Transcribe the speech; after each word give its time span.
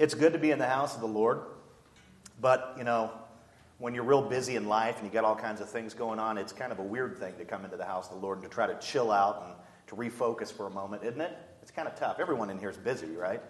it's 0.00 0.14
good 0.14 0.32
to 0.32 0.38
be 0.38 0.50
in 0.50 0.58
the 0.58 0.66
house 0.66 0.94
of 0.94 1.02
the 1.02 1.06
Lord, 1.06 1.42
but, 2.40 2.74
you 2.78 2.84
know, 2.84 3.12
when 3.76 3.94
you're 3.94 4.02
real 4.02 4.22
busy 4.22 4.56
in 4.56 4.66
life 4.66 4.96
and 4.96 5.06
you 5.06 5.12
got 5.12 5.24
all 5.24 5.36
kinds 5.36 5.60
of 5.60 5.68
things 5.68 5.92
going 5.92 6.18
on, 6.18 6.38
it's 6.38 6.54
kind 6.54 6.72
of 6.72 6.78
a 6.78 6.82
weird 6.82 7.18
thing 7.18 7.34
to 7.36 7.44
come 7.44 7.66
into 7.66 7.76
the 7.76 7.84
house 7.84 8.08
of 8.08 8.14
the 8.14 8.20
Lord 8.20 8.38
and 8.38 8.48
to 8.48 8.52
try 8.52 8.66
to 8.66 8.78
chill 8.78 9.12
out 9.12 9.44
and 9.44 9.54
to 9.88 9.96
refocus 9.96 10.50
for 10.50 10.66
a 10.66 10.70
moment, 10.70 11.04
isn't 11.04 11.20
it? 11.20 11.36
It's 11.60 11.70
kind 11.70 11.86
of 11.86 11.96
tough. 11.96 12.16
Everyone 12.18 12.48
in 12.48 12.58
here 12.58 12.70
is 12.70 12.78
busy, 12.78 13.14
right? 13.14 13.42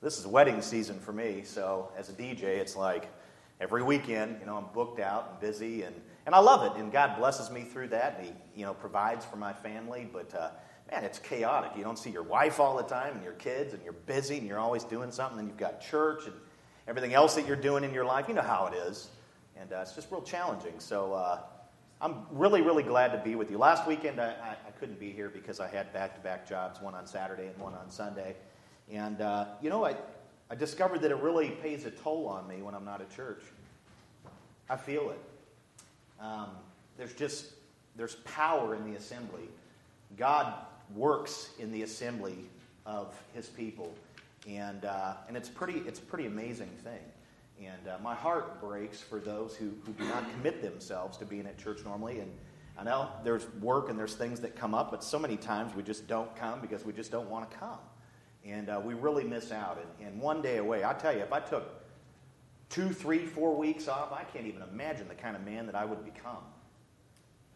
This 0.00 0.16
is 0.16 0.28
wedding 0.28 0.62
season 0.62 1.00
for 1.00 1.12
me, 1.12 1.42
so 1.42 1.90
as 1.98 2.08
a 2.08 2.12
DJ, 2.12 2.44
it's 2.44 2.76
like 2.76 3.08
every 3.60 3.82
weekend, 3.82 4.36
you 4.38 4.46
know, 4.46 4.56
I'm 4.58 4.72
booked 4.72 5.00
out 5.00 5.30
and 5.32 5.40
busy, 5.40 5.82
and, 5.82 5.96
and 6.24 6.36
I 6.36 6.38
love 6.38 6.70
it, 6.70 6.80
and 6.80 6.92
God 6.92 7.18
blesses 7.18 7.50
me 7.50 7.62
through 7.62 7.88
that, 7.88 8.18
and 8.18 8.26
He, 8.26 8.60
you 8.60 8.64
know, 8.64 8.74
provides 8.74 9.24
for 9.24 9.36
my 9.36 9.52
family, 9.52 10.08
but 10.12 10.32
uh, 10.36 10.50
man, 10.90 11.04
it's 11.04 11.18
chaotic. 11.18 11.72
You 11.76 11.84
don't 11.84 11.98
see 11.98 12.10
your 12.10 12.22
wife 12.22 12.60
all 12.60 12.76
the 12.76 12.82
time 12.82 13.14
and 13.14 13.22
your 13.22 13.34
kids, 13.34 13.74
and 13.74 13.82
you're 13.82 13.92
busy, 13.92 14.38
and 14.38 14.46
you're 14.46 14.58
always 14.58 14.84
doing 14.84 15.12
something, 15.12 15.38
and 15.38 15.48
you've 15.48 15.56
got 15.56 15.80
church 15.80 16.26
and 16.26 16.34
everything 16.88 17.14
else 17.14 17.34
that 17.34 17.46
you're 17.46 17.56
doing 17.56 17.84
in 17.84 17.94
your 17.94 18.04
life. 18.04 18.26
You 18.28 18.34
know 18.34 18.42
how 18.42 18.66
it 18.66 18.74
is. 18.74 19.08
And 19.56 19.72
uh, 19.72 19.80
it's 19.82 19.94
just 19.94 20.10
real 20.10 20.22
challenging. 20.22 20.74
So 20.78 21.12
uh, 21.12 21.40
I'm 22.00 22.26
really, 22.32 22.62
really 22.62 22.82
glad 22.82 23.12
to 23.12 23.18
be 23.18 23.34
with 23.34 23.50
you. 23.50 23.58
Last 23.58 23.86
weekend, 23.86 24.20
I, 24.20 24.28
I, 24.30 24.56
I 24.68 24.70
couldn't 24.78 24.98
be 24.98 25.12
here 25.12 25.28
because 25.28 25.60
I 25.60 25.68
had 25.68 25.92
back 25.92 26.14
to 26.14 26.20
back 26.22 26.48
jobs, 26.48 26.80
one 26.80 26.94
on 26.94 27.06
Saturday 27.06 27.46
and 27.46 27.58
one 27.58 27.74
on 27.74 27.90
Sunday. 27.90 28.36
And, 28.90 29.20
uh, 29.20 29.46
you 29.62 29.68
know, 29.68 29.84
I, 29.84 29.94
I 30.50 30.54
discovered 30.54 31.02
that 31.02 31.10
it 31.10 31.18
really 31.18 31.50
pays 31.50 31.84
a 31.84 31.90
toll 31.90 32.26
on 32.26 32.48
me 32.48 32.62
when 32.62 32.74
I'm 32.74 32.84
not 32.84 33.00
at 33.00 33.14
church. 33.14 33.42
I 34.68 34.76
feel 34.76 35.10
it. 35.10 35.20
Um, 36.20 36.48
there's 36.96 37.14
just, 37.14 37.46
there's 37.96 38.16
power 38.16 38.74
in 38.74 38.90
the 38.90 38.96
assembly. 38.96 39.48
God 40.16 40.54
works 40.94 41.50
in 41.58 41.72
the 41.72 41.82
assembly 41.82 42.36
of 42.86 43.14
his 43.34 43.46
people. 43.46 43.94
And, 44.48 44.84
uh, 44.84 45.14
and 45.28 45.36
it's, 45.36 45.48
pretty, 45.48 45.82
it's 45.86 45.98
a 45.98 46.02
pretty 46.02 46.26
amazing 46.26 46.70
thing. 46.82 47.00
And 47.60 47.88
uh, 47.88 47.98
my 48.02 48.14
heart 48.14 48.60
breaks 48.60 49.00
for 49.00 49.18
those 49.18 49.54
who, 49.54 49.72
who 49.84 49.92
do 49.92 50.04
not 50.04 50.30
commit 50.32 50.62
themselves 50.62 51.18
to 51.18 51.26
being 51.26 51.46
at 51.46 51.58
church 51.58 51.84
normally. 51.84 52.20
And 52.20 52.32
I 52.78 52.84
know 52.84 53.10
there's 53.22 53.46
work 53.60 53.90
and 53.90 53.98
there's 53.98 54.14
things 54.14 54.40
that 54.40 54.56
come 54.56 54.74
up, 54.74 54.90
but 54.90 55.04
so 55.04 55.18
many 55.18 55.36
times 55.36 55.74
we 55.74 55.82
just 55.82 56.06
don't 56.06 56.34
come 56.36 56.60
because 56.60 56.84
we 56.84 56.94
just 56.94 57.10
don't 57.10 57.28
want 57.28 57.50
to 57.50 57.56
come. 57.58 57.78
And 58.46 58.70
uh, 58.70 58.80
we 58.82 58.94
really 58.94 59.24
miss 59.24 59.52
out. 59.52 59.78
And, 59.78 60.08
and 60.08 60.20
one 60.20 60.40
day 60.40 60.56
away, 60.56 60.84
I 60.84 60.94
tell 60.94 61.12
you, 61.12 61.20
if 61.20 61.32
I 61.32 61.40
took 61.40 61.84
two, 62.70 62.90
three, 62.90 63.26
four 63.26 63.54
weeks 63.54 63.88
off, 63.88 64.10
I 64.12 64.24
can't 64.24 64.46
even 64.46 64.62
imagine 64.62 65.08
the 65.08 65.14
kind 65.14 65.36
of 65.36 65.44
man 65.44 65.66
that 65.66 65.74
I 65.74 65.84
would 65.84 66.02
become. 66.02 66.42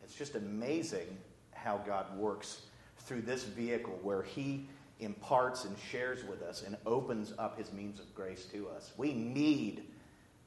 It's 0.03 0.15
just 0.15 0.35
amazing 0.35 1.17
how 1.53 1.79
God 1.79 2.15
works 2.19 2.63
through 3.05 3.23
this 3.23 3.45
vehicle 3.45 3.99
where 4.03 4.23
He 4.23 4.69
imparts 5.01 5.65
and 5.65 5.77
shares 5.91 6.25
with 6.25 6.43
us 6.43 6.63
and 6.63 6.77
opens 6.87 7.33
up 7.39 7.59
His 7.59 7.73
means 7.73 8.01
of 8.01 8.15
grace 8.15 8.47
to 8.47 8.69
us. 8.69 8.93
We 8.97 9.13
need 9.13 9.85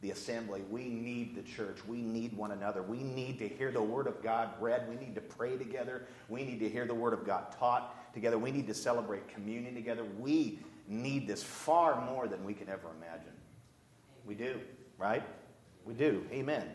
the 0.02 0.11
assembly. 0.11 0.61
We 0.69 0.86
need 0.86 1.36
the 1.36 1.41
church. 1.41 1.80
We 1.88 1.97
need 1.97 2.36
one 2.38 2.52
another. 2.52 2.83
We 2.83 2.99
need 2.99 3.39
to 3.39 3.47
hear 3.47 3.72
the 3.72 3.81
Word 3.81 4.08
of 4.08 4.22
God 4.22 4.49
read. 4.59 4.88
We 4.88 4.95
need 4.95 5.16
to 5.16 5.22
pray 5.22 5.58
together. 5.58 6.05
We 6.30 6.44
need 6.44 6.59
to 6.59 6.69
hear 6.69 6.86
the 6.86 6.94
Word 6.94 7.14
of 7.14 7.25
God 7.25 7.52
taught 7.58 8.14
together. 8.14 8.38
We 8.38 8.52
need 8.52 8.67
to 8.67 8.73
celebrate 8.73 9.27
communion 9.27 9.73
together. 9.73 10.05
We 10.19 10.59
need 10.88 11.27
this 11.27 11.44
far 11.44 12.05
more 12.05 12.27
than 12.27 12.44
we 12.44 12.53
can 12.53 12.69
ever 12.69 12.89
imagine. 12.97 13.33
We 14.25 14.36
do, 14.36 14.59
right? 14.97 15.23
We 15.83 15.94
do. 15.94 16.25
Amen. 16.31 16.67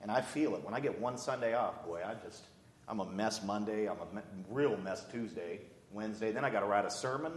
And 0.00 0.10
I 0.10 0.20
feel 0.20 0.54
it. 0.54 0.64
When 0.64 0.74
I 0.74 0.80
get 0.80 1.00
one 1.00 1.16
Sunday 1.16 1.54
off, 1.54 1.84
boy, 1.84 2.02
I 2.04 2.14
just, 2.26 2.42
I'm 2.88 3.00
a 3.00 3.06
mess 3.06 3.42
Monday. 3.42 3.88
I'm 3.88 3.96
a 3.98 4.22
real 4.48 4.76
mess 4.76 5.04
Tuesday, 5.10 5.60
Wednesday. 5.92 6.32
Then 6.32 6.44
I 6.44 6.50
got 6.50 6.60
to 6.60 6.66
write 6.66 6.84
a 6.84 6.90
sermon. 6.90 7.32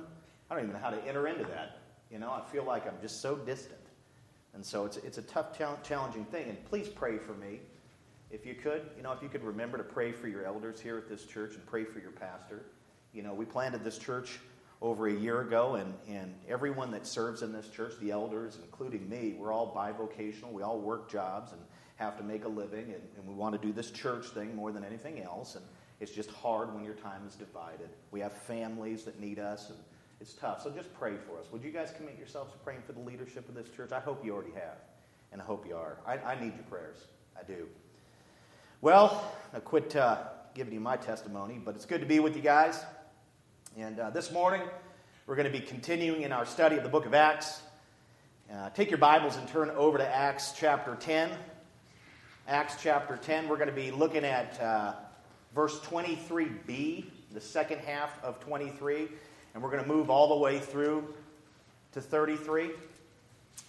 I 0.49 0.55
don't 0.55 0.63
even 0.63 0.75
know 0.75 0.81
how 0.81 0.89
to 0.89 1.03
enter 1.05 1.27
into 1.27 1.43
that. 1.45 1.79
You 2.11 2.19
know, 2.19 2.31
I 2.31 2.41
feel 2.51 2.63
like 2.63 2.87
I'm 2.87 2.99
just 3.01 3.21
so 3.21 3.35
distant. 3.35 3.79
And 4.53 4.65
so 4.65 4.85
it's, 4.85 4.97
it's 4.97 5.17
a 5.17 5.21
tough, 5.23 5.57
challenging 5.83 6.25
thing. 6.25 6.49
And 6.49 6.65
please 6.65 6.87
pray 6.87 7.17
for 7.17 7.33
me. 7.33 7.59
If 8.29 8.45
you 8.45 8.55
could, 8.55 8.89
you 8.97 9.03
know, 9.03 9.11
if 9.11 9.21
you 9.21 9.29
could 9.29 9.43
remember 9.43 9.77
to 9.77 9.83
pray 9.83 10.11
for 10.11 10.27
your 10.27 10.45
elders 10.45 10.81
here 10.81 10.97
at 10.97 11.07
this 11.07 11.25
church 11.25 11.55
and 11.55 11.65
pray 11.65 11.85
for 11.85 11.99
your 11.99 12.11
pastor. 12.11 12.65
You 13.13 13.23
know, 13.23 13.33
we 13.33 13.45
planted 13.45 13.83
this 13.83 13.97
church 13.97 14.39
over 14.81 15.07
a 15.07 15.13
year 15.13 15.41
ago, 15.41 15.75
and, 15.75 15.93
and 16.07 16.35
everyone 16.47 16.91
that 16.91 17.07
serves 17.07 17.41
in 17.41 17.51
this 17.51 17.67
church, 17.69 17.93
the 17.99 18.11
elders, 18.11 18.59
including 18.61 19.09
me, 19.09 19.35
we're 19.37 19.51
all 19.51 19.73
bivocational. 19.73 20.51
We 20.51 20.61
all 20.61 20.79
work 20.79 21.09
jobs 21.09 21.51
and 21.51 21.61
have 21.97 22.17
to 22.17 22.23
make 22.23 22.45
a 22.45 22.47
living, 22.47 22.85
and, 22.85 23.01
and 23.17 23.27
we 23.27 23.33
want 23.33 23.59
to 23.59 23.67
do 23.67 23.73
this 23.73 23.91
church 23.91 24.27
thing 24.27 24.55
more 24.55 24.71
than 24.71 24.83
anything 24.83 25.21
else. 25.21 25.55
And 25.55 25.65
it's 25.99 26.11
just 26.11 26.29
hard 26.31 26.73
when 26.73 26.83
your 26.83 26.93
time 26.93 27.21
is 27.27 27.35
divided. 27.35 27.89
We 28.11 28.19
have 28.19 28.33
families 28.33 29.03
that 29.03 29.19
need 29.19 29.39
us, 29.39 29.69
and 29.69 29.77
it's 30.21 30.33
tough. 30.33 30.63
So 30.63 30.69
just 30.69 30.93
pray 30.93 31.15
for 31.27 31.39
us. 31.39 31.45
Would 31.51 31.63
you 31.63 31.71
guys 31.71 31.91
commit 31.97 32.17
yourselves 32.17 32.51
to 32.53 32.57
praying 32.59 32.81
for 32.85 32.93
the 32.93 32.99
leadership 32.99 33.49
of 33.49 33.55
this 33.55 33.67
church? 33.75 33.91
I 33.91 33.99
hope 33.99 34.23
you 34.23 34.33
already 34.33 34.53
have, 34.53 34.77
and 35.31 35.41
I 35.41 35.45
hope 35.45 35.67
you 35.67 35.75
are. 35.75 35.97
I, 36.05 36.17
I 36.17 36.39
need 36.39 36.53
your 36.53 36.65
prayers. 36.69 36.97
I 37.37 37.43
do. 37.43 37.67
Well, 38.81 39.33
I 39.53 39.59
quit 39.59 39.95
uh, 39.95 40.19
giving 40.53 40.73
you 40.73 40.79
my 40.79 40.97
testimony, 40.97 41.59
but 41.63 41.75
it's 41.75 41.85
good 41.85 42.01
to 42.01 42.07
be 42.07 42.19
with 42.19 42.35
you 42.35 42.43
guys. 42.43 42.83
And 43.75 43.99
uh, 43.99 44.11
this 44.11 44.31
morning, 44.31 44.61
we're 45.25 45.35
going 45.35 45.51
to 45.51 45.59
be 45.59 45.65
continuing 45.65 46.21
in 46.21 46.31
our 46.31 46.45
study 46.45 46.77
of 46.77 46.83
the 46.83 46.89
book 46.89 47.07
of 47.07 47.15
Acts. 47.15 47.59
Uh, 48.53 48.69
take 48.69 48.91
your 48.91 48.99
Bibles 48.99 49.35
and 49.35 49.47
turn 49.47 49.71
over 49.71 49.97
to 49.97 50.07
Acts 50.07 50.53
chapter 50.55 50.95
10. 50.95 51.31
Acts 52.49 52.77
chapter 52.81 53.17
10, 53.17 53.49
we're 53.49 53.57
going 53.57 53.67
to 53.67 53.75
be 53.75 53.91
looking 53.91 54.23
at 54.23 54.57
uh, 54.61 54.93
verse 55.53 55.81
23b, 55.81 57.03
the 57.33 57.41
second 57.41 57.79
half 57.79 58.23
of 58.23 58.39
23. 58.39 59.09
And 59.53 59.61
we're 59.61 59.69
going 59.69 59.83
to 59.83 59.89
move 59.89 60.09
all 60.09 60.29
the 60.29 60.37
way 60.37 60.57
through 60.57 61.13
to 61.91 61.99
33. 61.99 62.69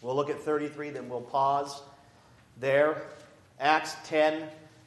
We'll 0.00 0.14
look 0.14 0.30
at 0.30 0.38
33, 0.38 0.90
then 0.90 1.08
we'll 1.08 1.22
pause 1.22 1.82
there. 2.60 3.02
Acts 3.58 3.96
10. 4.04 4.44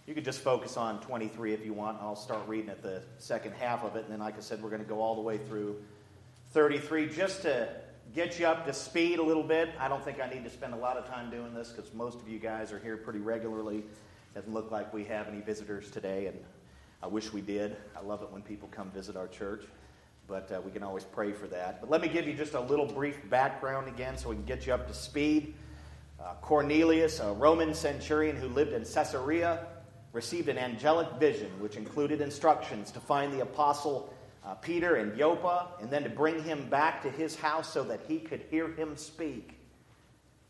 You 0.08 0.14
could 0.14 0.24
just 0.24 0.40
focus 0.40 0.78
on 0.78 1.02
23 1.02 1.54
if 1.54 1.66
you 1.66 1.74
want. 1.74 1.98
I'll 2.02 2.16
start 2.16 2.48
reading 2.48 2.70
at 2.70 2.82
the 2.82 3.02
second 3.18 3.56
half 3.56 3.84
of 3.84 3.98
it. 3.98 4.06
And 4.06 4.14
then, 4.14 4.20
like 4.20 4.38
I 4.38 4.40
said, 4.40 4.64
we're 4.64 4.70
going 4.70 4.84
to 4.84 4.88
go 4.88 5.02
all 5.02 5.16
the 5.16 5.22
way 5.22 5.38
through 5.38 5.76
33 6.52 7.10
just 7.10 7.42
to 7.42 7.68
get 8.14 8.40
you 8.40 8.48
up 8.48 8.66
to 8.66 8.74
speed 8.74 9.20
a 9.20 9.24
little 9.24 9.44
bit. 9.44 9.70
I 9.80 9.88
don't 9.88 10.04
think 10.04 10.20
I 10.22 10.30
need 10.30 10.44
to 10.44 10.50
spend 10.50 10.74
a 10.74 10.78
lot 10.78 10.98
of 10.98 11.08
time 11.08 11.30
doing 11.30 11.54
this 11.54 11.70
because 11.70 11.94
most 11.94 12.20
of 12.20 12.28
you 12.28 12.40
guys 12.40 12.72
are 12.72 12.80
here 12.80 12.98
pretty 12.98 13.20
regularly. 13.20 13.84
Doesn't 14.36 14.54
look 14.54 14.72
like 14.72 14.94
we 14.94 15.04
have 15.06 15.28
any 15.28 15.42
visitors 15.42 15.92
today, 15.92 16.28
and 16.28 16.38
I 17.04 17.08
wish 17.08 17.34
we 17.34 17.42
did. 17.42 17.76
I 17.98 18.02
love 18.02 18.22
it 18.22 18.32
when 18.32 18.42
people 18.42 18.70
come 18.72 18.92
visit 18.92 19.16
our 19.16 19.28
church 19.28 19.64
but 20.32 20.50
uh, 20.50 20.62
we 20.64 20.72
can 20.72 20.82
always 20.82 21.04
pray 21.04 21.34
for 21.34 21.48
that. 21.48 21.82
But 21.82 21.90
let 21.90 22.00
me 22.00 22.08
give 22.08 22.26
you 22.26 22.34
just 22.34 22.54
a 22.54 22.62
little 22.62 22.86
brief 22.86 23.30
background 23.30 23.90
again 23.90 24.18
so 24.18 24.30
we 24.30 24.36
can 24.36 24.46
get 24.46 24.66
you 24.66 24.74
up 24.74 24.88
to 24.88 24.94
speed. 24.94 25.54
Uh, 26.18 26.36
Cornelius, 26.42 27.20
a 27.20 27.34
Roman 27.34 27.74
centurion 27.74 28.38
who 28.38 28.48
lived 28.48 28.72
in 28.72 28.86
Caesarea, 28.86 29.68
received 30.14 30.48
an 30.48 30.58
angelic 30.58 31.10
vision 31.20 31.50
which 31.60 31.76
included 31.76 32.22
instructions 32.22 32.92
to 32.92 33.02
find 33.02 33.34
the 33.34 33.42
apostle 33.42 34.14
uh, 34.46 34.56
Peter 34.56 34.96
and 34.96 35.18
Joppa 35.18 35.68
and 35.82 35.90
then 35.90 36.04
to 36.04 36.10
bring 36.10 36.44
him 36.44 36.70
back 36.70 37.04
to 37.04 37.10
his 37.10 37.36
house 37.36 37.72
so 37.72 37.84
that 37.84 38.02
he 38.08 38.20
could 38.20 38.42
hear 38.50 38.72
him 38.74 38.98
speak. 38.98 39.58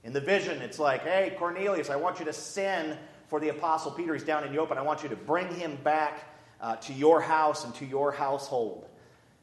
In 0.03 0.13
the 0.13 0.21
vision, 0.21 0.61
it's 0.61 0.79
like, 0.79 1.03
hey, 1.03 1.35
Cornelius, 1.37 1.89
I 1.89 1.95
want 1.95 2.19
you 2.19 2.25
to 2.25 2.33
send 2.33 2.97
for 3.27 3.39
the 3.39 3.49
apostle 3.49 3.91
Peter. 3.91 4.13
He's 4.13 4.23
down 4.23 4.43
in 4.43 4.53
Joppa, 4.53 4.71
and 4.71 4.79
I 4.79 4.83
want 4.83 5.03
you 5.03 5.09
to 5.09 5.15
bring 5.15 5.53
him 5.53 5.77
back 5.83 6.23
uh, 6.59 6.75
to 6.77 6.93
your 6.93 7.21
house 7.21 7.65
and 7.65 7.73
to 7.75 7.85
your 7.85 8.11
household. 8.11 8.87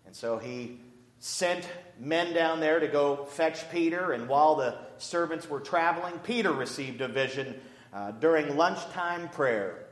And 0.07 0.15
so 0.15 0.39
he 0.39 0.81
sent 1.21 1.69
men 1.99 2.33
down 2.33 2.61
there 2.61 2.81
to 2.81 2.89
go 2.89 3.25
fetch 3.25 3.71
Peter. 3.71 4.13
And 4.13 4.29
while 4.29 4.57
the 4.57 4.79
servants 4.99 5.49
were 5.49 5.61
traveling, 5.61 6.19
Peter 6.21 6.53
received 6.53 7.01
a 7.01 7.09
vision 7.09 7.61
uh, 7.93 8.13
during 8.13 8.57
lunchtime 8.57 9.29
prayer. 9.29 9.88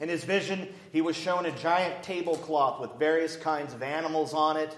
In 0.00 0.08
his 0.08 0.24
vision, 0.24 0.68
he 0.92 1.00
was 1.00 1.16
shown 1.16 1.46
a 1.46 1.50
giant 1.50 2.02
tablecloth 2.02 2.80
with 2.80 2.98
various 2.98 3.36
kinds 3.36 3.74
of 3.74 3.82
animals 3.82 4.32
on 4.32 4.56
it. 4.56 4.76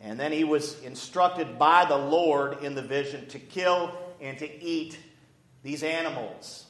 And 0.00 0.18
then 0.18 0.32
he 0.32 0.44
was 0.44 0.80
instructed 0.82 1.58
by 1.58 1.84
the 1.84 1.96
Lord 1.96 2.62
in 2.62 2.74
the 2.74 2.82
vision 2.82 3.26
to 3.28 3.38
kill 3.38 3.96
and 4.20 4.38
to 4.38 4.62
eat 4.62 4.98
these 5.62 5.82
animals. 5.82 6.66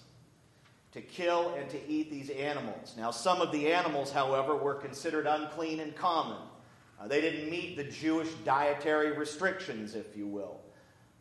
To 0.93 1.01
kill 1.01 1.55
and 1.55 1.69
to 1.71 1.89
eat 1.89 2.11
these 2.11 2.29
animals. 2.29 2.95
Now, 2.97 3.11
some 3.11 3.41
of 3.41 3.53
the 3.53 3.73
animals, 3.73 4.13
however, 4.13 4.55
were 4.55 4.75
considered 4.75 5.27
unclean 5.27 5.81
and 5.81 5.97
common. 5.97 6.39
Uh, 7.01 7.09
they 7.09 7.21
didn't 7.21 7.51
meet 7.51 7.77
the 7.77 7.85
Jewish 7.85 8.29
dietary 8.45 9.13
restrictions, 9.13 9.95
if 9.95 10.17
you 10.17 10.27
will. 10.27 10.61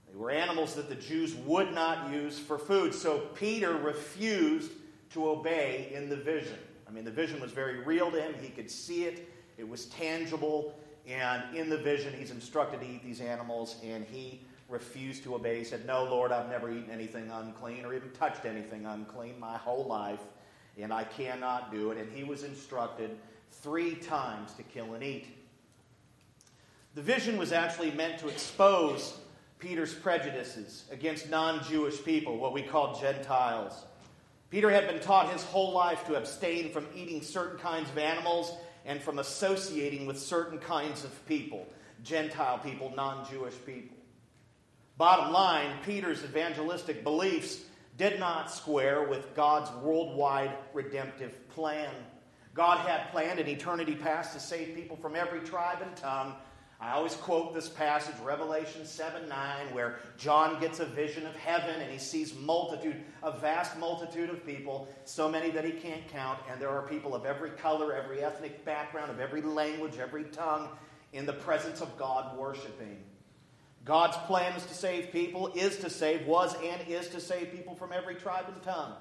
They 0.10 0.18
were 0.18 0.32
animals 0.32 0.76
that 0.76 0.90
the 0.90 0.96
Jews 0.96 1.34
would 1.36 1.74
not 1.74 2.12
use 2.12 2.38
for 2.38 2.58
food. 2.58 2.94
So 2.94 3.20
Peter 3.36 3.74
refused 3.74 4.72
to 5.14 5.30
obey 5.30 5.92
in 5.94 6.10
the 6.10 6.16
vision. 6.16 6.58
I 6.88 6.92
mean, 6.92 7.06
the 7.06 7.12
vision 7.12 7.40
was 7.40 7.52
very 7.52 7.80
real 7.80 8.12
to 8.12 8.22
him. 8.22 8.34
He 8.42 8.50
could 8.50 8.70
see 8.70 9.06
it, 9.06 9.30
it 9.58 9.68
was 9.68 9.86
tangible. 9.86 10.76
And 11.08 11.56
in 11.56 11.70
the 11.70 11.78
vision, 11.78 12.14
he's 12.14 12.32
instructed 12.32 12.82
to 12.82 12.88
eat 12.88 13.04
these 13.04 13.22
animals, 13.22 13.78
and 13.84 14.06
he 14.06 14.42
refused 14.70 15.24
to 15.24 15.36
obey. 15.36 15.58
He 15.58 15.64
said, 15.64 15.86
No, 15.86 16.04
Lord, 16.04 16.32
I've 16.32 16.50
never 16.50 16.72
eaten 16.72 16.90
anything 16.92 17.30
unclean 17.32 17.86
or 17.86 17.94
even 17.94 18.12
touched 18.12 18.46
anything 18.46 18.86
unclean 18.86 19.40
my 19.40 19.58
whole 19.58 19.86
life, 19.86 20.22
and 20.80 20.94
I 20.94 21.04
cannot 21.04 21.72
do 21.72 21.92
it. 21.92 21.98
And 21.98 22.12
he 22.12 22.24
was 22.24 22.44
instructed 22.44 23.18
three 23.52 23.96
times 23.96 24.54
to 24.54 24.64
kill 24.64 24.94
and 24.94 25.04
eat. 25.04 25.28
The 26.96 27.02
vision 27.02 27.38
was 27.38 27.52
actually 27.52 27.92
meant 27.92 28.20
to 28.20 28.28
expose 28.28 29.18
Peter's 29.60 29.94
prejudices 29.94 30.86
against 30.92 31.30
non 31.30 31.64
Jewish 31.64 32.04
people, 32.04 32.38
what 32.38 32.54
we 32.54 32.62
call 32.62 33.00
Gentiles. 33.00 33.86
Peter 34.52 34.70
had 34.70 34.88
been 34.88 35.00
taught 35.00 35.32
his 35.32 35.44
whole 35.44 35.72
life 35.72 36.06
to 36.06 36.16
abstain 36.16 36.72
from 36.72 36.86
eating 36.94 37.22
certain 37.22 37.58
kinds 37.58 37.90
of 37.90 37.98
animals 37.98 38.52
and 38.86 39.02
from 39.02 39.18
associating 39.18 40.06
with 40.06 40.20
certain 40.20 40.60
kinds 40.60 41.04
of 41.04 41.26
people 41.26 41.68
Gentile 42.04 42.58
people, 42.58 42.92
non 42.96 43.30
Jewish 43.30 43.54
people. 43.66 43.96
Bottom 44.98 45.32
line, 45.32 45.78
Peter's 45.86 46.24
evangelistic 46.24 47.04
beliefs 47.04 47.62
did 47.98 48.20
not 48.20 48.52
square 48.52 49.04
with 49.04 49.36
God's 49.36 49.72
worldwide 49.84 50.52
redemptive 50.74 51.48
plan. 51.50 51.94
God 52.54 52.80
had 52.88 53.12
planned 53.12 53.40
in 53.40 53.48
eternity 53.48 53.96
past 53.96 54.34
to 54.34 54.40
save 54.40 54.76
people 54.76 54.98
from 54.98 55.16
every 55.16 55.42
tribe 55.42 55.82
and 55.82 55.96
tongue. 55.96 56.36
I 56.82 56.94
always 56.94 57.14
quote 57.14 57.54
this 57.54 57.70
passage, 57.70 58.16
Revelation 58.24 58.88
7 58.88 59.30
9, 59.30 59.68
where 59.72 60.00
John 60.18 60.60
gets 60.60 60.80
a 60.80 60.86
vision 60.86 61.28
of 61.28 61.36
heaven 61.36 61.80
and 61.80 61.92
he 61.92 62.00
sees 62.00 62.34
multitude, 62.36 62.96
a 63.22 63.32
vast 63.32 63.78
multitude 63.78 64.32
of 64.32 64.44
people, 64.44 64.88
so 65.06 65.30
many 65.30 65.52
that 65.52 65.64
he 65.64 65.72
can't 65.72 66.08
count, 66.08 66.40
and 66.50 66.60
there 66.60 66.70
are 66.70 66.82
people 66.88 67.14
of 67.14 67.24
every 67.24 67.52
color, 67.52 67.94
every 67.94 68.24
ethnic 68.24 68.66
background, 68.66 69.12
of 69.12 69.20
every 69.20 69.44
language, 69.44 70.00
every 70.00 70.24
tongue, 70.24 70.70
in 71.14 71.28
the 71.28 71.34
presence 71.34 71.82
of 71.82 71.98
God 72.00 72.36
worshiping. 72.36 73.04
God's 73.86 74.18
plan 74.26 74.54
is 74.54 74.66
to 74.66 74.74
save 74.74 75.12
people, 75.12 75.52
is 75.54 75.78
to 75.78 75.90
save, 75.90 76.26
was 76.26 76.56
and 76.64 76.82
is 76.88 77.10
to 77.10 77.20
save 77.20 77.52
people 77.52 77.76
from 77.76 77.92
every 77.92 78.16
tribe 78.16 78.46
and 78.48 78.62
tongue. 78.64 78.94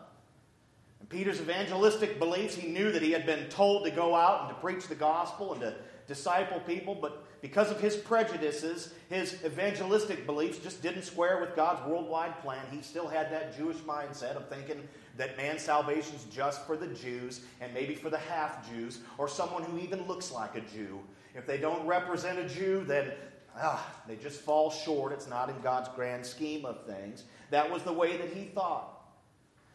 And 1.01 1.09
Peter's 1.09 1.41
evangelistic 1.41 2.19
beliefs, 2.19 2.55
he 2.55 2.69
knew 2.69 2.93
that 2.93 3.01
he 3.01 3.13
had 3.13 3.25
been 3.25 3.49
told 3.49 3.85
to 3.87 3.91
go 3.91 4.15
out 4.15 4.43
and 4.43 4.49
to 4.51 4.61
preach 4.61 4.87
the 4.87 4.95
gospel 4.95 5.53
and 5.53 5.63
to 5.63 5.75
disciple 6.07 6.61
people, 6.61 6.95
but 6.95 7.25
because 7.41 7.71
of 7.71 7.81
his 7.81 7.97
prejudices, 7.97 8.93
his 9.09 9.43
evangelistic 9.45 10.27
beliefs 10.27 10.59
just 10.59 10.83
didn't 10.83 11.03
square 11.03 11.41
with 11.41 11.57
God's 11.57 11.87
worldwide 11.89 12.39
plan. 12.43 12.63
He 12.71 12.83
still 12.83 13.09
had 13.09 13.33
that 13.33 13.57
Jewish 13.57 13.79
mindset 13.79 14.37
of 14.37 14.49
thinking 14.49 14.87
that 15.17 15.37
man's 15.37 15.63
salvation 15.63 16.15
is 16.17 16.25
just 16.25 16.67
for 16.67 16.77
the 16.77 16.89
Jews 16.89 17.41
and 17.61 17.73
maybe 17.73 17.95
for 17.95 18.11
the 18.11 18.19
half 18.19 18.71
Jews 18.71 19.01
or 19.17 19.27
someone 19.29 19.63
who 19.63 19.79
even 19.79 20.07
looks 20.07 20.31
like 20.31 20.55
a 20.55 20.61
Jew. 20.61 21.01
If 21.35 21.47
they 21.47 21.59
don't 21.59 21.87
represent 21.87 22.39
a 22.39 22.49
Jew, 22.49 22.85
then 22.87 23.13
ah, 23.57 23.87
they 24.07 24.17
just 24.17 24.41
fall 24.41 24.71
short. 24.71 25.13
It's 25.13 25.29
not 25.29 25.49
in 25.49 25.59
God's 25.61 25.89
grand 25.95 26.25
scheme 26.27 26.65
of 26.65 26.85
things. 26.85 27.25
That 27.51 27.71
was 27.71 27.83
the 27.83 27.93
way 27.93 28.17
that 28.17 28.33
he 28.33 28.45
thought. 28.45 29.01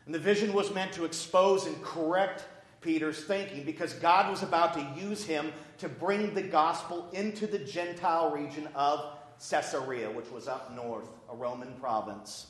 And 0.05 0.13
the 0.13 0.19
vision 0.19 0.53
was 0.53 0.73
meant 0.73 0.93
to 0.93 1.05
expose 1.05 1.65
and 1.65 1.81
correct 1.81 2.45
Peter's 2.81 3.23
thinking 3.23 3.63
because 3.63 3.93
God 3.93 4.29
was 4.29 4.43
about 4.43 4.75
to 4.75 5.01
use 5.01 5.23
him 5.23 5.51
to 5.79 5.89
bring 5.89 6.33
the 6.33 6.41
gospel 6.41 7.09
into 7.13 7.47
the 7.47 7.59
Gentile 7.59 8.31
region 8.31 8.67
of 8.75 9.17
Caesarea, 9.49 10.09
which 10.09 10.29
was 10.31 10.47
up 10.47 10.73
north, 10.75 11.09
a 11.31 11.35
Roman 11.35 11.73
province. 11.73 12.47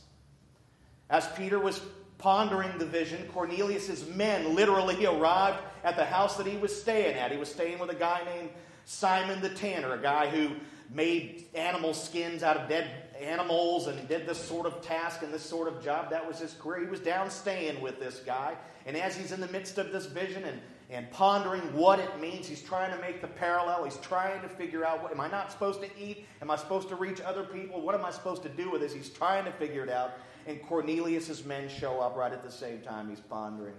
As 1.10 1.27
Peter 1.30 1.60
was 1.60 1.81
pondering 2.18 2.77
the 2.77 2.86
vision, 2.86 3.27
Cornelius's 3.33 4.07
men 4.07 4.56
literally 4.56 5.06
arrived 5.06 5.60
at 5.83 5.95
the 5.95 6.06
house 6.06 6.38
that 6.38 6.48
he 6.48 6.57
was 6.57 6.80
staying 6.80 7.18
at. 7.18 7.31
He 7.31 7.38
was 7.38 7.50
staying 7.50 7.80
with 7.80 7.89
a 7.89 7.95
guy 7.95 8.22
named 8.25 8.50
Simon 8.86 9.42
the 9.42 9.50
Tanner, 9.50 9.94
a 9.94 10.01
guy 10.01 10.27
who 10.27 10.51
made 10.94 11.45
animal 11.56 11.94
skins 11.94 12.44
out 12.44 12.57
of 12.57 12.69
dead 12.69 12.89
animals 13.19 13.88
and 13.88 14.07
did 14.07 14.27
this 14.27 14.38
sort 14.38 14.66
of 14.66 14.81
task 14.81 15.24
and 15.24 15.33
this 15.33 15.44
sort 15.44 15.68
of 15.68 15.83
job. 15.83 16.10
That 16.12 16.27
was 16.27 16.39
his 16.39 16.54
career. 16.54 16.81
He 16.81 16.89
was 16.89 17.00
down 17.00 17.30
staying 17.30 17.81
with 17.81 18.00
this 18.00 18.19
guy. 18.19 18.56
And 18.86 18.95
as 18.95 19.16
he's 19.16 19.31
in 19.31 19.42
the 19.42 19.48
midst 19.48 19.77
of 19.77 19.92
this 19.92 20.06
vision 20.06 20.44
and, 20.44 20.60
and 20.90 21.10
pondering 21.12 21.62
what 21.74 22.00
it 22.00 22.20
means, 22.20 22.48
he's 22.48 22.62
trying 22.62 22.96
to 22.96 23.02
make 23.02 23.20
the 23.22 23.28
parallel. 23.28 23.84
He's 23.86 23.98
trying 23.98 24.42
to 24.42 24.48
figure 24.48 24.86
out 24.86 25.02
what 25.02 25.12
am 25.12 25.20
I 25.20 25.28
not 25.28 25.52
supposed 25.52 25.82
to 25.82 25.90
eat? 26.00 26.26
Am 26.42 26.52
I 26.52 26.56
supposed 26.56 26.90
to 26.90 26.96
reach 26.96 27.22
other 27.22 27.44
people? 27.44 27.82
What 27.82 27.96
am 27.96 28.06
I 28.06 28.12
supposed 28.12 28.44
to 28.44 28.50
do 28.50 28.70
with 28.70 28.82
this? 28.82 28.94
He's 28.94 29.10
trying 29.10 29.46
to 29.46 29.52
figure 29.52 29.84
it 29.84 29.90
out. 29.90 30.12
And 30.46 30.62
Cornelius's 30.62 31.44
men 31.44 31.70
show 31.70 32.00
up 32.00 32.16
right 32.16 32.32
at 32.32 32.44
the 32.44 32.52
same 32.52 32.82
time 32.82 33.10
he's 33.10 33.20
pondering. 33.20 33.74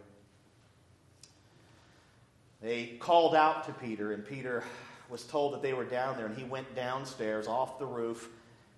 They 2.61 2.97
called 2.99 3.37
out 3.37 3.65
to 3.67 3.73
Peter, 3.73 4.13
and 4.13 4.25
Peter 4.25 4.65
was 5.09 5.23
told 5.23 5.53
that 5.55 5.63
they 5.63 5.75
were 5.75 5.85
down 5.85 6.17
there, 6.17 6.27
and 6.27 6.37
he 6.37 6.43
went 6.43 6.75
downstairs 6.75 7.47
off 7.47 7.79
the 7.79 7.87
roof 7.87 8.29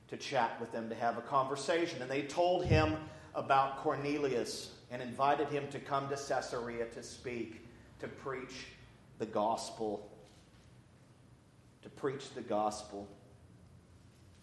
to 0.08 0.16
chat 0.16 0.60
with 0.60 0.72
them, 0.72 0.88
to 0.88 0.94
have 0.94 1.16
a 1.16 1.22
conversation. 1.22 2.02
And 2.02 2.10
they 2.10 2.22
told 2.22 2.66
him 2.66 2.96
about 3.34 3.78
Cornelius 3.78 4.72
and 4.90 5.00
invited 5.00 5.48
him 5.48 5.68
to 5.70 5.78
come 5.78 6.08
to 6.08 6.16
Caesarea 6.16 6.86
to 6.86 7.02
speak, 7.02 7.62
to 8.00 8.08
preach 8.08 8.66
the 9.18 9.26
gospel. 9.26 10.10
To 11.82 11.88
preach 11.88 12.34
the 12.34 12.40
gospel. 12.40 13.06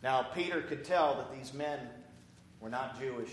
Now, 0.04 0.24
Peter 0.24 0.62
could 0.62 0.84
tell 0.84 1.16
that 1.16 1.36
these 1.36 1.54
men 1.54 1.80
were 2.60 2.69
not 2.69 3.00
Jewish. 3.00 3.31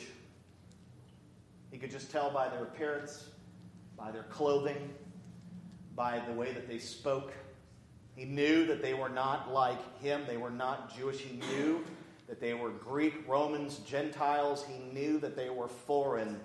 He 1.71 1.79
could 1.79 1.91
just 1.91 2.11
tell 2.11 2.31
by 2.31 2.49
their 2.49 2.63
appearance, 2.63 3.27
by 3.97 4.11
their 4.11 4.25
clothing, 4.25 4.91
by 5.95 6.21
the 6.27 6.33
way 6.33 6.53
that 6.53 6.69
they 6.69 6.79
spoke. 6.79 7.33
He 8.15 8.25
knew 8.25 8.67
that 8.67 8.83
they 8.83 8.95
were 8.95 9.09
not 9.09 9.53
like 9.53 10.01
him. 10.01 10.23
They 10.27 10.37
were 10.37 10.51
not 10.51 10.95
Jewish. 10.95 11.21
He 11.21 11.39
knew 11.39 11.85
that 12.29 12.41
they 12.41 12.55
were 12.55 12.71
Greek, 12.71 13.15
Romans, 13.27 13.79
Gentiles. 13.87 14.65
He 14.67 14.79
knew 14.93 15.19
that 15.21 15.37
they 15.37 15.51
were 15.51 15.69
foreign. 15.69 16.41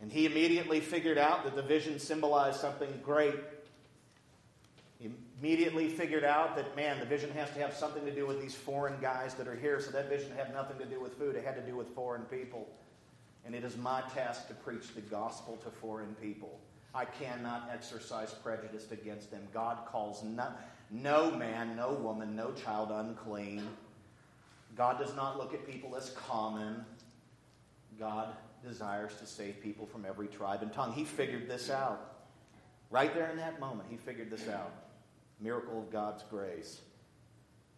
And 0.00 0.12
he 0.12 0.26
immediately 0.26 0.80
figured 0.80 1.18
out 1.18 1.44
that 1.44 1.56
the 1.56 1.62
vision 1.62 1.98
symbolized 1.98 2.60
something 2.60 2.88
great. 3.02 3.34
He 5.00 5.10
immediately 5.40 5.88
figured 5.88 6.24
out 6.24 6.56
that, 6.56 6.76
man, 6.76 7.00
the 7.00 7.06
vision 7.06 7.30
has 7.32 7.50
to 7.50 7.58
have 7.60 7.74
something 7.74 8.04
to 8.04 8.14
do 8.14 8.26
with 8.26 8.40
these 8.40 8.54
foreign 8.54 9.00
guys 9.00 9.34
that 9.34 9.48
are 9.48 9.56
here. 9.56 9.80
So 9.80 9.90
that 9.90 10.08
vision 10.08 10.30
had 10.36 10.52
nothing 10.52 10.78
to 10.78 10.84
do 10.84 11.00
with 11.00 11.18
food, 11.18 11.36
it 11.36 11.44
had 11.44 11.56
to 11.56 11.62
do 11.62 11.76
with 11.76 11.88
foreign 11.94 12.22
people. 12.22 12.68
And 13.44 13.54
it 13.54 13.64
is 13.64 13.76
my 13.76 14.02
task 14.14 14.48
to 14.48 14.54
preach 14.54 14.94
the 14.94 15.00
gospel 15.00 15.56
to 15.64 15.70
foreign 15.70 16.14
people. 16.20 16.58
I 16.94 17.04
cannot 17.04 17.70
exercise 17.72 18.32
prejudice 18.32 18.90
against 18.90 19.30
them. 19.30 19.42
God 19.52 19.86
calls 19.86 20.22
no, 20.22 20.48
no 20.90 21.30
man, 21.30 21.76
no 21.76 21.92
woman, 21.92 22.34
no 22.34 22.52
child 22.52 22.90
unclean. 22.90 23.66
God 24.76 24.98
does 24.98 25.14
not 25.14 25.38
look 25.38 25.54
at 25.54 25.66
people 25.66 25.96
as 25.96 26.10
common. 26.10 26.84
God 27.98 28.28
desires 28.64 29.14
to 29.20 29.26
save 29.26 29.60
people 29.62 29.86
from 29.86 30.04
every 30.04 30.28
tribe 30.28 30.62
and 30.62 30.72
tongue. 30.72 30.92
He 30.92 31.04
figured 31.04 31.48
this 31.48 31.70
out. 31.70 32.14
Right 32.90 33.14
there 33.14 33.30
in 33.30 33.36
that 33.36 33.60
moment, 33.60 33.88
he 33.90 33.96
figured 33.96 34.30
this 34.30 34.48
out. 34.48 34.72
Miracle 35.40 35.78
of 35.78 35.90
God's 35.90 36.22
grace. 36.30 36.80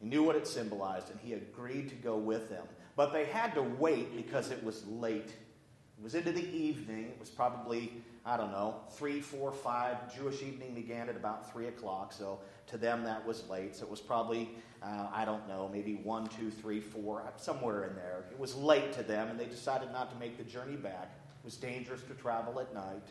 He 0.00 0.06
knew 0.06 0.22
what 0.22 0.36
it 0.36 0.46
symbolized, 0.46 1.10
and 1.10 1.20
he 1.20 1.34
agreed 1.34 1.88
to 1.90 1.94
go 1.96 2.16
with 2.16 2.48
them. 2.48 2.64
But 2.96 3.12
they 3.12 3.26
had 3.26 3.54
to 3.54 3.62
wait 3.62 4.16
because 4.16 4.50
it 4.50 4.62
was 4.62 4.86
late. 4.86 5.28
It 5.28 6.02
was 6.02 6.14
into 6.14 6.32
the 6.32 6.48
evening. 6.48 7.06
It 7.06 7.16
was 7.18 7.28
probably 7.28 7.92
I 8.24 8.36
don't 8.36 8.52
know, 8.52 8.76
three, 8.92 9.20
four, 9.20 9.50
five. 9.50 10.14
Jewish 10.14 10.42
evening 10.42 10.74
began 10.74 11.08
at 11.08 11.16
about 11.16 11.50
three 11.50 11.66
o'clock, 11.66 12.12
so 12.12 12.38
to 12.66 12.76
them 12.76 13.02
that 13.04 13.26
was 13.26 13.48
late. 13.48 13.74
So 13.74 13.84
it 13.84 13.90
was 13.90 14.00
probably, 14.00 14.50
uh, 14.82 15.08
I 15.12 15.24
don't 15.24 15.48
know, 15.48 15.70
maybe 15.72 15.94
one, 15.94 16.26
two, 16.26 16.50
three, 16.50 16.80
four, 16.80 17.22
somewhere 17.36 17.84
in 17.84 17.96
there. 17.96 18.24
It 18.30 18.38
was 18.38 18.54
late 18.54 18.92
to 18.94 19.02
them, 19.02 19.28
and 19.28 19.40
they 19.40 19.46
decided 19.46 19.90
not 19.90 20.10
to 20.12 20.18
make 20.18 20.36
the 20.36 20.44
journey 20.44 20.76
back. 20.76 21.14
It 21.42 21.44
was 21.44 21.56
dangerous 21.56 22.02
to 22.02 22.14
travel 22.14 22.60
at 22.60 22.74
night. 22.74 23.08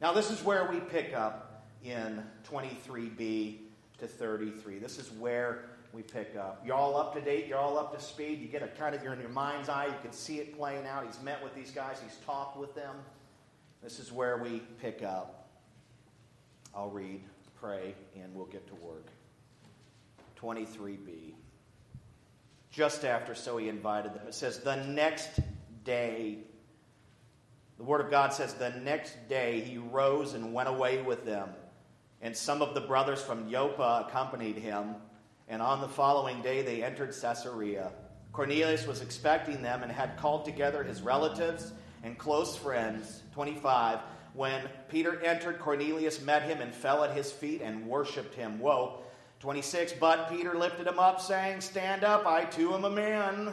Now, 0.00 0.12
this 0.12 0.30
is 0.30 0.42
where 0.42 0.68
we 0.70 0.80
pick 0.80 1.14
up 1.14 1.64
in 1.84 2.22
23b 2.50 3.58
to 3.98 4.06
33. 4.08 4.78
This 4.80 4.98
is 4.98 5.12
where 5.12 5.66
we 5.92 6.02
pick 6.02 6.34
up. 6.36 6.62
You're 6.66 6.74
all 6.74 6.96
up 6.96 7.14
to 7.14 7.20
date. 7.20 7.46
You're 7.46 7.58
all 7.58 7.78
up 7.78 7.96
to 7.96 8.04
speed. 8.04 8.40
You 8.40 8.48
get 8.48 8.62
a 8.62 8.66
kind 8.66 8.94
of, 8.94 9.02
you're 9.04 9.12
in 9.12 9.20
your 9.20 9.28
mind's 9.28 9.68
eye. 9.68 9.86
You 9.86 9.94
can 10.02 10.12
see 10.12 10.38
it 10.38 10.56
playing 10.58 10.86
out. 10.86 11.06
He's 11.06 11.22
met 11.22 11.42
with 11.42 11.54
these 11.54 11.70
guys. 11.70 12.00
He's 12.04 12.18
talked 12.26 12.58
with 12.58 12.74
them. 12.74 12.96
This 13.84 13.98
is 13.98 14.10
where 14.10 14.38
we 14.38 14.62
pick 14.80 15.02
up. 15.02 15.46
I'll 16.74 16.88
read, 16.88 17.20
pray, 17.60 17.94
and 18.16 18.34
we'll 18.34 18.46
get 18.46 18.66
to 18.68 18.74
work. 18.76 19.08
23b. 20.40 21.34
Just 22.70 23.04
after, 23.04 23.34
so 23.34 23.58
he 23.58 23.68
invited 23.68 24.14
them. 24.14 24.26
It 24.26 24.32
says, 24.32 24.60
the 24.60 24.76
next 24.76 25.38
day. 25.84 26.38
The 27.76 27.84
Word 27.84 28.00
of 28.00 28.10
God 28.10 28.32
says, 28.32 28.54
the 28.54 28.70
next 28.70 29.28
day 29.28 29.60
he 29.60 29.76
rose 29.76 30.32
and 30.32 30.54
went 30.54 30.70
away 30.70 31.02
with 31.02 31.26
them. 31.26 31.50
And 32.22 32.34
some 32.34 32.62
of 32.62 32.72
the 32.72 32.80
brothers 32.80 33.20
from 33.20 33.50
Joppa 33.50 34.06
accompanied 34.08 34.56
him. 34.56 34.94
And 35.46 35.60
on 35.60 35.82
the 35.82 35.88
following 35.88 36.40
day 36.40 36.62
they 36.62 36.82
entered 36.82 37.14
Caesarea. 37.20 37.92
Cornelius 38.32 38.86
was 38.86 39.02
expecting 39.02 39.60
them 39.60 39.82
and 39.82 39.92
had 39.92 40.16
called 40.16 40.46
together 40.46 40.82
his 40.82 41.02
relatives 41.02 41.72
and 42.04 42.16
close 42.16 42.56
friends. 42.56 43.22
25. 43.32 43.98
When 44.34 44.62
Peter 44.88 45.20
entered, 45.24 45.58
Cornelius 45.58 46.20
met 46.20 46.42
him 46.42 46.60
and 46.60 46.72
fell 46.72 47.02
at 47.02 47.16
his 47.16 47.32
feet 47.32 47.62
and 47.62 47.86
worshiped 47.86 48.34
him. 48.34 48.60
Whoa. 48.60 49.00
26. 49.40 49.94
But 49.94 50.30
Peter 50.30 50.54
lifted 50.54 50.86
him 50.86 50.98
up, 50.98 51.20
saying, 51.20 51.60
Stand 51.60 52.04
up, 52.04 52.26
I 52.26 52.44
too 52.44 52.74
am 52.74 52.84
a 52.84 52.90
man. 52.90 53.52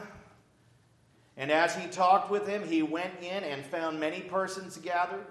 And 1.36 1.50
as 1.50 1.74
he 1.74 1.88
talked 1.88 2.30
with 2.30 2.46
him, 2.46 2.66
he 2.66 2.82
went 2.82 3.12
in 3.20 3.42
and 3.42 3.64
found 3.64 3.98
many 3.98 4.20
persons 4.20 4.76
gathered. 4.76 5.26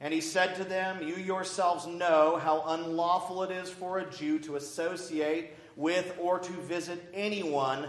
And 0.00 0.14
he 0.14 0.20
said 0.20 0.54
to 0.56 0.64
them, 0.64 1.06
You 1.06 1.16
yourselves 1.16 1.86
know 1.86 2.38
how 2.42 2.62
unlawful 2.66 3.42
it 3.42 3.50
is 3.50 3.68
for 3.68 3.98
a 3.98 4.10
Jew 4.10 4.38
to 4.40 4.56
associate 4.56 5.50
with 5.76 6.16
or 6.18 6.38
to 6.38 6.52
visit 6.52 7.10
anyone 7.12 7.88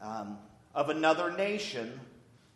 um, 0.00 0.38
of 0.74 0.88
another 0.88 1.30
nation, 1.32 2.00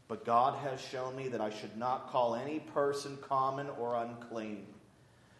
but 0.08 0.24
God 0.24 0.58
has 0.58 0.80
shown 0.80 1.16
me 1.16 1.28
that 1.28 1.40
I 1.40 1.50
should 1.50 1.76
not 1.76 2.10
call 2.10 2.34
any 2.34 2.60
person 2.60 3.18
common 3.22 3.68
or 3.78 3.96
unclean. 3.96 4.66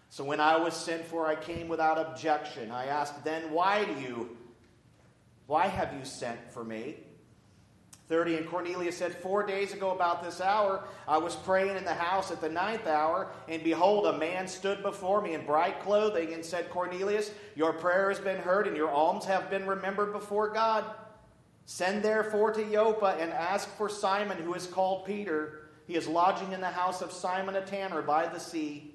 So 0.08 0.24
when 0.24 0.40
I 0.40 0.56
was 0.56 0.74
sent 0.74 1.04
for, 1.04 1.26
I 1.26 1.36
came 1.36 1.68
without 1.68 1.98
objection. 1.98 2.70
I 2.70 2.86
asked, 2.86 3.24
Then 3.24 3.50
why 3.50 3.84
do 3.84 4.00
you, 4.00 4.36
why 5.46 5.66
have 5.66 5.92
you 5.94 6.04
sent 6.04 6.52
for 6.52 6.64
me? 6.64 6.96
30 8.08 8.36
and 8.36 8.48
Cornelius 8.48 8.96
said, 8.96 9.14
Four 9.14 9.44
days 9.44 9.72
ago, 9.72 9.90
about 9.90 10.22
this 10.22 10.40
hour, 10.40 10.84
I 11.08 11.18
was 11.18 11.34
praying 11.34 11.76
in 11.76 11.84
the 11.84 11.94
house 11.94 12.30
at 12.30 12.40
the 12.40 12.48
ninth 12.48 12.86
hour, 12.86 13.32
and 13.48 13.62
behold, 13.64 14.06
a 14.06 14.18
man 14.18 14.46
stood 14.46 14.82
before 14.82 15.20
me 15.20 15.34
in 15.34 15.44
bright 15.44 15.80
clothing 15.80 16.32
and 16.32 16.44
said, 16.44 16.70
Cornelius, 16.70 17.32
your 17.56 17.72
prayer 17.72 18.08
has 18.08 18.20
been 18.20 18.38
heard, 18.38 18.68
and 18.68 18.76
your 18.76 18.90
alms 18.90 19.24
have 19.24 19.50
been 19.50 19.66
remembered 19.66 20.12
before 20.12 20.50
God. 20.50 20.84
Send 21.66 22.04
therefore 22.04 22.52
to 22.52 22.64
Joppa 22.64 23.16
and 23.20 23.32
ask 23.32 23.68
for 23.76 23.88
Simon, 23.88 24.38
who 24.38 24.54
is 24.54 24.68
called 24.68 25.04
Peter. 25.04 25.68
He 25.88 25.96
is 25.96 26.06
lodging 26.06 26.52
in 26.52 26.60
the 26.60 26.68
house 26.68 27.02
of 27.02 27.12
Simon 27.12 27.56
a 27.56 27.60
tanner 27.60 28.02
by 28.02 28.28
the 28.28 28.38
sea. 28.38 28.94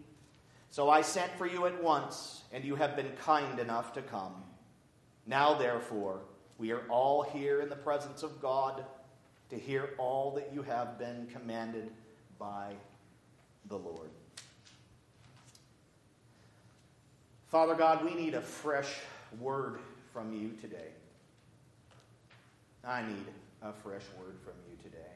So 0.69 0.89
I 0.89 1.01
sent 1.01 1.33
for 1.33 1.45
you 1.45 1.65
at 1.65 1.83
once, 1.83 2.43
and 2.53 2.63
you 2.63 2.75
have 2.75 2.95
been 2.95 3.11
kind 3.21 3.59
enough 3.59 3.93
to 3.93 4.01
come. 4.01 4.33
Now, 5.27 5.53
therefore, 5.53 6.21
we 6.57 6.71
are 6.71 6.83
all 6.89 7.23
here 7.23 7.59
in 7.59 7.67
the 7.67 7.75
presence 7.75 8.23
of 8.23 8.41
God 8.41 8.85
to 9.49 9.57
hear 9.57 9.89
all 9.97 10.31
that 10.35 10.51
you 10.53 10.61
have 10.61 10.97
been 10.97 11.27
commanded 11.27 11.91
by 12.39 12.73
the 13.67 13.77
Lord. 13.77 14.09
Father 17.49 17.75
God, 17.75 18.05
we 18.05 18.15
need 18.15 18.33
a 18.33 18.41
fresh 18.41 18.95
word 19.41 19.79
from 20.13 20.31
you 20.31 20.51
today. 20.61 20.87
I 22.83 23.03
need 23.03 23.25
a 23.61 23.71
fresh 23.71 24.03
word 24.17 24.37
from 24.43 24.53
you 24.69 24.75
today. 24.83 25.13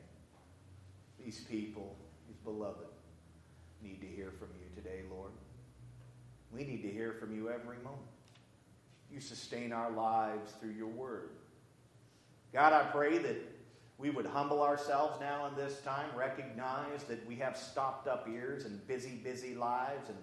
These 1.24 1.42
people, 1.50 1.96
these 2.28 2.38
beloved, 2.44 2.86
need 3.82 4.02
to 4.02 4.08
hear 4.08 4.32
from 4.38 4.50
you 4.60 4.82
today, 4.82 5.02
Lord. 5.10 5.32
We 6.52 6.64
need 6.64 6.84
to 6.84 6.90
hear 6.90 7.14
from 7.14 7.36
you 7.36 7.50
every 7.50 7.78
moment. 7.78 8.02
You 9.12 9.20
sustain 9.20 9.74
our 9.74 9.92
lives 9.92 10.54
through 10.60 10.72
your 10.72 10.88
word. 10.88 11.30
God, 12.54 12.74
I 12.74 12.84
pray 12.84 13.18
that 13.18 13.38
we 13.98 14.10
would 14.10 14.26
humble 14.26 14.62
ourselves 14.62 15.20
now 15.20 15.48
in 15.48 15.56
this 15.56 15.80
time, 15.82 16.10
recognize 16.16 17.04
that 17.06 17.26
we 17.26 17.36
have 17.38 17.58
stopped 17.58 18.08
up 18.08 18.28
ears 18.32 18.66
and 18.66 18.86
busy, 18.88 19.16
busy 19.24 19.56
lives, 19.56 20.10
and 20.10 20.18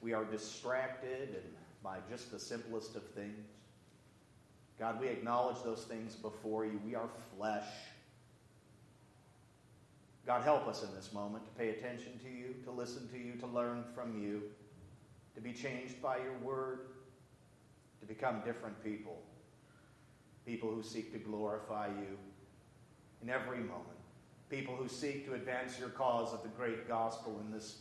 we 0.00 0.12
are 0.12 0.24
distracted 0.24 1.28
and 1.30 1.54
by 1.82 1.98
just 2.10 2.30
the 2.30 2.38
simplest 2.38 2.96
of 2.96 3.04
things. 3.10 3.46
God, 4.78 5.00
we 5.00 5.08
acknowledge 5.08 5.62
those 5.62 5.84
things 5.84 6.14
before 6.14 6.66
you. 6.66 6.80
We 6.84 6.94
are 6.94 7.08
flesh. 7.36 7.64
God, 10.26 10.42
help 10.42 10.66
us 10.66 10.82
in 10.82 10.94
this 10.94 11.12
moment 11.12 11.44
to 11.44 11.50
pay 11.52 11.70
attention 11.70 12.18
to 12.24 12.28
you, 12.28 12.54
to 12.64 12.70
listen 12.70 13.08
to 13.10 13.18
you, 13.18 13.34
to 13.36 13.46
learn 13.46 13.84
from 13.94 14.20
you, 14.20 14.42
to 15.34 15.40
be 15.40 15.52
changed 15.52 16.02
by 16.02 16.18
your 16.18 16.36
word, 16.42 16.80
to 18.00 18.06
become 18.06 18.42
different 18.44 18.82
people, 18.82 19.22
people 20.44 20.68
who 20.68 20.82
seek 20.82 21.12
to 21.12 21.18
glorify 21.18 21.86
you 21.86 22.18
in 23.22 23.30
every 23.30 23.58
moment. 23.58 23.86
People 24.50 24.76
who 24.76 24.88
seek 24.88 25.26
to 25.26 25.34
advance 25.34 25.78
your 25.78 25.88
cause 25.88 26.32
of 26.32 26.42
the 26.42 26.48
great 26.48 26.86
gospel 26.86 27.40
in 27.44 27.50
this 27.50 27.78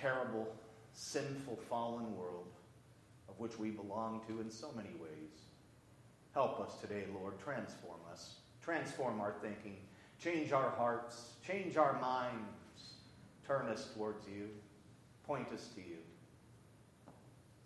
terrible, 0.00 0.46
sinful, 0.92 1.58
fallen 1.68 2.16
world 2.16 2.46
of 3.28 3.38
which 3.38 3.58
we 3.58 3.70
belong 3.70 4.20
to 4.28 4.40
in 4.40 4.50
so 4.50 4.70
many 4.74 4.90
ways. 5.00 5.17
Help 6.34 6.60
us 6.60 6.76
today, 6.80 7.04
Lord. 7.14 7.38
Transform 7.38 8.00
us. 8.12 8.36
Transform 8.62 9.20
our 9.20 9.34
thinking. 9.42 9.76
Change 10.22 10.52
our 10.52 10.70
hearts. 10.70 11.32
Change 11.46 11.76
our 11.76 11.98
minds. 12.00 12.94
Turn 13.46 13.66
us 13.66 13.88
towards 13.94 14.26
you. 14.28 14.48
Point 15.26 15.48
us 15.52 15.68
to 15.74 15.80
you. 15.80 15.96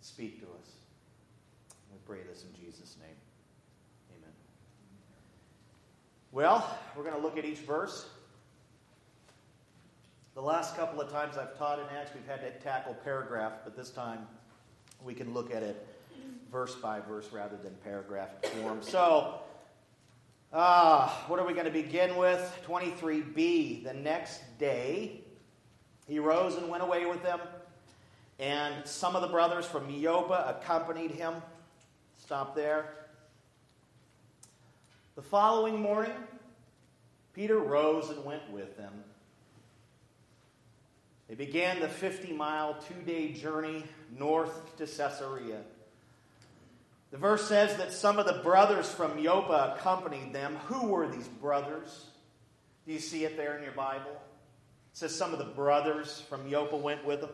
Speak 0.01 0.39
to 0.39 0.45
us. 0.45 0.71
We 1.91 1.97
pray 2.05 2.19
this 2.29 2.43
in 2.43 2.65
Jesus' 2.65 2.95
name. 2.99 3.15
Amen. 4.17 4.33
Well, 6.31 6.77
we're 6.95 7.03
going 7.03 7.15
to 7.15 7.21
look 7.21 7.37
at 7.37 7.45
each 7.45 7.59
verse. 7.59 8.07
The 10.35 10.41
last 10.41 10.75
couple 10.75 10.99
of 10.99 11.11
times 11.11 11.37
I've 11.37 11.57
taught 11.57 11.79
in 11.79 11.85
Acts, 11.95 12.11
we've 12.15 12.27
had 12.27 12.41
to 12.41 12.51
tackle 12.63 12.95
paragraph, 13.03 13.53
but 13.63 13.77
this 13.77 13.91
time 13.91 14.27
we 15.03 15.13
can 15.13 15.33
look 15.33 15.53
at 15.53 15.61
it 15.61 15.92
verse 16.53 16.75
by 16.75 16.99
verse 16.99 17.27
rather 17.33 17.57
than 17.57 17.73
paragraph 17.83 18.29
form. 18.43 18.77
So, 18.83 19.39
uh, 20.53 21.09
what 21.25 21.39
are 21.39 21.47
we 21.47 21.53
going 21.53 21.65
to 21.65 21.71
begin 21.71 22.15
with? 22.15 22.39
23b. 22.67 23.83
The 23.83 23.93
next 23.93 24.39
day, 24.59 25.21
he 26.07 26.19
rose 26.19 26.55
and 26.55 26.69
went 26.69 26.83
away 26.83 27.07
with 27.07 27.23
them, 27.23 27.39
and 28.39 28.85
some 28.85 29.15
of 29.15 29.23
the 29.23 29.29
brothers 29.29 29.65
from 29.65 29.89
Joppa 29.99 30.55
accompanied 30.55 31.09
him. 31.09 31.33
Stop 32.19 32.55
there. 32.55 32.93
The 35.15 35.23
following 35.23 35.81
morning, 35.81 36.13
Peter 37.33 37.57
rose 37.57 38.11
and 38.11 38.23
went 38.23 38.47
with 38.51 38.77
them. 38.77 38.93
They 41.27 41.35
began 41.35 41.79
the 41.79 41.89
50 41.89 42.31
mile, 42.33 42.75
two 42.87 43.01
day 43.05 43.31
journey 43.31 43.85
north 44.15 44.77
to 44.77 44.85
Caesarea. 44.85 45.61
The 47.13 47.19
verse 47.19 47.47
says 47.47 47.77
that 47.77 47.93
some 47.93 48.17
of 48.17 48.25
the 48.25 48.41
brothers 48.41 48.91
from 48.91 49.21
Joppa 49.21 49.75
accompanied 49.77 50.33
them. 50.33 50.55
Who 50.65 50.87
were 50.87 51.07
these 51.07 51.27
brothers? 51.27 52.07
Do 52.87 52.93
you 52.93 52.97
see 52.97 53.23
it 53.23 53.37
there 53.37 53.55
in 53.55 53.61
your 53.61 53.73
Bible? 53.73 54.09
It 54.09 54.97
says 54.97 55.13
some 55.15 55.31
of 55.31 55.37
the 55.37 55.45
brothers 55.45 56.23
from 56.27 56.49
Joppa 56.49 56.75
went 56.75 57.05
with 57.05 57.21
them. 57.21 57.29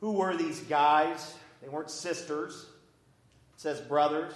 Who 0.00 0.12
were 0.12 0.36
these 0.36 0.60
guys? 0.60 1.34
They 1.62 1.68
weren't 1.70 1.88
sisters. 1.88 2.66
It 3.54 3.60
says 3.62 3.80
brothers. 3.80 4.34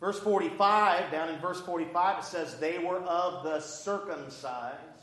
Verse 0.00 0.18
45, 0.20 1.12
down 1.12 1.28
in 1.28 1.38
verse 1.40 1.60
45, 1.60 2.20
it 2.20 2.24
says, 2.24 2.58
They 2.58 2.78
were 2.78 3.02
of 3.02 3.44
the 3.44 3.60
circumcised. 3.60 4.97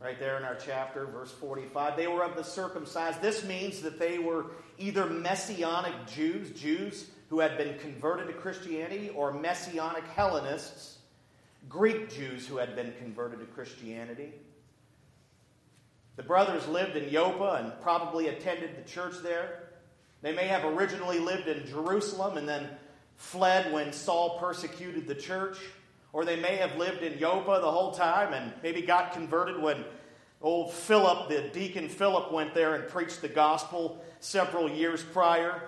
Right 0.00 0.18
there 0.18 0.38
in 0.38 0.44
our 0.44 0.54
chapter, 0.54 1.04
verse 1.04 1.30
45. 1.30 1.94
They 1.94 2.06
were 2.06 2.24
of 2.24 2.34
the 2.34 2.42
circumcised. 2.42 3.20
This 3.20 3.44
means 3.44 3.82
that 3.82 3.98
they 3.98 4.18
were 4.18 4.46
either 4.78 5.04
Messianic 5.04 5.92
Jews, 6.06 6.58
Jews 6.58 7.10
who 7.28 7.38
had 7.38 7.58
been 7.58 7.78
converted 7.78 8.28
to 8.28 8.32
Christianity, 8.32 9.10
or 9.14 9.30
Messianic 9.30 10.04
Hellenists, 10.16 10.98
Greek 11.68 12.10
Jews 12.10 12.46
who 12.46 12.56
had 12.56 12.74
been 12.74 12.94
converted 12.98 13.40
to 13.40 13.46
Christianity. 13.46 14.32
The 16.16 16.22
brothers 16.22 16.66
lived 16.66 16.96
in 16.96 17.10
Joppa 17.10 17.62
and 17.62 17.82
probably 17.82 18.28
attended 18.28 18.76
the 18.76 18.88
church 18.90 19.14
there. 19.22 19.68
They 20.22 20.32
may 20.32 20.46
have 20.46 20.64
originally 20.64 21.18
lived 21.18 21.46
in 21.46 21.66
Jerusalem 21.66 22.38
and 22.38 22.48
then 22.48 22.68
fled 23.16 23.72
when 23.72 23.92
Saul 23.92 24.38
persecuted 24.38 25.06
the 25.06 25.14
church, 25.14 25.58
or 26.12 26.24
they 26.24 26.36
may 26.36 26.56
have 26.56 26.76
lived 26.76 27.02
in 27.02 27.18
Joppa 27.18 27.60
the 27.60 27.70
whole 27.70 27.92
time 27.92 28.32
and 28.32 28.52
maybe 28.62 28.82
got 28.82 29.12
converted 29.12 29.60
when 29.60 29.84
old 30.42 30.72
Philip, 30.72 31.28
the 31.28 31.50
deacon 31.52 31.88
Philip, 31.88 32.32
went 32.32 32.54
there 32.54 32.74
and 32.74 32.88
preached 32.88 33.20
the 33.20 33.28
gospel 33.28 34.02
several 34.20 34.68
years 34.68 35.02
prior. 35.02 35.62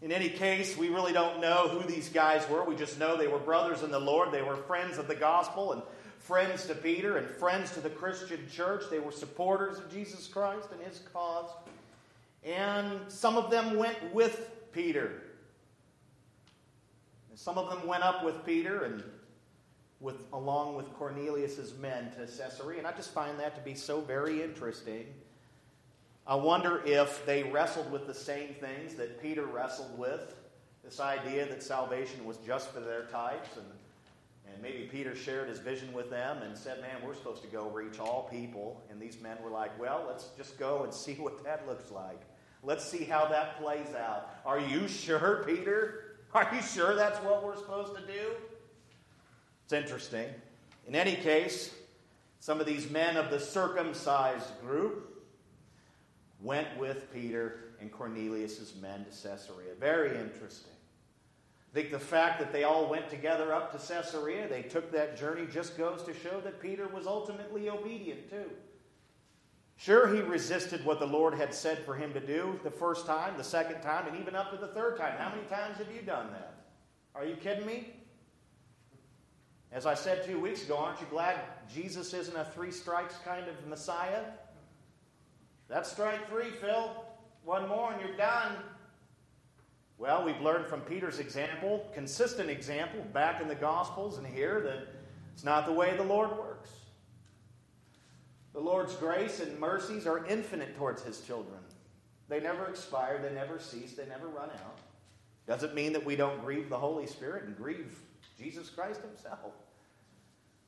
In 0.00 0.12
any 0.12 0.28
case, 0.28 0.76
we 0.76 0.90
really 0.90 1.12
don't 1.12 1.40
know 1.40 1.68
who 1.68 1.88
these 1.88 2.08
guys 2.08 2.48
were. 2.48 2.64
We 2.64 2.76
just 2.76 2.98
know 2.98 3.16
they 3.16 3.28
were 3.28 3.38
brothers 3.38 3.82
in 3.82 3.90
the 3.90 3.98
Lord. 3.98 4.30
They 4.30 4.42
were 4.42 4.56
friends 4.56 4.98
of 4.98 5.08
the 5.08 5.14
gospel 5.14 5.72
and 5.72 5.82
friends 6.18 6.66
to 6.66 6.74
Peter 6.74 7.16
and 7.16 7.28
friends 7.28 7.72
to 7.72 7.80
the 7.80 7.90
Christian 7.90 8.46
church. 8.52 8.84
They 8.90 9.00
were 9.00 9.10
supporters 9.10 9.78
of 9.78 9.90
Jesus 9.90 10.28
Christ 10.28 10.68
and 10.70 10.80
his 10.82 11.00
cause. 11.12 11.50
And 12.44 13.00
some 13.08 13.36
of 13.36 13.50
them 13.50 13.76
went 13.76 14.14
with 14.14 14.50
Peter 14.72 15.22
some 17.38 17.56
of 17.56 17.70
them 17.70 17.86
went 17.86 18.02
up 18.02 18.24
with 18.24 18.44
Peter 18.44 18.82
and 18.82 19.00
with, 20.00 20.16
along 20.32 20.74
with 20.74 20.92
Cornelius's 20.94 21.72
men 21.78 22.10
to 22.18 22.26
Caesarea, 22.26 22.78
and 22.78 22.86
I 22.86 22.90
just 22.90 23.14
find 23.14 23.38
that 23.38 23.54
to 23.54 23.60
be 23.60 23.76
so 23.76 24.00
very 24.00 24.42
interesting. 24.42 25.06
I 26.26 26.34
wonder 26.34 26.82
if 26.84 27.24
they 27.26 27.44
wrestled 27.44 27.92
with 27.92 28.08
the 28.08 28.14
same 28.14 28.54
things 28.54 28.94
that 28.94 29.22
Peter 29.22 29.46
wrestled 29.46 29.96
with 29.96 30.34
this 30.82 30.98
idea 30.98 31.46
that 31.46 31.62
salvation 31.62 32.24
was 32.24 32.38
just 32.38 32.72
for 32.72 32.80
their 32.80 33.04
types. 33.04 33.56
And, 33.56 33.66
and 34.52 34.60
maybe 34.60 34.88
Peter 34.90 35.14
shared 35.14 35.48
his 35.48 35.60
vision 35.60 35.92
with 35.92 36.10
them 36.10 36.42
and 36.42 36.58
said, 36.58 36.80
Man, 36.80 36.96
we're 37.06 37.14
supposed 37.14 37.42
to 37.42 37.48
go 37.48 37.70
reach 37.70 38.00
all 38.00 38.28
people. 38.32 38.82
And 38.90 39.00
these 39.00 39.20
men 39.20 39.36
were 39.44 39.50
like, 39.50 39.78
Well, 39.78 40.04
let's 40.08 40.24
just 40.36 40.58
go 40.58 40.82
and 40.82 40.92
see 41.04 41.14
what 41.14 41.44
that 41.44 41.68
looks 41.68 41.92
like. 41.92 42.20
Let's 42.64 42.84
see 42.84 43.04
how 43.04 43.26
that 43.26 43.60
plays 43.62 43.94
out. 43.94 44.28
Are 44.44 44.58
you 44.58 44.88
sure, 44.88 45.44
Peter? 45.46 46.07
Are 46.34 46.48
you 46.54 46.60
sure 46.62 46.94
that's 46.94 47.18
what 47.20 47.44
we're 47.44 47.56
supposed 47.56 47.94
to 47.96 48.02
do? 48.02 48.32
It's 49.64 49.72
interesting. 49.72 50.26
In 50.86 50.94
any 50.94 51.16
case, 51.16 51.74
some 52.40 52.60
of 52.60 52.66
these 52.66 52.90
men 52.90 53.16
of 53.16 53.30
the 53.30 53.40
circumcised 53.40 54.60
group 54.60 55.24
went 56.40 56.68
with 56.78 57.12
Peter 57.12 57.74
and 57.80 57.90
Cornelius' 57.90 58.74
men 58.80 59.04
to 59.04 59.10
Caesarea. 59.10 59.74
Very 59.78 60.18
interesting. 60.18 60.72
I 61.70 61.74
think 61.74 61.90
the 61.90 61.98
fact 61.98 62.38
that 62.38 62.52
they 62.52 62.64
all 62.64 62.88
went 62.88 63.10
together 63.10 63.52
up 63.52 63.72
to 63.72 63.78
Caesarea, 63.78 64.48
they 64.48 64.62
took 64.62 64.90
that 64.92 65.18
journey, 65.18 65.46
just 65.52 65.76
goes 65.76 66.02
to 66.04 66.14
show 66.14 66.40
that 66.40 66.60
Peter 66.60 66.88
was 66.88 67.06
ultimately 67.06 67.68
obedient 67.68 68.30
too. 68.30 68.50
Sure, 69.78 70.12
he 70.12 70.20
resisted 70.20 70.84
what 70.84 70.98
the 70.98 71.06
Lord 71.06 71.34
had 71.34 71.54
said 71.54 71.78
for 71.84 71.94
him 71.94 72.12
to 72.12 72.18
do 72.18 72.58
the 72.64 72.70
first 72.70 73.06
time, 73.06 73.36
the 73.36 73.44
second 73.44 73.80
time, 73.80 74.08
and 74.08 74.18
even 74.18 74.34
up 74.34 74.50
to 74.50 74.56
the 74.56 74.66
third 74.66 74.98
time. 74.98 75.14
How 75.16 75.30
many 75.30 75.42
times 75.42 75.78
have 75.78 75.86
you 75.94 76.02
done 76.02 76.32
that? 76.32 76.54
Are 77.14 77.24
you 77.24 77.36
kidding 77.36 77.64
me? 77.64 77.94
As 79.70 79.86
I 79.86 79.94
said 79.94 80.26
two 80.26 80.40
weeks 80.40 80.64
ago, 80.64 80.76
aren't 80.76 81.00
you 81.00 81.06
glad 81.10 81.36
Jesus 81.72 82.12
isn't 82.12 82.36
a 82.36 82.44
three 82.44 82.72
strikes 82.72 83.14
kind 83.24 83.46
of 83.46 83.54
Messiah? 83.68 84.24
That's 85.68 85.92
strike 85.92 86.28
three, 86.28 86.50
Phil. 86.50 86.90
One 87.44 87.68
more 87.68 87.92
and 87.92 88.00
you're 88.00 88.16
done. 88.16 88.56
Well, 89.96 90.24
we've 90.24 90.40
learned 90.40 90.66
from 90.66 90.80
Peter's 90.80 91.20
example, 91.20 91.88
consistent 91.94 92.50
example, 92.50 93.04
back 93.12 93.40
in 93.40 93.46
the 93.46 93.54
Gospels 93.54 94.18
and 94.18 94.26
here, 94.26 94.60
that 94.60 94.88
it's 95.34 95.44
not 95.44 95.66
the 95.66 95.72
way 95.72 95.96
the 95.96 96.02
Lord 96.02 96.36
works. 96.36 96.47
The 98.58 98.64
Lord's 98.64 98.96
grace 98.96 99.38
and 99.38 99.56
mercies 99.60 100.04
are 100.04 100.26
infinite 100.26 100.76
towards 100.76 101.00
His 101.04 101.20
children. 101.20 101.60
They 102.28 102.40
never 102.40 102.66
expire, 102.66 103.20
they 103.22 103.32
never 103.32 103.60
cease, 103.60 103.92
they 103.92 104.04
never 104.06 104.26
run 104.26 104.50
out. 104.50 104.78
Doesn't 105.46 105.76
mean 105.76 105.92
that 105.92 106.04
we 106.04 106.16
don't 106.16 106.44
grieve 106.44 106.68
the 106.68 106.76
Holy 106.76 107.06
Spirit 107.06 107.44
and 107.44 107.56
grieve 107.56 107.96
Jesus 108.36 108.68
Christ 108.68 109.00
Himself. 109.00 109.52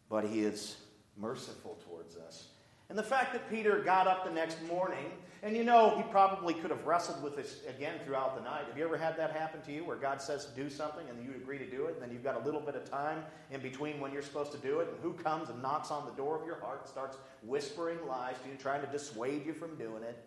But 0.08 0.24
He 0.24 0.42
is 0.42 0.76
merciful 1.16 1.80
towards 1.88 2.16
us. 2.16 2.50
And 2.90 2.96
the 2.96 3.02
fact 3.02 3.32
that 3.32 3.50
Peter 3.50 3.80
got 3.80 4.06
up 4.06 4.24
the 4.24 4.30
next 4.30 4.62
morning, 4.68 5.10
and 5.42 5.56
you 5.56 5.64
know, 5.64 5.96
he 5.96 6.02
probably 6.04 6.52
could 6.52 6.70
have 6.70 6.84
wrestled 6.84 7.22
with 7.22 7.34
this 7.34 7.60
again 7.66 7.94
throughout 8.04 8.36
the 8.36 8.42
night. 8.42 8.66
Have 8.66 8.76
you 8.76 8.84
ever 8.84 8.98
had 8.98 9.16
that 9.16 9.32
happen 9.32 9.62
to 9.62 9.72
you 9.72 9.84
where 9.84 9.96
God 9.96 10.20
says 10.20 10.46
do 10.54 10.68
something 10.68 11.08
and 11.08 11.24
you 11.24 11.34
agree 11.34 11.56
to 11.58 11.64
do 11.64 11.86
it, 11.86 11.94
and 11.94 12.02
then 12.02 12.10
you've 12.12 12.24
got 12.24 12.36
a 12.36 12.44
little 12.44 12.60
bit 12.60 12.74
of 12.74 12.88
time 12.90 13.24
in 13.50 13.60
between 13.60 14.00
when 14.00 14.12
you're 14.12 14.22
supposed 14.22 14.52
to 14.52 14.58
do 14.58 14.80
it, 14.80 14.88
and 14.88 14.98
who 15.02 15.14
comes 15.14 15.48
and 15.48 15.62
knocks 15.62 15.90
on 15.90 16.04
the 16.04 16.12
door 16.12 16.38
of 16.38 16.46
your 16.46 16.60
heart 16.60 16.80
and 16.82 16.88
starts 16.88 17.16
whispering 17.42 17.98
lies 18.06 18.36
to 18.44 18.50
you, 18.50 18.56
trying 18.56 18.82
to 18.82 18.86
dissuade 18.88 19.46
you 19.46 19.54
from 19.54 19.76
doing 19.76 20.02
it? 20.02 20.22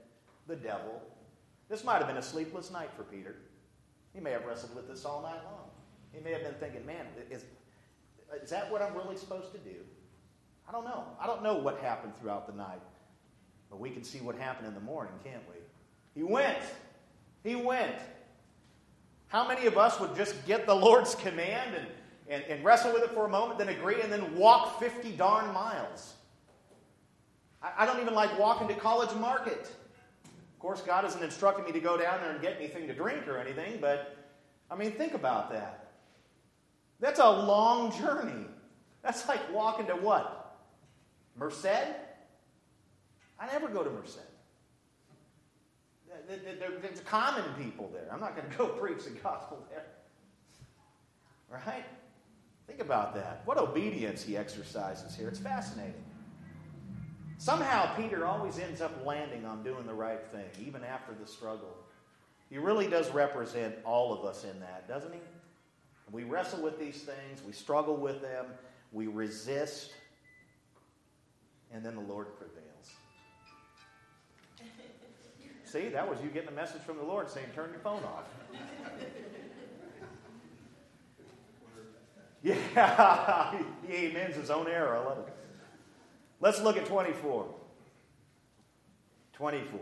The 0.48 0.55
devil. 0.55 1.01
This 1.70 1.84
might 1.84 2.00
have 2.00 2.08
been 2.08 2.17
a 2.17 2.24
sleepless 2.24 2.72
night 2.72 2.89
for 2.96 3.03
Peter. 3.03 3.36
He 4.13 4.20
may 4.20 4.32
have 4.32 4.46
wrestled 4.46 4.75
with 4.75 4.88
this 4.88 5.05
all 5.05 5.22
night 5.22 5.43
long. 5.46 5.70
He 6.12 6.22
may 6.22 6.32
have 6.32 6.43
been 6.43 6.55
thinking, 6.55 6.86
man, 6.86 7.05
is, 7.29 7.46
is 8.41 8.50
that 8.50 8.72
what 8.72 8.82
I'm 8.82 8.96
really 8.96 9.17
supposed 9.17 9.51
to 9.53 9.58
do? 9.60 9.77
I 10.67 10.72
don't 10.72 10.86
know. 10.86 11.05
I 11.20 11.27
don't 11.27 11.43
know 11.43 11.55
what 11.55 11.79
happened 11.79 12.13
throughout 12.20 12.48
the 12.48 12.53
night. 12.53 12.82
But 13.73 13.79
we 13.79 13.89
can 13.89 14.03
see 14.03 14.19
what 14.19 14.35
happened 14.35 14.67
in 14.67 14.75
the 14.75 14.79
morning, 14.81 15.13
can't 15.23 15.41
we? 15.49 15.55
He 16.13 16.21
went. 16.21 16.59
He 17.43 17.55
went. 17.55 17.95
How 19.29 19.47
many 19.47 19.65
of 19.65 19.79
us 19.79 19.99
would 19.99 20.15
just 20.15 20.45
get 20.45 20.67
the 20.67 20.75
Lord's 20.75 21.15
command 21.15 21.75
and, 21.75 21.87
and, 22.29 22.43
and 22.43 22.63
wrestle 22.63 22.93
with 22.93 23.01
it 23.01 23.09
for 23.15 23.25
a 23.25 23.29
moment, 23.29 23.57
then 23.57 23.69
agree, 23.69 23.99
and 23.99 24.13
then 24.13 24.35
walk 24.35 24.79
50 24.79 25.13
darn 25.13 25.51
miles? 25.51 26.13
I, 27.63 27.71
I 27.79 27.85
don't 27.87 27.99
even 27.99 28.13
like 28.13 28.37
walking 28.37 28.67
to 28.67 28.75
College 28.75 29.11
Market. 29.15 29.61
Of 29.63 30.59
course, 30.59 30.81
God 30.81 31.03
isn't 31.05 31.23
instructing 31.23 31.65
me 31.65 31.71
to 31.71 31.79
go 31.79 31.97
down 31.97 32.21
there 32.21 32.29
and 32.29 32.39
get 32.43 32.57
anything 32.59 32.85
to 32.85 32.93
drink 32.93 33.27
or 33.27 33.39
anything, 33.39 33.79
but 33.81 34.15
I 34.69 34.75
mean, 34.75 34.91
think 34.91 35.15
about 35.15 35.51
that. 35.51 35.93
That's 36.99 37.19
a 37.19 37.27
long 37.27 37.91
journey. 37.99 38.45
That's 39.01 39.27
like 39.27 39.51
walking 39.51 39.87
to 39.87 39.93
what? 39.93 40.59
Merced? 41.35 42.02
I 43.39 43.47
never 43.47 43.67
go 43.67 43.83
to 43.83 43.89
Merced. 43.89 44.19
There's 46.27 46.99
common 47.01 47.43
people 47.61 47.89
there. 47.93 48.07
I'm 48.11 48.19
not 48.19 48.35
going 48.35 48.49
to 48.49 48.57
go 48.57 48.67
preach 48.79 49.05
the 49.05 49.11
gospel 49.11 49.65
there. 49.69 49.85
Right? 51.49 51.85
Think 52.67 52.79
about 52.79 53.13
that. 53.15 53.41
What 53.45 53.57
obedience 53.57 54.23
he 54.23 54.37
exercises 54.37 55.15
here. 55.15 55.27
It's 55.27 55.39
fascinating. 55.39 56.03
Somehow, 57.38 57.93
Peter 57.95 58.25
always 58.25 58.58
ends 58.58 58.79
up 58.79 59.05
landing 59.05 59.45
on 59.45 59.63
doing 59.63 59.86
the 59.86 59.93
right 59.93 60.25
thing, 60.31 60.65
even 60.65 60.84
after 60.84 61.13
the 61.13 61.27
struggle. 61.27 61.75
He 62.49 62.58
really 62.58 62.88
does 62.88 63.12
represent 63.12 63.75
all 63.84 64.13
of 64.13 64.23
us 64.25 64.45
in 64.45 64.60
that, 64.62 64.88
doesn't 64.88 65.12
he? 65.12 65.19
We 66.12 66.23
wrestle 66.23 66.62
with 66.62 66.79
these 66.79 67.01
things, 67.01 67.41
we 67.45 67.51
struggle 67.51 67.97
with 67.97 68.21
them, 68.21 68.45
we 68.91 69.08
resist, 69.08 69.91
and 71.73 71.84
then 71.84 71.95
the 71.95 72.01
Lord 72.01 72.27
prevails. 72.38 72.72
See, 75.73 75.89
that 75.89 76.07
was 76.07 76.21
you 76.21 76.29
getting 76.29 76.49
a 76.49 76.51
message 76.51 76.83
from 76.83 76.97
the 76.97 77.03
Lord 77.03 77.31
saying, 77.31 77.47
turn 77.55 77.71
your 77.71 77.79
phone 77.79 78.03
off. 78.03 78.25
yeah, 82.43 83.59
he 83.88 84.09
amens 84.09 84.36
his 84.36 84.51
own 84.51 84.67
error. 84.67 84.95
I 84.95 85.03
love 85.03 85.17
it. 85.17 85.33
Let's 86.39 86.62
look 86.62 86.77
at 86.77 86.86
24. 86.86 87.47
24. 89.33 89.79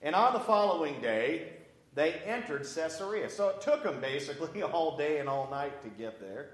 And 0.00 0.14
on 0.14 0.32
the 0.32 0.40
following 0.40 0.98
day, 1.02 1.52
they 1.94 2.14
entered 2.24 2.62
Caesarea. 2.62 3.28
So 3.28 3.50
it 3.50 3.60
took 3.60 3.82
them 3.82 4.00
basically 4.00 4.62
all 4.62 4.96
day 4.96 5.18
and 5.18 5.28
all 5.28 5.50
night 5.50 5.82
to 5.82 5.90
get 5.90 6.18
there. 6.22 6.52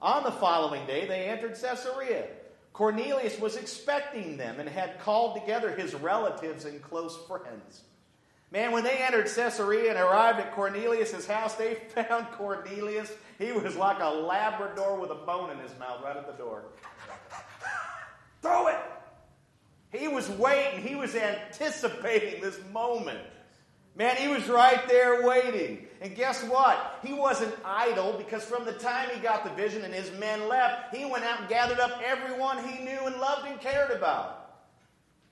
On 0.00 0.24
the 0.24 0.32
following 0.32 0.86
day, 0.86 1.06
they 1.06 1.26
entered 1.26 1.60
Caesarea. 1.60 2.28
Cornelius 2.72 3.38
was 3.38 3.56
expecting 3.56 4.36
them 4.36 4.58
and 4.58 4.68
had 4.68 4.98
called 5.00 5.38
together 5.38 5.74
his 5.74 5.94
relatives 5.94 6.64
and 6.64 6.80
close 6.82 7.16
friends. 7.26 7.82
Man, 8.50 8.72
when 8.72 8.84
they 8.84 8.98
entered 8.98 9.26
Caesarea 9.34 9.90
and 9.90 9.98
arrived 9.98 10.38
at 10.38 10.54
Cornelius' 10.54 11.26
house, 11.26 11.54
they 11.54 11.74
found 11.94 12.26
Cornelius. 12.32 13.10
He 13.38 13.52
was 13.52 13.76
like 13.76 13.98
a 14.00 14.08
Labrador 14.08 15.00
with 15.00 15.10
a 15.10 15.14
bone 15.14 15.50
in 15.50 15.58
his 15.58 15.76
mouth 15.78 16.02
right 16.04 16.16
at 16.16 16.26
the 16.26 16.34
door. 16.34 16.64
Throw 18.42 18.68
it! 18.68 18.78
He 19.90 20.08
was 20.08 20.28
waiting, 20.30 20.82
he 20.82 20.94
was 20.94 21.14
anticipating 21.14 22.40
this 22.40 22.58
moment. 22.72 23.20
Man, 23.94 24.16
he 24.16 24.28
was 24.28 24.48
right 24.48 24.88
there 24.88 25.26
waiting. 25.26 25.86
And 26.00 26.16
guess 26.16 26.42
what? 26.44 26.98
He 27.04 27.12
wasn't 27.12 27.54
idle 27.64 28.14
because 28.14 28.44
from 28.44 28.64
the 28.64 28.72
time 28.72 29.08
he 29.14 29.20
got 29.20 29.44
the 29.44 29.50
vision 29.50 29.84
and 29.84 29.94
his 29.94 30.10
men 30.18 30.48
left, 30.48 30.94
he 30.94 31.04
went 31.04 31.24
out 31.24 31.40
and 31.40 31.48
gathered 31.48 31.78
up 31.78 32.00
everyone 32.02 32.66
he 32.66 32.82
knew 32.82 33.06
and 33.06 33.16
loved 33.20 33.46
and 33.46 33.60
cared 33.60 33.90
about. 33.90 34.38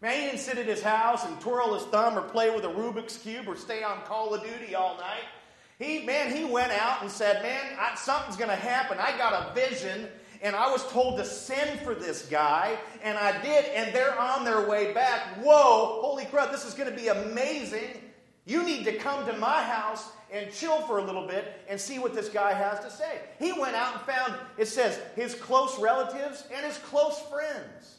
Man, 0.01 0.15
he 0.15 0.27
didn't 0.27 0.41
sit 0.41 0.59
at 0.59 0.67
his 0.67 0.83
house 0.83 1.27
and 1.27 1.41
twirl 1.41 1.75
his 1.75 1.83
thumb 1.85 2.17
or 2.17 2.23
play 2.23 2.55
with 2.55 2.65
a 2.65 2.69
Rubik's 2.69 3.17
Cube 3.19 3.49
or 3.49 3.57
stay 3.57 3.83
on 3.83 4.01
Call 4.03 4.33
of 4.33 4.43
Duty 4.43 4.75
all 4.75 4.97
night. 4.99 5.25
He, 5.79 6.05
man, 6.05 6.35
he 6.35 6.45
went 6.45 6.73
out 6.73 7.03
and 7.03 7.11
said, 7.11 7.43
Man, 7.43 7.61
I, 7.79 7.97
something's 7.97 8.37
going 8.37 8.51
to 8.51 8.57
happen. 8.57 8.99
I 8.99 9.17
got 9.17 9.51
a 9.51 9.55
vision 9.55 10.07
and 10.43 10.57
I 10.57 10.71
was 10.71 10.87
told 10.91 11.19
to 11.19 11.25
send 11.25 11.81
for 11.81 11.95
this 11.95 12.27
guy, 12.27 12.79
and 13.03 13.19
I 13.19 13.43
did, 13.43 13.67
and 13.75 13.95
they're 13.95 14.19
on 14.19 14.45
their 14.45 14.67
way 14.67 14.95
back. 14.95 15.37
Whoa, 15.43 16.01
holy 16.01 16.25
crap, 16.25 16.51
this 16.51 16.65
is 16.65 16.73
going 16.73 16.89
to 16.89 16.97
be 16.97 17.09
amazing. 17.09 18.01
You 18.51 18.65
need 18.65 18.85
to 18.87 18.95
come 18.95 19.25
to 19.27 19.33
my 19.35 19.63
house 19.63 20.11
and 20.29 20.53
chill 20.53 20.81
for 20.81 20.99
a 20.99 21.05
little 21.05 21.25
bit 21.25 21.63
and 21.69 21.81
see 21.81 22.01
what 22.01 22.17
this 22.17 22.29
guy 22.29 22.53
has 22.53 22.81
to 22.81 22.91
say. 22.91 23.21
He 23.39 23.53
went 23.53 23.77
out 23.77 23.95
and 23.95 24.03
found, 24.03 24.35
it 24.59 24.67
says, 24.67 24.99
his 25.15 25.37
close 25.37 25.79
relatives 25.79 26.49
and 26.53 26.67
his 26.67 26.77
close 26.79 27.21
friends. 27.31 27.99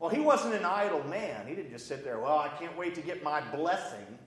Well, 0.00 0.10
he 0.10 0.18
wasn't 0.18 0.54
an 0.54 0.64
idle 0.64 1.04
man. 1.04 1.46
He 1.46 1.54
didn't 1.54 1.70
just 1.70 1.86
sit 1.86 2.02
there, 2.02 2.18
well, 2.18 2.36
I 2.36 2.48
can't 2.48 2.76
wait 2.76 2.96
to 2.96 3.00
get 3.00 3.22
my 3.22 3.40
blessing. 3.52 4.18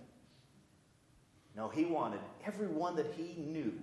No, 1.54 1.68
he 1.68 1.84
wanted 1.84 2.22
everyone 2.46 2.96
that 2.96 3.14
he 3.18 3.36
knew 3.42 3.74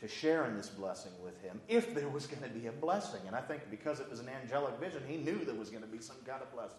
to 0.00 0.08
share 0.08 0.46
in 0.46 0.56
this 0.56 0.70
blessing 0.70 1.12
with 1.22 1.38
him 1.42 1.60
if 1.68 1.94
there 1.94 2.08
was 2.08 2.26
going 2.26 2.42
to 2.44 2.58
be 2.58 2.68
a 2.68 2.72
blessing. 2.72 3.20
And 3.26 3.36
I 3.36 3.42
think 3.42 3.60
because 3.70 4.00
it 4.00 4.08
was 4.08 4.20
an 4.20 4.30
angelic 4.30 4.80
vision, 4.80 5.02
he 5.06 5.18
knew 5.18 5.44
there 5.44 5.54
was 5.54 5.68
going 5.68 5.82
to 5.82 5.88
be 5.88 6.00
some 6.00 6.16
kind 6.24 6.40
of 6.40 6.50
blessing 6.50 6.78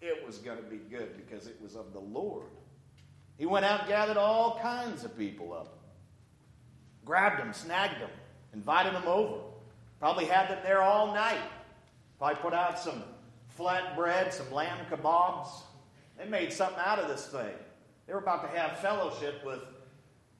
it 0.00 0.24
was 0.26 0.38
going 0.38 0.58
to 0.58 0.64
be 0.64 0.76
good 0.76 1.16
because 1.16 1.46
it 1.46 1.56
was 1.62 1.74
of 1.76 1.92
the 1.92 2.00
Lord. 2.00 2.46
He 3.38 3.46
went 3.46 3.64
out 3.64 3.88
gathered 3.88 4.16
all 4.16 4.58
kinds 4.60 5.04
of 5.04 5.16
people 5.18 5.52
up, 5.52 5.78
grabbed 7.04 7.40
them, 7.40 7.52
snagged 7.52 8.00
them, 8.00 8.10
invited 8.52 8.94
them 8.94 9.06
over. 9.06 9.38
Probably 9.98 10.26
had 10.26 10.50
them 10.50 10.58
there 10.62 10.82
all 10.82 11.14
night. 11.14 11.40
Probably 12.18 12.36
put 12.36 12.52
out 12.52 12.78
some 12.78 13.02
flatbread, 13.58 14.32
some 14.32 14.52
lamb 14.52 14.78
kebabs. 14.90 15.48
They 16.18 16.26
made 16.26 16.52
something 16.52 16.78
out 16.84 16.98
of 16.98 17.08
this 17.08 17.26
thing. 17.26 17.54
They 18.06 18.12
were 18.12 18.20
about 18.20 18.42
to 18.42 18.58
have 18.58 18.78
fellowship 18.78 19.44
with, 19.44 19.60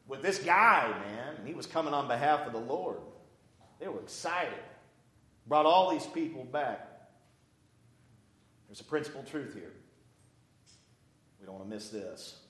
with 0.06 0.22
this 0.22 0.38
guy, 0.38 0.88
man, 1.08 1.36
and 1.36 1.48
he 1.48 1.54
was 1.54 1.66
coming 1.66 1.94
on 1.94 2.06
behalf 2.06 2.46
of 2.46 2.52
the 2.52 2.60
Lord. 2.60 2.98
They 3.80 3.88
were 3.88 4.00
excited. 4.00 4.58
Brought 5.46 5.66
all 5.66 5.90
these 5.90 6.06
people 6.06 6.44
back. 6.44 6.93
There's 8.74 8.80
a 8.80 8.84
principal 8.90 9.22
truth 9.22 9.54
here. 9.54 9.70
We 11.38 11.46
don't 11.46 11.54
want 11.54 11.70
to 11.70 11.72
miss 11.72 11.90
this. 11.90 12.40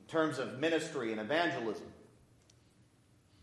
In 0.00 0.06
terms 0.06 0.38
of 0.38 0.58
ministry 0.58 1.12
and 1.12 1.20
evangelism, 1.20 1.84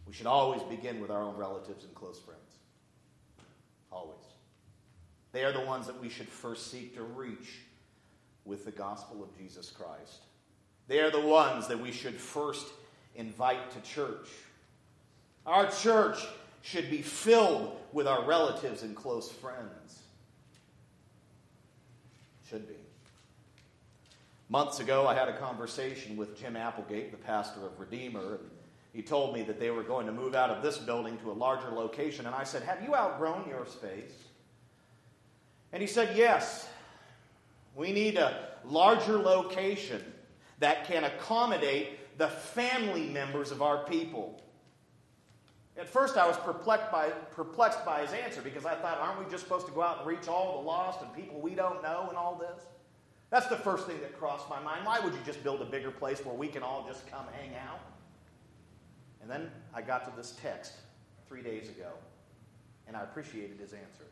we 0.07 0.13
should 0.13 0.25
always 0.25 0.63
begin 0.63 0.99
with 0.99 1.11
our 1.11 1.21
own 1.21 1.37
relatives 1.37 1.83
and 1.83 1.93
close 1.93 2.17
friends. 2.17 2.41
Always. 3.91 4.17
They 5.31 5.43
are 5.43 5.51
the 5.51 5.61
ones 5.61 5.85
that 5.85 6.01
we 6.01 6.09
should 6.09 6.27
first 6.27 6.71
seek 6.71 6.95
to 6.95 7.03
reach 7.03 7.59
with 8.45 8.65
the 8.65 8.71
gospel 8.71 9.21
of 9.21 9.37
Jesus 9.37 9.69
Christ. 9.69 10.23
They 10.87 11.01
are 11.01 11.11
the 11.11 11.21
ones 11.21 11.67
that 11.67 11.79
we 11.79 11.91
should 11.91 12.15
first 12.15 12.65
invite 13.13 13.69
to 13.73 13.81
church. 13.81 14.27
Our 15.45 15.69
church 15.69 16.17
should 16.63 16.89
be 16.89 17.03
filled 17.03 17.77
with 17.91 18.07
our 18.07 18.25
relatives 18.25 18.81
and 18.81 18.95
close 18.95 19.31
friends. 19.31 20.02
Should 22.53 22.67
be. 22.67 22.75
Months 24.47 24.79
ago, 24.79 25.07
I 25.07 25.15
had 25.15 25.27
a 25.27 25.35
conversation 25.35 26.15
with 26.15 26.39
Jim 26.39 26.55
Applegate, 26.55 27.09
the 27.09 27.17
pastor 27.17 27.65
of 27.65 27.79
Redeemer. 27.79 28.35
And 28.35 28.51
he 28.93 29.01
told 29.01 29.33
me 29.33 29.41
that 29.41 29.59
they 29.59 29.71
were 29.71 29.81
going 29.81 30.05
to 30.05 30.11
move 30.11 30.35
out 30.35 30.51
of 30.51 30.61
this 30.61 30.77
building 30.77 31.17
to 31.23 31.31
a 31.31 31.33
larger 31.33 31.69
location. 31.69 32.27
And 32.27 32.35
I 32.35 32.43
said, 32.43 32.61
Have 32.61 32.83
you 32.83 32.93
outgrown 32.93 33.49
your 33.49 33.65
space? 33.65 34.13
And 35.71 35.81
he 35.81 35.87
said, 35.87 36.15
Yes. 36.15 36.69
We 37.75 37.91
need 37.91 38.17
a 38.17 38.49
larger 38.63 39.17
location 39.17 40.03
that 40.59 40.85
can 40.85 41.05
accommodate 41.05 42.17
the 42.19 42.27
family 42.27 43.09
members 43.09 43.49
of 43.49 43.63
our 43.63 43.83
people. 43.85 44.43
At 45.77 45.89
first, 45.89 46.17
I 46.17 46.27
was 46.27 46.37
perplexed 46.37 46.91
by, 46.91 47.09
perplexed 47.31 47.83
by 47.83 48.01
his 48.01 48.13
answer 48.13 48.41
because 48.41 48.65
I 48.65 48.75
thought, 48.75 48.99
aren't 48.99 49.23
we 49.23 49.31
just 49.31 49.43
supposed 49.43 49.65
to 49.65 49.71
go 49.71 49.81
out 49.81 49.99
and 49.99 50.07
reach 50.07 50.27
all 50.27 50.61
the 50.61 50.67
lost 50.67 51.01
and 51.01 51.13
people 51.15 51.41
we 51.41 51.55
don't 51.55 51.81
know 51.81 52.05
and 52.09 52.17
all 52.17 52.35
this? 52.35 52.63
That's 53.31 53.47
the 53.47 53.57
first 53.57 53.87
thing 53.87 53.99
that 54.01 54.15
crossed 54.17 54.47
my 54.49 54.59
mind. 54.59 54.85
Why 54.85 54.99
would 54.99 55.13
you 55.13 55.19
just 55.25 55.43
build 55.43 55.61
a 55.61 55.65
bigger 55.65 55.89
place 55.89 56.23
where 56.23 56.35
we 56.35 56.47
can 56.47 56.61
all 56.61 56.85
just 56.87 57.09
come 57.09 57.25
hang 57.35 57.55
out? 57.55 57.79
And 59.21 59.31
then 59.31 59.49
I 59.73 59.81
got 59.81 60.05
to 60.05 60.15
this 60.15 60.37
text 60.39 60.73
three 61.27 61.41
days 61.41 61.69
ago, 61.69 61.89
and 62.87 62.95
I 62.95 63.01
appreciated 63.01 63.57
his 63.59 63.73
answer. 63.73 64.03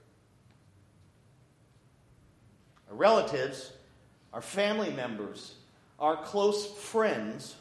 Our 2.89 2.95
relatives, 2.95 3.73
our 4.33 4.41
family 4.41 4.89
members, 4.89 5.55
our 5.99 6.17
close 6.23 6.65
friends 6.65 7.55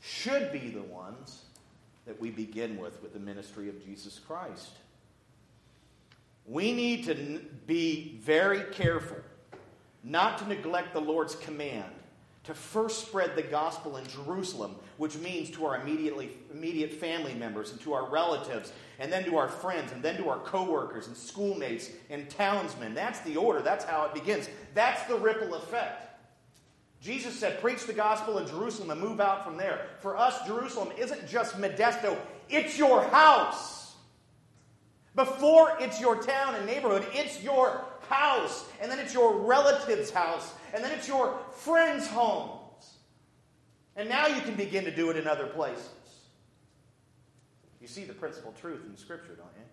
should 0.00 0.50
be 0.52 0.70
the 0.70 0.82
ones 0.82 1.42
that 2.06 2.20
we 2.20 2.30
begin 2.30 2.78
with 2.78 3.02
with 3.02 3.12
the 3.12 3.18
ministry 3.18 3.68
of 3.68 3.84
Jesus 3.84 4.18
Christ. 4.18 4.70
We 6.46 6.72
need 6.72 7.04
to 7.04 7.40
be 7.66 8.20
very 8.22 8.62
careful 8.72 9.18
not 10.04 10.38
to 10.38 10.48
neglect 10.48 10.92
the 10.92 11.00
Lord's 11.00 11.34
command 11.34 11.90
to 12.46 12.54
first 12.54 13.04
spread 13.04 13.34
the 13.34 13.42
gospel 13.42 13.96
in 13.96 14.06
Jerusalem, 14.06 14.76
which 14.98 15.18
means 15.18 15.50
to 15.50 15.66
our 15.66 15.80
immediately, 15.80 16.30
immediate 16.52 16.92
family 16.92 17.34
members 17.34 17.72
and 17.72 17.80
to 17.80 17.92
our 17.92 18.08
relatives, 18.08 18.72
and 19.00 19.12
then 19.12 19.24
to 19.24 19.36
our 19.36 19.48
friends, 19.48 19.90
and 19.90 20.00
then 20.00 20.16
to 20.16 20.28
our 20.28 20.38
coworkers 20.38 21.08
and 21.08 21.16
schoolmates 21.16 21.90
and 22.08 22.30
townsmen. 22.30 22.94
That's 22.94 23.18
the 23.20 23.36
order. 23.36 23.62
That's 23.62 23.84
how 23.84 24.04
it 24.04 24.14
begins. 24.14 24.48
That's 24.74 25.02
the 25.08 25.16
ripple 25.16 25.54
effect. 25.54 26.05
Jesus 27.00 27.38
said, 27.38 27.60
Preach 27.60 27.84
the 27.86 27.92
gospel 27.92 28.38
in 28.38 28.46
Jerusalem 28.46 28.90
and 28.90 29.00
move 29.00 29.20
out 29.20 29.44
from 29.44 29.56
there. 29.56 29.86
For 30.00 30.16
us, 30.16 30.46
Jerusalem 30.46 30.90
isn't 30.96 31.28
just 31.28 31.56
Modesto, 31.56 32.16
it's 32.48 32.78
your 32.78 33.02
house. 33.08 33.94
Before 35.14 35.72
it's 35.80 36.00
your 36.00 36.22
town 36.22 36.54
and 36.56 36.66
neighborhood, 36.66 37.06
it's 37.12 37.42
your 37.42 37.82
house, 38.08 38.64
and 38.80 38.90
then 38.90 38.98
it's 38.98 39.14
your 39.14 39.38
relative's 39.38 40.10
house, 40.10 40.52
and 40.74 40.84
then 40.84 40.92
it's 40.92 41.08
your 41.08 41.38
friends' 41.52 42.06
homes. 42.06 42.60
And 43.96 44.10
now 44.10 44.26
you 44.26 44.42
can 44.42 44.54
begin 44.54 44.84
to 44.84 44.94
do 44.94 45.10
it 45.10 45.16
in 45.16 45.26
other 45.26 45.46
places. 45.46 45.88
You 47.80 47.88
see 47.88 48.04
the 48.04 48.12
principal 48.12 48.52
truth 48.60 48.82
in 48.86 48.96
Scripture, 48.96 49.34
don't 49.34 49.48
you? 49.56 49.64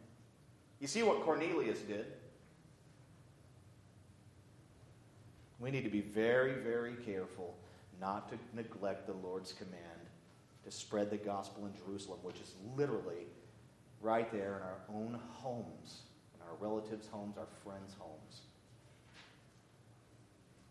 You 0.79 0.87
see 0.87 1.03
what 1.03 1.21
Cornelius 1.23 1.79
did. 1.79 2.05
We 5.63 5.71
need 5.71 5.85
to 5.85 5.89
be 5.89 6.01
very, 6.01 6.55
very 6.55 6.95
careful 7.05 7.55
not 8.01 8.27
to 8.29 8.37
neglect 8.53 9.07
the 9.07 9.13
Lord's 9.13 9.53
command 9.53 9.79
to 10.65 10.71
spread 10.71 11.09
the 11.09 11.17
gospel 11.17 11.65
in 11.65 11.71
Jerusalem, 11.85 12.19
which 12.21 12.35
is 12.41 12.53
literally 12.75 13.27
right 14.01 14.29
there 14.29 14.57
in 14.57 14.61
our 14.61 14.79
own 14.89 15.17
homes 15.29 16.01
in 16.35 16.41
our 16.41 16.55
relatives' 16.59 17.07
homes, 17.07 17.37
our 17.37 17.47
friends' 17.63 17.95
homes. 17.97 18.41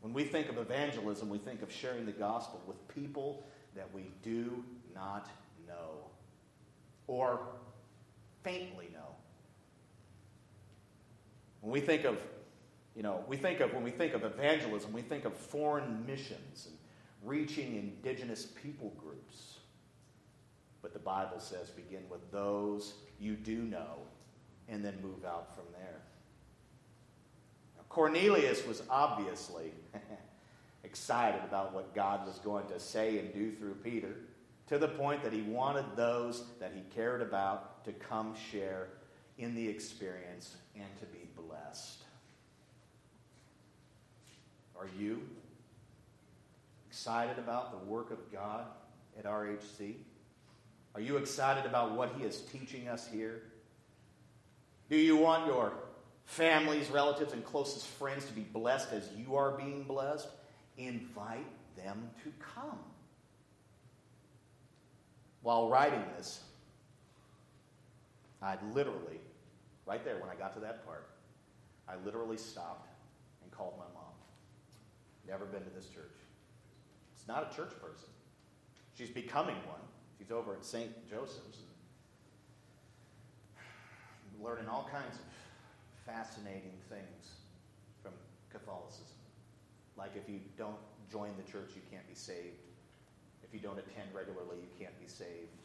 When 0.02 0.12
we 0.12 0.24
think 0.24 0.50
of 0.50 0.59
evangelism, 0.59 1.31
we 1.31 1.38
think 1.38 1.62
of 1.62 1.72
sharing 1.72 2.05
the 2.05 2.12
gospel 2.12 2.61
with 2.66 2.87
people 2.88 3.46
that 3.74 3.88
we 3.94 4.11
do 4.22 4.62
not 4.94 5.31
know 5.66 6.11
or 7.07 7.40
faintly 8.42 8.88
know. 8.92 9.14
When 11.62 11.72
we 11.72 11.81
think 11.81 12.05
of, 12.05 12.18
you 12.94 13.02
know, 13.02 13.24
we 13.26 13.37
think 13.37 13.61
of 13.61 13.72
when 13.72 13.83
we 13.83 13.90
think 13.90 14.14
of 14.14 14.24
evangelism, 14.24 14.92
we 14.92 15.02
think 15.02 15.24
of 15.24 15.35
foreign 15.35 16.05
missions 16.07 16.68
and 16.68 16.76
reaching 17.24 17.76
indigenous 17.76 18.46
people 18.46 18.92
groups. 18.98 19.59
But 20.83 20.92
the 20.92 20.98
Bible 20.98 21.40
says 21.40 21.70
begin 21.70 22.02
with 22.11 22.31
those 22.31 22.94
you 23.18 23.35
do 23.35 23.57
know 23.57 23.98
and 24.68 24.85
then 24.85 24.98
move 25.02 25.24
out 25.24 25.55
from 25.55 25.64
there. 25.72 26.00
Now, 27.76 27.85
Cornelius 27.88 28.66
was 28.66 28.83
obviously 28.90 29.72
excited 30.85 31.40
about 31.44 31.72
what 31.72 31.94
God 31.94 32.26
was 32.26 32.38
going 32.40 32.66
to 32.66 32.81
say 32.81 33.18
and 33.18 33.33
do 33.33 33.52
through 33.52 33.74
Peter 33.74 34.16
to 34.66 34.78
the 34.78 34.88
point 34.88 35.22
that 35.22 35.33
he 35.33 35.42
wanted 35.42 35.85
those 35.96 36.44
that 36.61 36.72
he 36.74 36.83
cared 36.94 37.22
about 37.22 37.85
to 37.85 37.92
come 37.92 38.35
share 38.50 38.88
in 39.38 39.55
the 39.55 39.66
experience 39.66 40.57
and 40.74 40.87
to 40.98 41.07
be 41.07 41.28
blessed. 41.37 42.02
Are 44.83 44.88
you 44.99 45.23
excited 46.88 47.38
about 47.38 47.71
the 47.71 47.88
work 47.88 48.11
of 48.11 48.33
God 48.33 48.64
at 49.16 49.27
RHC? 49.27 49.95
Are 50.97 51.01
you 51.01 51.18
excited 51.18 51.66
about 51.66 51.92
what 51.92 52.12
he 52.18 52.25
is 52.25 52.40
teaching 52.40 52.88
us 52.88 53.07
here? 53.07 53.42
Do 54.90 54.97
you 54.97 55.16
want 55.16 55.47
your 55.47 55.73
families, 56.25 56.90
relatives, 56.90 57.33
and 57.33 57.45
closest 57.45 57.87
friends 57.87 58.25
to 58.25 58.33
be 58.33 58.40
blessed 58.40 58.92
as 58.92 59.09
you 59.16 59.37
are 59.37 59.53
being 59.53 59.85
blessed? 59.85 60.27
Invite 60.77 61.47
them 61.77 62.11
to 62.25 62.33
come. 62.40 62.81
While 65.42 65.68
writing 65.68 66.03
this, 66.16 66.40
I 68.42 68.57
literally, 68.75 69.21
right 69.87 70.05
there 70.05 70.16
when 70.16 70.29
I 70.29 70.35
got 70.35 70.55
to 70.55 70.61
that 70.61 70.85
part, 70.85 71.09
I 71.88 71.95
literally 72.05 72.37
stopped 72.37 72.88
and 73.45 73.53
called 73.53 73.75
my. 73.79 73.91
Never 75.33 75.47
been 75.47 75.64
to 75.64 75.71
this 75.71 75.87
church. 75.87 76.12
It's 77.16 77.27
not 77.27 77.51
a 77.51 77.57
church 77.57 77.73
person. 77.81 78.09
She's 78.92 79.09
becoming 79.09 79.57
one. 79.66 79.81
She's 80.18 80.31
over 80.31 80.53
at 80.53 80.62
St. 80.62 80.92
Joseph's 81.09 81.57
learning 84.42 84.68
all 84.68 84.87
kinds 84.92 85.14
of 85.14 85.25
fascinating 86.05 86.75
things 86.90 87.37
from 88.03 88.12
Catholicism. 88.51 89.07
Like 89.97 90.11
if 90.16 90.29
you 90.29 90.40
don't 90.59 90.77
join 91.11 91.31
the 91.42 91.51
church, 91.51 91.71
you 91.77 91.83
can't 91.90 92.07
be 92.07 92.14
saved. 92.14 92.61
If 93.42 93.55
you 93.55 93.61
don't 93.61 93.79
attend 93.79 94.09
regularly, 94.12 94.57
you 94.61 94.68
can't 94.79 94.99
be 95.01 95.07
saved. 95.07 95.57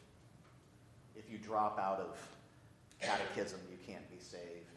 If 1.14 1.30
you 1.30 1.36
drop 1.36 1.78
out 1.78 2.00
of 2.00 2.16
catechism, 3.02 3.60
you 3.70 3.76
can't 3.86 4.08
be 4.10 4.18
saved. 4.18 4.70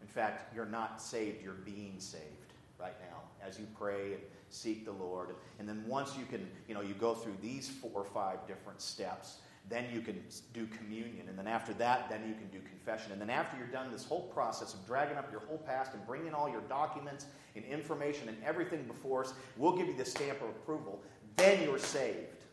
In 0.00 0.06
fact, 0.06 0.54
you're 0.54 0.64
not 0.64 1.02
saved, 1.02 1.42
you're 1.42 1.52
being 1.52 1.96
saved 1.98 2.45
right 2.78 2.96
now 3.00 3.18
as 3.46 3.58
you 3.58 3.66
pray 3.78 4.12
and 4.12 4.22
seek 4.50 4.84
the 4.84 4.92
Lord. 4.92 5.30
And 5.58 5.68
then 5.68 5.84
once 5.86 6.16
you 6.18 6.24
can, 6.24 6.46
you 6.68 6.74
know, 6.74 6.80
you 6.80 6.94
go 6.94 7.14
through 7.14 7.36
these 7.40 7.68
four 7.68 7.92
or 7.94 8.04
five 8.04 8.46
different 8.46 8.80
steps, 8.80 9.38
then 9.68 9.86
you 9.92 10.00
can 10.00 10.22
do 10.52 10.66
communion. 10.66 11.28
And 11.28 11.38
then 11.38 11.48
after 11.48 11.72
that, 11.74 12.08
then 12.08 12.22
you 12.28 12.34
can 12.34 12.48
do 12.48 12.64
confession. 12.66 13.12
And 13.12 13.20
then 13.20 13.30
after 13.30 13.56
you're 13.56 13.66
done 13.66 13.90
this 13.90 14.04
whole 14.04 14.22
process 14.28 14.74
of 14.74 14.86
dragging 14.86 15.16
up 15.16 15.30
your 15.30 15.40
whole 15.40 15.58
past 15.58 15.92
and 15.94 16.06
bringing 16.06 16.34
all 16.34 16.48
your 16.48 16.60
documents 16.62 17.26
and 17.56 17.64
information 17.64 18.28
and 18.28 18.36
everything 18.44 18.84
before 18.84 19.24
us, 19.24 19.34
we'll 19.56 19.76
give 19.76 19.88
you 19.88 19.96
the 19.96 20.04
stamp 20.04 20.40
of 20.40 20.48
approval. 20.50 21.02
Then 21.36 21.62
you're 21.62 21.78
saved. 21.78 22.44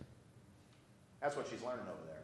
That's 1.22 1.38
what 1.38 1.48
she's 1.48 1.62
learning 1.62 1.86
over 1.86 2.06
there. 2.06 2.24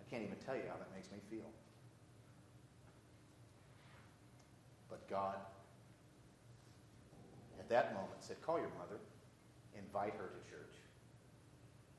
I 0.00 0.10
can't 0.10 0.24
even 0.24 0.36
tell 0.44 0.56
you 0.56 0.62
how 0.68 0.76
that 0.76 0.92
makes 0.94 1.10
me 1.10 1.18
feel. 1.30 1.48
But 4.90 5.01
God, 5.12 5.36
at 7.60 7.68
that 7.68 7.92
moment, 7.92 8.16
said, 8.20 8.40
Call 8.40 8.56
your 8.56 8.72
mother, 8.80 8.96
invite 9.76 10.14
her 10.16 10.32
to 10.32 10.40
church. 10.48 10.72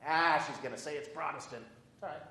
Ah, 0.02 0.42
she's 0.44 0.58
going 0.58 0.74
to 0.74 0.80
say 0.80 0.96
it's 0.96 1.08
Protestant. 1.08 1.62
It's 1.94 2.02
all 2.02 2.10
right. 2.10 2.26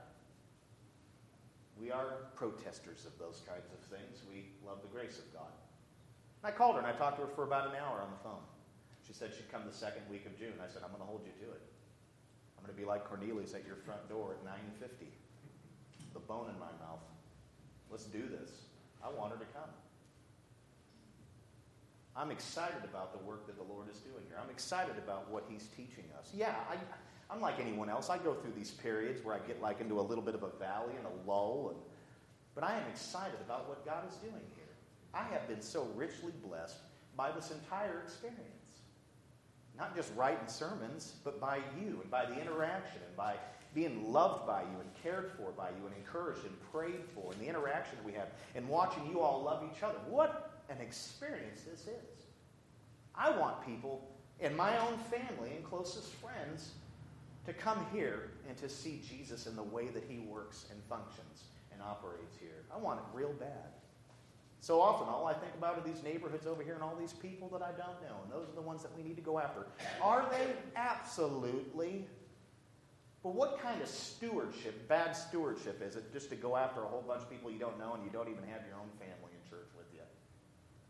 We 1.79 1.89
are 1.89 2.27
protesters 2.35 3.07
of 3.07 3.17
those 3.17 3.41
kinds 3.47 3.71
of 3.71 3.79
things. 3.87 4.27
We 4.29 4.51
love 4.67 4.83
the 4.83 4.91
grace 4.91 5.17
of 5.17 5.31
God. 5.33 5.55
And 6.43 6.51
I 6.51 6.55
called 6.55 6.75
her 6.75 6.83
and 6.83 6.87
I 6.87 6.91
talked 6.91 7.17
to 7.17 7.25
her 7.25 7.31
for 7.33 7.47
about 7.47 7.71
an 7.71 7.79
hour 7.79 8.03
on 8.03 8.11
the 8.11 8.21
phone. 8.21 8.43
She 9.07 9.13
said 9.13 9.31
she'd 9.33 9.49
come 9.51 9.63
the 9.65 9.73
second 9.73 10.03
week 10.11 10.27
of 10.27 10.37
June. 10.37 10.53
I 10.59 10.67
said, 10.67 10.83
I'm 10.83 10.91
going 10.91 11.01
to 11.01 11.07
hold 11.07 11.23
you 11.23 11.33
to 11.47 11.51
it. 11.51 11.63
I'm 12.59 12.67
going 12.67 12.75
to 12.75 12.79
be 12.79 12.85
like 12.85 13.07
Cornelius 13.07 13.55
at 13.55 13.65
your 13.65 13.79
front 13.87 14.07
door 14.07 14.35
at 14.35 14.43
9.50. 14.83 15.07
The 16.13 16.19
bone 16.19 16.51
in 16.53 16.59
my 16.59 16.71
mouth. 16.83 17.03
Let's 17.89 18.05
do 18.05 18.21
this. 18.27 18.51
I 19.03 19.09
want 19.09 19.33
her 19.33 19.39
to 19.39 19.49
come. 19.51 19.71
I'm 22.15 22.29
excited 22.29 22.83
about 22.83 23.11
the 23.11 23.25
work 23.25 23.47
that 23.47 23.57
the 23.57 23.63
Lord 23.63 23.87
is 23.89 23.97
doing 23.97 24.23
here. 24.27 24.37
I'm 24.41 24.49
excited 24.49 24.97
about 24.97 25.29
what 25.31 25.45
He's 25.49 25.67
teaching 25.75 26.05
us. 26.19 26.29
Yeah, 26.33 26.53
I, 26.69 26.77
I'm 27.33 27.41
like 27.41 27.59
anyone 27.59 27.89
else. 27.89 28.09
I 28.09 28.17
go 28.17 28.33
through 28.35 28.53
these 28.55 28.71
periods 28.71 29.23
where 29.23 29.35
I 29.35 29.39
get 29.39 29.61
like 29.61 29.81
into 29.81 29.99
a 29.99 30.01
little 30.01 30.23
bit 30.23 30.35
of 30.35 30.43
a 30.43 30.49
valley 30.59 30.93
and 30.97 31.07
a 31.07 31.29
lull, 31.29 31.69
and, 31.73 31.79
but 32.53 32.63
I 32.63 32.77
am 32.77 32.87
excited 32.89 33.39
about 33.43 33.67
what 33.67 33.83
God 33.85 34.03
is 34.09 34.15
doing 34.17 34.43
here. 34.55 34.63
I 35.13 35.23
have 35.23 35.47
been 35.47 35.61
so 35.61 35.87
richly 35.95 36.33
blessed 36.45 36.77
by 37.15 37.31
this 37.31 37.51
entire 37.51 38.01
experience. 38.03 38.39
Not 39.77 39.95
just 39.95 40.11
writing 40.15 40.47
sermons, 40.47 41.13
but 41.23 41.39
by 41.41 41.57
you 41.79 41.99
and 42.01 42.11
by 42.11 42.25
the 42.25 42.39
interaction 42.39 43.01
and 43.07 43.15
by 43.17 43.35
being 43.73 44.11
loved 44.11 44.45
by 44.45 44.61
you 44.61 44.79
and 44.79 44.89
cared 45.01 45.31
for 45.35 45.51
by 45.51 45.69
you 45.69 45.87
and 45.87 45.95
encouraged 45.97 46.45
and 46.45 46.53
prayed 46.71 47.03
for 47.15 47.31
and 47.31 47.41
the 47.41 47.47
interaction 47.47 47.97
we 48.05 48.11
have 48.13 48.27
and 48.55 48.67
watching 48.69 49.07
you 49.09 49.19
all 49.19 49.41
love 49.41 49.63
each 49.71 49.81
other. 49.81 49.97
What 50.07 50.52
an 50.73 50.81
experience 50.81 51.61
this 51.61 51.81
is. 51.81 52.25
I 53.15 53.29
want 53.29 53.65
people 53.65 54.09
in 54.39 54.55
my 54.55 54.77
own 54.79 54.97
family 54.97 55.51
and 55.55 55.63
closest 55.63 56.11
friends 56.13 56.71
to 57.45 57.53
come 57.53 57.85
here 57.93 58.31
and 58.47 58.57
to 58.57 58.69
see 58.69 59.01
Jesus 59.07 59.47
in 59.47 59.55
the 59.55 59.63
way 59.63 59.87
that 59.87 60.03
he 60.07 60.19
works 60.19 60.65
and 60.71 60.81
functions 60.89 61.43
and 61.71 61.81
operates 61.81 62.35
here. 62.39 62.63
I 62.73 62.77
want 62.77 62.99
it 62.99 63.05
real 63.13 63.33
bad. 63.33 63.73
So 64.61 64.79
often, 64.79 65.09
all 65.09 65.27
I 65.27 65.33
think 65.33 65.53
about 65.57 65.77
are 65.77 65.83
these 65.85 66.01
neighborhoods 66.03 66.47
over 66.47 66.63
here 66.63 66.73
and 66.73 66.81
all 66.81 66.95
these 66.97 67.11
people 67.11 67.49
that 67.49 67.61
I 67.61 67.71
don't 67.71 68.01
know, 68.01 68.15
and 68.23 68.31
those 68.31 68.47
are 68.47 68.55
the 68.55 68.61
ones 68.61 68.81
that 68.83 68.95
we 68.95 69.03
need 69.03 69.17
to 69.17 69.21
go 69.21 69.37
after. 69.37 69.67
Are 70.01 70.25
they? 70.31 70.47
Absolutely. 70.77 72.05
But 73.23 73.35
what 73.35 73.59
kind 73.59 73.81
of 73.81 73.89
stewardship, 73.89 74.87
bad 74.87 75.17
stewardship, 75.17 75.81
is 75.81 75.97
it 75.97 76.13
just 76.13 76.29
to 76.29 76.37
go 76.37 76.55
after 76.55 76.81
a 76.81 76.87
whole 76.87 77.03
bunch 77.05 77.23
of 77.23 77.29
people 77.29 77.51
you 77.51 77.59
don't 77.59 77.77
know 77.77 77.93
and 77.93 78.03
you 78.05 78.09
don't 78.09 78.29
even 78.29 78.43
have 78.43 78.61
your 78.67 78.75
own 78.79 78.87
family 78.99 79.31
in 79.35 79.49
church 79.49 79.67
with 79.77 79.87
you? 79.93 80.03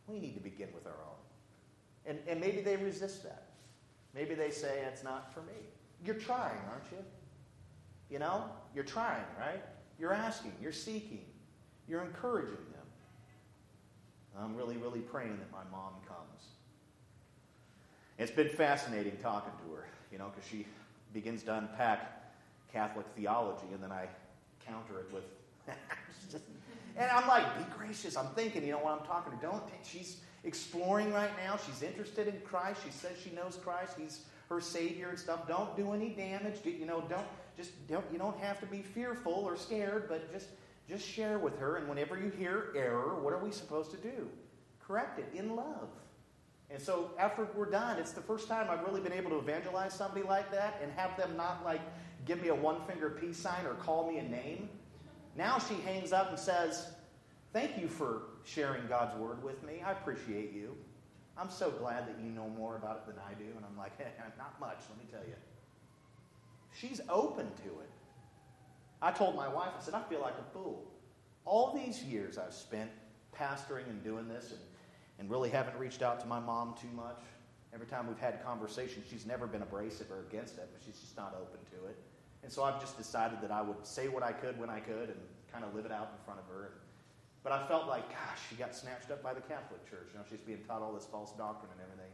We 0.08 0.20
need 0.20 0.34
to 0.36 0.40
begin 0.40 0.70
with 0.74 0.86
our 0.86 0.94
own. 0.94 1.14
And, 2.06 2.20
and 2.28 2.40
maybe 2.40 2.62
they 2.62 2.76
resist 2.76 3.24
that. 3.24 3.46
Maybe 4.14 4.36
they 4.36 4.52
say, 4.52 4.84
it's 4.88 5.04
not 5.04 5.34
for 5.34 5.42
me. 5.42 5.54
You're 6.06 6.16
trying, 6.16 6.60
aren't 6.70 6.92
you? 6.92 6.98
You 8.10 8.20
know? 8.20 8.46
You're 8.76 8.84
trying, 8.84 9.24
right? 9.40 9.64
You're 10.00 10.14
asking, 10.14 10.54
you're 10.62 10.72
seeking, 10.72 11.26
you're 11.88 12.02
encouraging 12.02 12.56
them. 12.56 12.84
I'm 14.40 14.56
really, 14.56 14.78
really 14.78 15.00
praying 15.00 15.38
that 15.38 15.52
my 15.52 15.64
mom 15.72 15.94
comes. 16.08 16.48
It's 18.18 18.32
been 18.32 18.50
fascinating 18.50 19.18
talking 19.22 19.54
to 19.66 19.76
her, 19.76 19.86
you 20.12 20.18
know, 20.18 20.32
because 20.34 20.50
she 20.50 20.66
begins 21.14 21.44
to 21.44 21.58
unpack 21.58 22.34
Catholic 22.72 23.06
theology, 23.16 23.68
and 23.72 23.82
then 23.82 23.92
I 23.92 24.08
counter 24.66 25.00
it 25.00 25.14
with. 25.14 25.24
and 26.98 27.10
I'm 27.10 27.28
like, 27.28 27.58
be 27.58 27.66
gracious. 27.78 28.16
I'm 28.16 28.28
thinking, 28.28 28.66
you 28.66 28.72
know, 28.72 28.80
when 28.80 28.94
I'm 28.94 29.06
talking 29.06 29.38
to 29.38 29.42
don't. 29.44 29.64
She's 29.84 30.18
exploring 30.44 31.12
right 31.14 31.32
now. 31.44 31.58
She's 31.58 31.82
interested 31.82 32.28
in 32.28 32.40
Christ. 32.42 32.82
She 32.86 32.92
says 32.92 33.12
she 33.24 33.32
knows 33.32 33.58
Christ. 33.64 33.94
He's 34.00 34.26
her 34.50 34.62
Savior 34.62 35.10
and 35.10 35.20
stuff. 35.20 35.48
Don't 35.48 35.76
do 35.76 35.94
any 35.94 36.10
damage. 36.10 36.60
You 36.64 36.86
know, 36.86 37.02
don't 37.10 37.26
just 37.58 37.72
don't. 37.88 38.06
You 38.12 38.20
don't 38.20 38.38
have 38.40 38.60
to 38.60 38.66
be 38.66 38.82
fearful 38.82 39.34
or 39.34 39.56
scared, 39.58 40.06
but 40.08 40.32
just 40.32 40.48
just 40.90 41.08
share 41.08 41.40
with 41.40 41.58
her, 41.60 41.78
and 41.78 41.88
whenever 41.88 42.20
you 42.20 42.30
hear 42.30 42.74
error, 42.76 43.16
what 43.16 43.34
are 43.34 43.44
we 43.44 43.52
supposed 43.52 43.92
to 43.92 43.98
do? 43.98 44.28
Correct 44.86 45.20
it 45.20 45.30
in 45.34 45.56
love. 45.56 45.90
And 46.70 46.82
so 46.82 47.12
after 47.18 47.48
we're 47.56 47.70
done, 47.70 48.00
it's 48.00 48.12
the 48.12 48.22
first 48.22 48.48
time 48.48 48.68
I've 48.70 48.86
really 48.86 49.00
been 49.00 49.14
able 49.14 49.30
to 49.32 49.38
evangelize 49.38 49.94
somebody 49.94 50.26
like 50.26 50.52
that 50.52 50.80
and 50.82 50.92
have 50.94 51.16
them 51.18 51.38
not 51.38 51.64
like 51.64 51.82
give 52.26 52.42
me 52.42 52.50
a 52.50 52.56
one 52.56 52.84
finger 52.86 53.12
peace 53.12 53.38
sign 53.38 53.66
or 53.66 53.76
call 53.76 54.12
me 54.12 54.18
a 54.18 54.24
name. 54.24 54.70
Now 55.36 55.60
she 55.60 55.76
hangs 55.76 56.12
up 56.12 56.30
and 56.30 56.40
says, 56.40 56.88
Thank 57.52 57.78
you 57.80 57.88
for 57.88 58.24
sharing 58.44 58.88
God's 58.88 59.16
word 59.16 59.44
with 59.44 59.64
me. 59.64 59.82
I 59.86 59.92
appreciate 59.92 60.54
you. 60.54 60.76
I'm 61.38 61.50
so 61.50 61.72
glad 61.72 62.08
that 62.08 62.20
you 62.24 62.30
know 62.30 62.48
more 62.50 62.76
about 62.76 63.04
it 63.04 63.14
than 63.14 63.24
I 63.28 63.34
do. 63.34 63.46
And 63.56 63.66
I'm 63.66 63.78
like, 63.78 63.98
hey, 63.98 64.08
not 64.38 64.60
much, 64.60 64.80
let 64.90 64.98
me 64.98 65.06
tell 65.12 65.28
you. 65.28 65.36
She's 66.76 67.02
open 67.10 67.46
to 67.46 67.70
it. 67.70 67.90
I 69.02 69.12
told 69.12 69.36
my 69.36 69.48
wife, 69.48 69.72
I 69.78 69.82
said, 69.82 69.94
I 69.94 70.02
feel 70.04 70.22
like 70.22 70.36
a 70.40 70.54
fool. 70.54 70.84
All 71.46 71.74
these 71.74 72.04
years 72.04 72.38
I've 72.38 72.54
spent 72.54 72.90
pastoring 73.38 73.88
and 73.90 74.04
doing 74.04 74.28
this 74.28 74.52
and, 74.52 74.60
and 75.20 75.30
really 75.30 75.50
haven't 75.50 75.78
reached 75.78 76.02
out 76.02 76.20
to 76.22 76.26
my 76.26 76.40
mom 76.40 76.76
too 76.80 76.90
much. 76.96 77.20
Every 77.74 77.88
time 77.88 78.08
we've 78.08 78.20
had 78.20 78.44
conversations, 78.44 79.08
she's 79.10 79.26
never 79.26 79.46
been 79.48 79.62
abrasive 79.62 80.10
or 80.12 80.22
against 80.30 80.58
it, 80.58 80.70
but 80.72 80.82
she's 80.86 81.00
just 81.00 81.18
not 81.18 81.36
open 81.40 81.60
to 81.72 81.88
it. 81.88 81.98
And 82.44 82.52
so 82.52 82.64
I've 82.64 82.80
just 82.80 82.98
decided 82.98 83.40
that 83.42 83.52
I 83.52 83.62
would 83.62 83.86
say 83.88 84.10
what 84.10 84.22
I 84.22 84.34
could 84.34 84.60
when 84.60 84.70
I 84.70 84.80
could 84.80 85.10
and 85.10 85.20
kind 85.52 85.64
of 85.64 85.74
live 85.74 85.86
it 85.86 85.92
out 85.92 86.12
in 86.12 86.26
front 86.26 86.40
of 86.42 86.46
her. 86.54 86.66
And, 86.66 86.74
but 87.42 87.54
I 87.54 87.66
felt 87.68 87.88
like, 87.88 88.10
gosh, 88.10 88.40
she 88.50 88.56
got 88.56 88.76
snatched 88.76 89.12
up 89.12 89.24
by 89.24 89.34
the 89.34 89.42
Catholic 89.42 89.90
Church. 89.90 90.10
You 90.12 90.20
know, 90.20 90.26
she's 90.30 90.42
being 90.42 90.60
taught 90.68 90.82
all 90.82 90.94
this 90.94 91.06
false 91.06 91.32
doctrine 91.38 91.72
and 91.72 91.82
everything. 91.82 92.12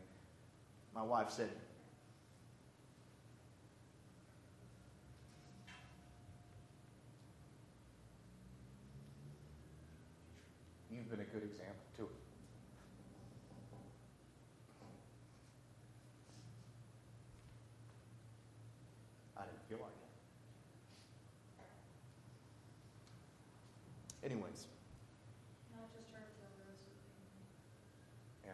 My 0.94 1.02
wife 1.02 1.32
said, 1.32 1.50
you've 10.92 11.10
been 11.10 11.22
a 11.22 11.24
good 11.24 11.44
example 11.44 11.76
too. 11.98 12.08
I 19.38 19.42
didn't 19.42 19.68
feel 19.70 19.78
like 19.78 19.94
it. 20.04 20.09
Anyways. 24.24 24.68
Yeah. 28.46 28.52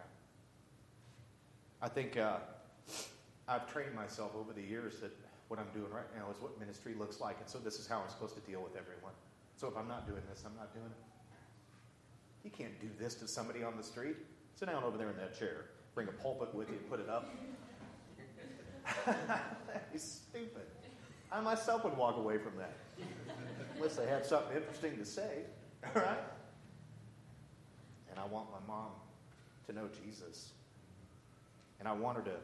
I 1.82 1.90
think 1.90 2.18
uh, 2.18 2.38
I've 3.48 3.72
trained 3.72 3.96
myself 3.96 4.34
over 4.36 4.54
the 4.54 4.62
years 4.62 5.00
that 5.02 5.12
what 5.48 5.60
I'm 5.60 5.70
doing 5.74 5.92
right 5.92 6.06
now 6.16 6.32
is 6.32 6.42
what 6.42 6.60
ministry 6.60 6.94
looks 6.98 7.20
like, 7.20 7.38
and 7.40 7.50
so 7.50 7.60
this 7.60 7.80
is 7.80 7.88
how 7.88 8.02
I'm 8.02 8.10
supposed 8.10 8.36
to 8.36 8.42
deal 8.42 8.62
with 8.62 8.76
everyone. 8.76 9.14
So 9.56 9.68
if 9.68 9.78
I'm 9.78 9.88
not 9.88 10.08
doing 10.08 10.22
this, 10.30 10.44
I'm 10.46 10.56
not 10.58 10.74
doing 10.74 10.88
it. 10.88 11.06
You 12.44 12.52
can't 12.52 12.80
do 12.80 12.90
this 13.00 13.16
to 13.16 13.28
somebody 13.28 13.64
on 13.64 13.78
the 13.78 13.84
street. 13.84 14.18
Sit 14.56 14.68
down 14.68 14.84
over 14.84 14.98
there 14.98 15.10
in 15.10 15.18
that 15.18 15.38
chair. 15.38 15.66
Bring 15.96 16.08
a 16.08 16.12
pulpit 16.12 16.54
with 16.54 16.70
you 16.70 16.76
and 16.76 16.90
put 16.90 17.00
it 17.00 17.10
up. 17.10 17.30
that 19.06 19.90
is 19.94 20.22
stupid. 20.30 20.64
I 21.32 21.42
myself 21.42 21.84
would 21.84 21.98
walk 21.98 22.18
away 22.18 22.38
from 22.38 22.54
that. 22.58 22.74
Unless 23.76 23.96
they 23.96 24.08
had 24.08 24.26
something 24.26 24.56
interesting 24.56 24.98
to 24.98 25.06
say. 25.06 25.44
Right? 25.94 26.18
And 28.10 28.20
I 28.20 28.26
want 28.26 28.48
my 28.50 28.66
mom 28.68 28.90
to 29.68 29.74
know 29.74 29.88
Jesus. 30.04 30.52
And 31.80 31.88
I 31.88 31.92
want 31.94 32.18
her 32.18 32.24
to, 32.24 32.38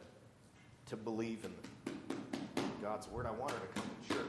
to 0.91 0.96
believe 0.96 1.44
in 1.44 1.52
God's 2.82 3.08
word. 3.08 3.26
I 3.26 3.32
want 3.32 3.52
her 3.52 3.58
to 3.58 3.74
come 3.74 3.84
to 3.84 4.13
church 4.13 4.28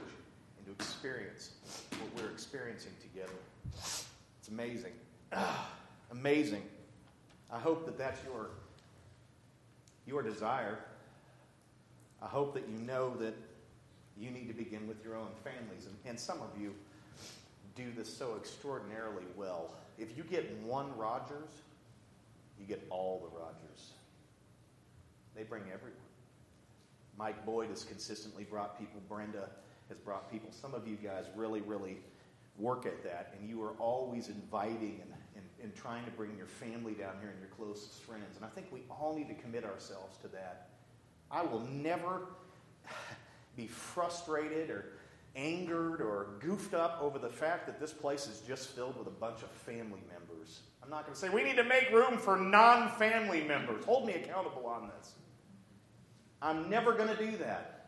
and 0.56 0.66
to 0.66 0.72
experience 0.72 1.50
what 1.90 2.24
we're 2.24 2.30
experiencing 2.30 2.92
together. 3.02 3.32
It's 3.74 4.48
amazing. 4.48 4.92
amazing. 6.10 6.62
I 7.52 7.58
hope 7.58 7.84
that 7.86 7.98
that's 7.98 8.22
your, 8.24 8.50
your 10.06 10.22
desire. 10.22 10.78
I 12.22 12.26
hope 12.26 12.54
that 12.54 12.68
you 12.68 12.78
know 12.78 13.14
that 13.16 13.34
you 14.16 14.30
need 14.30 14.48
to 14.48 14.54
begin 14.54 14.86
with 14.86 15.04
your 15.04 15.16
own 15.16 15.30
families. 15.42 15.86
And, 15.86 15.96
and 16.06 16.18
some 16.18 16.38
of 16.40 16.60
you 16.60 16.74
do 17.74 17.90
this 17.96 18.14
so 18.14 18.36
extraordinarily 18.36 19.24
well. 19.36 19.74
If 19.98 20.16
you 20.16 20.22
get 20.24 20.56
one 20.62 20.96
Rogers, 20.96 21.50
you 22.58 22.66
get 22.66 22.84
all 22.90 23.28
the 23.30 23.38
Rogers. 23.38 23.92
They 25.36 25.42
bring 25.42 25.62
everyone. 25.72 25.98
Mike 27.18 27.44
Boyd 27.44 27.70
has 27.70 27.84
consistently 27.84 28.44
brought 28.44 28.78
people. 28.78 29.00
Brenda 29.08 29.48
has 29.88 29.98
brought 29.98 30.30
people. 30.30 30.50
Some 30.50 30.74
of 30.74 30.86
you 30.86 30.96
guys 30.96 31.24
really, 31.36 31.60
really 31.60 31.98
work 32.58 32.86
at 32.86 33.02
that, 33.04 33.34
and 33.38 33.48
you 33.48 33.62
are 33.62 33.72
always 33.78 34.28
inviting 34.28 35.00
and 35.02 35.12
and 35.62 35.74
trying 35.74 36.04
to 36.04 36.10
bring 36.10 36.36
your 36.36 36.46
family 36.46 36.92
down 36.92 37.14
here 37.20 37.30
and 37.30 37.38
your 37.38 37.48
closest 37.56 38.02
friends. 38.02 38.36
And 38.36 38.44
I 38.44 38.48
think 38.48 38.66
we 38.72 38.82
all 38.90 39.14
need 39.16 39.28
to 39.28 39.34
commit 39.34 39.64
ourselves 39.64 40.16
to 40.18 40.28
that. 40.28 40.68
I 41.30 41.42
will 41.42 41.66
never 41.70 42.22
be 43.56 43.68
frustrated 43.68 44.70
or 44.70 44.86
angered 45.34 46.00
or 46.00 46.28
goofed 46.40 46.74
up 46.74 46.98
over 47.00 47.18
the 47.18 47.28
fact 47.28 47.66
that 47.66 47.80
this 47.80 47.92
place 47.92 48.26
is 48.26 48.40
just 48.46 48.70
filled 48.70 48.98
with 48.98 49.06
a 49.06 49.10
bunch 49.10 49.42
of 49.42 49.50
family 49.50 50.00
members. 50.10 50.60
I'm 50.82 50.90
not 50.90 51.04
going 51.04 51.14
to 51.14 51.20
say 51.20 51.28
we 51.28 51.42
need 51.42 51.56
to 51.56 51.64
make 51.64 51.90
room 51.90 52.18
for 52.18 52.36
non 52.36 52.90
family 52.90 53.42
members. 53.42 53.84
Hold 53.84 54.06
me 54.06 54.14
accountable 54.14 54.66
on 54.66 54.90
this. 54.98 55.12
I'm 56.40 56.68
never 56.68 56.92
going 56.92 57.08
to 57.08 57.16
do 57.16 57.36
that. 57.38 57.82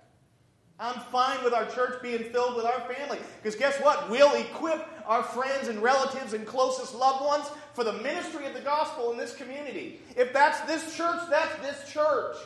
I'm 0.78 1.00
fine 1.12 1.42
with 1.44 1.54
our 1.54 1.66
church 1.66 2.02
being 2.02 2.24
filled 2.24 2.56
with 2.56 2.64
our 2.64 2.80
family. 2.92 3.18
Because 3.40 3.54
guess 3.54 3.78
what? 3.80 4.10
We'll 4.10 4.34
equip 4.34 4.88
our 5.06 5.22
friends 5.22 5.68
and 5.68 5.80
relatives 5.80 6.32
and 6.32 6.44
closest 6.46 6.94
loved 6.94 7.24
ones 7.24 7.46
for 7.74 7.84
the 7.84 7.92
ministry 7.92 8.46
of 8.46 8.54
the 8.54 8.60
gospel 8.60 9.12
in 9.12 9.18
this 9.18 9.36
community. 9.36 10.00
If 10.16 10.32
that's 10.32 10.60
this 10.62 10.96
church, 10.96 11.20
that's 11.30 11.54
this 11.56 11.92
church. 11.92 12.36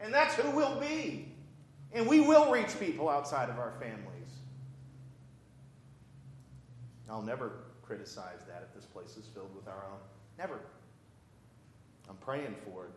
And 0.00 0.12
that's 0.12 0.34
who 0.34 0.50
we'll 0.50 0.80
be. 0.80 1.28
And 1.92 2.06
we 2.06 2.20
will 2.20 2.50
reach 2.50 2.78
people 2.80 3.08
outside 3.08 3.48
of 3.50 3.58
our 3.58 3.72
families. 3.78 4.13
I'll 7.14 7.22
never 7.22 7.52
criticize 7.82 8.40
that 8.48 8.66
if 8.68 8.74
this 8.74 8.86
place 8.86 9.16
is 9.16 9.24
filled 9.32 9.54
with 9.54 9.68
our 9.68 9.84
own. 9.88 9.98
Never. 10.36 10.58
I'm 12.10 12.16
praying 12.16 12.56
for 12.64 12.86
it. 12.86 12.90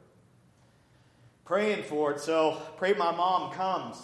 Praying 1.46 1.84
for 1.84 2.14
it. 2.14 2.20
So 2.20 2.60
pray 2.78 2.94
my 2.94 3.12
mom 3.12 3.54
comes. 3.54 4.02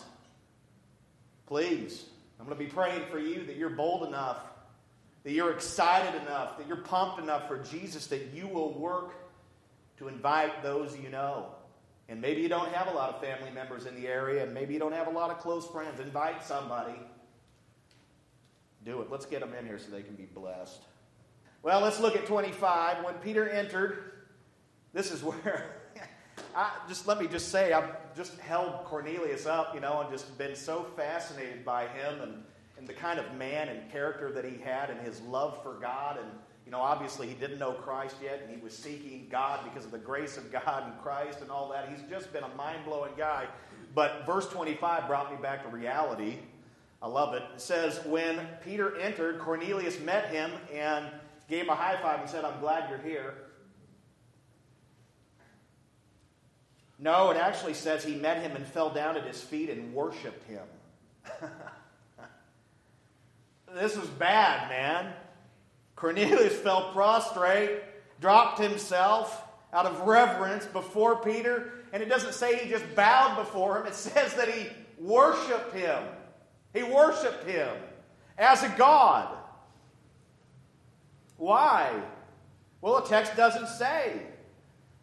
Please. 1.47 2.05
I'm 2.39 2.45
going 2.45 2.55
to 2.55 2.63
be 2.63 2.69
praying 2.69 3.01
for 3.09 3.17
you 3.17 3.43
that 3.45 3.55
you're 3.55 3.71
bold 3.71 4.07
enough, 4.07 4.37
that 5.23 5.31
you're 5.31 5.51
excited 5.51 6.21
enough, 6.21 6.59
that 6.59 6.67
you're 6.67 6.77
pumped 6.77 7.19
enough 7.19 7.47
for 7.47 7.57
Jesus, 7.63 8.05
that 8.07 8.33
you 8.35 8.47
will 8.47 8.77
work 8.77 9.15
to 9.97 10.09
invite 10.09 10.61
those 10.61 10.95
you 10.95 11.09
know. 11.09 11.47
And 12.07 12.21
maybe 12.21 12.41
you 12.41 12.49
don't 12.49 12.71
have 12.71 12.87
a 12.87 12.91
lot 12.91 13.09
of 13.09 13.19
family 13.19 13.49
members 13.49 13.87
in 13.87 13.95
the 13.95 14.07
area, 14.07 14.43
and 14.43 14.53
maybe 14.53 14.73
you 14.73 14.79
don't 14.79 14.93
have 14.93 15.07
a 15.07 15.11
lot 15.11 15.31
of 15.31 15.39
close 15.39 15.65
friends. 15.65 15.99
Invite 15.99 16.43
somebody. 16.43 16.99
Do 18.85 19.01
it. 19.01 19.09
Let's 19.09 19.25
get 19.25 19.39
them 19.39 19.53
in 19.53 19.65
here 19.65 19.79
so 19.79 19.91
they 19.91 20.01
can 20.01 20.15
be 20.15 20.25
blessed. 20.25 20.81
Well, 21.61 21.81
let's 21.81 21.99
look 21.99 22.15
at 22.15 22.25
25. 22.25 23.05
When 23.05 23.13
Peter 23.15 23.47
entered, 23.47 24.11
this 24.93 25.11
is 25.11 25.23
where 25.23 25.83
I 26.55 26.71
just 26.87 27.07
let 27.07 27.19
me 27.19 27.27
just 27.27 27.49
say 27.49 27.73
I've 27.73 28.15
just 28.15 28.37
held 28.39 28.85
Cornelius 28.85 29.45
up, 29.45 29.73
you 29.73 29.81
know, 29.81 30.01
and 30.01 30.09
just 30.09 30.37
been 30.37 30.55
so 30.55 30.83
fascinated 30.95 31.65
by 31.65 31.87
him 31.87 32.21
and, 32.21 32.43
and 32.77 32.87
the 32.87 32.93
kind 32.93 33.19
of 33.19 33.33
man 33.35 33.69
and 33.69 33.91
character 33.91 34.31
that 34.31 34.45
he 34.45 34.57
had 34.57 34.89
and 34.89 34.99
his 35.01 35.21
love 35.21 35.61
for 35.63 35.75
God. 35.75 36.17
And, 36.17 36.27
you 36.65 36.71
know, 36.71 36.79
obviously 36.79 37.27
he 37.27 37.33
didn't 37.33 37.59
know 37.59 37.73
Christ 37.73 38.17
yet 38.21 38.41
and 38.45 38.55
he 38.55 38.61
was 38.61 38.75
seeking 38.77 39.27
God 39.31 39.61
because 39.63 39.85
of 39.85 39.91
the 39.91 39.97
grace 39.97 40.37
of 40.37 40.51
God 40.51 40.83
and 40.85 40.99
Christ 41.01 41.41
and 41.41 41.49
all 41.49 41.69
that. 41.69 41.89
He's 41.89 42.07
just 42.09 42.31
been 42.31 42.43
a 42.43 42.55
mind 42.55 42.85
blowing 42.85 43.13
guy. 43.17 43.47
But 43.95 44.25
verse 44.25 44.47
25 44.49 45.07
brought 45.07 45.31
me 45.31 45.37
back 45.41 45.63
to 45.63 45.69
reality. 45.69 46.37
I 47.03 47.07
love 47.07 47.33
it. 47.33 47.43
It 47.53 47.59
says, 47.59 47.99
When 48.05 48.39
Peter 48.63 48.97
entered, 48.97 49.39
Cornelius 49.39 49.99
met 49.99 50.29
him 50.29 50.51
and 50.73 51.05
gave 51.49 51.65
him 51.65 51.69
a 51.69 51.75
high 51.75 52.01
five 52.01 52.21
and 52.21 52.29
said, 52.29 52.45
I'm 52.45 52.61
glad 52.61 52.89
you're 52.89 52.97
here. 52.97 53.33
No, 56.97 57.31
it 57.31 57.37
actually 57.37 57.73
says 57.73 58.05
he 58.05 58.15
met 58.15 58.41
him 58.41 58.55
and 58.55 58.65
fell 58.65 58.89
down 58.89 59.17
at 59.17 59.25
his 59.25 59.41
feet 59.41 59.69
and 59.69 59.93
worshiped 59.93 60.47
him. 60.47 60.63
this 63.75 63.97
was 63.97 64.07
bad, 64.07 64.69
man. 64.69 65.11
Cornelius 65.97 66.53
fell 66.61 66.93
prostrate, 66.93 67.81
dropped 68.21 68.61
himself 68.61 69.43
out 69.73 69.85
of 69.85 69.99
reverence 70.07 70.65
before 70.67 71.17
Peter, 71.17 71.73
and 71.91 72.01
it 72.01 72.07
doesn't 72.07 72.33
say 72.33 72.59
he 72.59 72.69
just 72.69 72.85
bowed 72.95 73.35
before 73.35 73.81
him, 73.81 73.87
it 73.87 73.95
says 73.95 74.35
that 74.35 74.47
he 74.47 74.69
worshiped 74.97 75.73
him. 75.73 76.01
He 76.73 76.83
worshiped 76.83 77.47
him 77.47 77.75
as 78.37 78.63
a 78.63 78.69
God. 78.69 79.37
Why? 81.37 81.91
Well, 82.81 83.01
the 83.01 83.07
text 83.07 83.35
doesn't 83.35 83.67
say. 83.67 84.21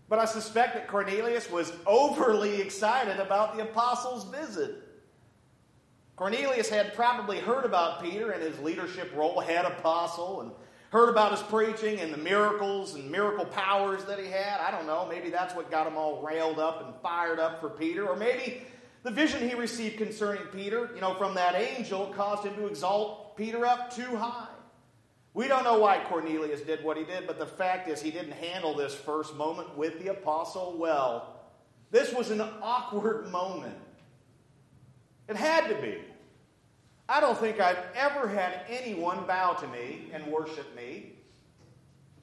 But 0.09 0.19
I 0.19 0.25
suspect 0.25 0.75
that 0.75 0.89
Cornelius 0.89 1.49
was 1.51 1.73
overly 1.87 2.61
excited 2.61 3.21
about 3.21 3.57
the 3.57 3.63
apostles' 3.63 4.25
visit. 4.25 4.83
Cornelius 6.17 6.69
had 6.69 6.95
probably 6.95 7.39
heard 7.39 7.65
about 7.65 8.03
Peter 8.03 8.33
and 8.33 8.43
his 8.43 8.59
leadership 8.59 9.13
role, 9.15 9.41
head 9.41 9.65
apostle, 9.65 10.41
and 10.41 10.51
heard 10.91 11.09
about 11.09 11.31
his 11.31 11.41
preaching 11.43 12.01
and 12.01 12.13
the 12.13 12.19
miracles 12.19 12.95
and 12.95 13.09
miracle 13.09 13.45
powers 13.47 14.05
that 14.05 14.19
he 14.19 14.27
had. 14.27 14.61
I 14.61 14.73
don't 14.73 14.87
know. 14.87 15.07
Maybe 15.09 15.31
that's 15.31 15.55
what 15.55 15.71
got 15.71 15.87
him 15.87 15.97
all 15.97 16.21
railed 16.21 16.59
up 16.59 16.85
and 16.85 16.95
fired 17.01 17.39
up 17.39 17.61
for 17.61 17.71
Peter. 17.71 18.07
Or 18.07 18.17
maybe 18.17 18.63
the 19.03 19.11
vision 19.11 19.49
he 19.49 19.55
received 19.55 19.97
concerning 19.99 20.43
Peter, 20.53 20.91
you 20.95 21.01
know, 21.01 21.15
from 21.15 21.35
that 21.35 21.55
angel 21.55 22.13
caused 22.15 22.45
him 22.45 22.55
to 22.57 22.67
exalt 22.67 23.37
Peter 23.37 23.65
up 23.65 23.95
too 23.95 24.17
high. 24.17 24.49
We 25.33 25.47
don't 25.49 25.65
know 25.65 25.79
why 25.79 26.03
Cornelius 26.09 26.61
did 26.61 26.83
what 26.83 26.97
he 26.97 27.05
did, 27.05 27.27
but 27.27 27.39
the 27.39 27.47
fact 27.47 27.89
is 27.89 28.03
he 28.03 28.11
didn't 28.11 28.33
handle 28.33 28.75
this 28.77 28.95
first 28.95 29.37
moment 29.37 29.77
with 29.77 29.99
the 30.03 30.09
apostle 30.09 30.77
well. 30.77 31.41
This 31.91 32.13
was 32.13 32.31
an 32.31 32.41
awkward 32.41 33.29
moment. 33.31 33.77
It 35.29 35.37
had 35.37 35.69
to 35.69 35.81
be. 35.81 35.99
I 37.09 37.21
don't 37.21 37.39
think 37.39 37.61
I've 37.61 37.79
ever 37.95 38.29
had 38.29 38.61
anyone 38.69 39.25
bow 39.27 39.55
to 39.55 39.67
me 39.69 40.11
and 40.13 40.27
worship 40.27 40.75
me. 40.77 41.13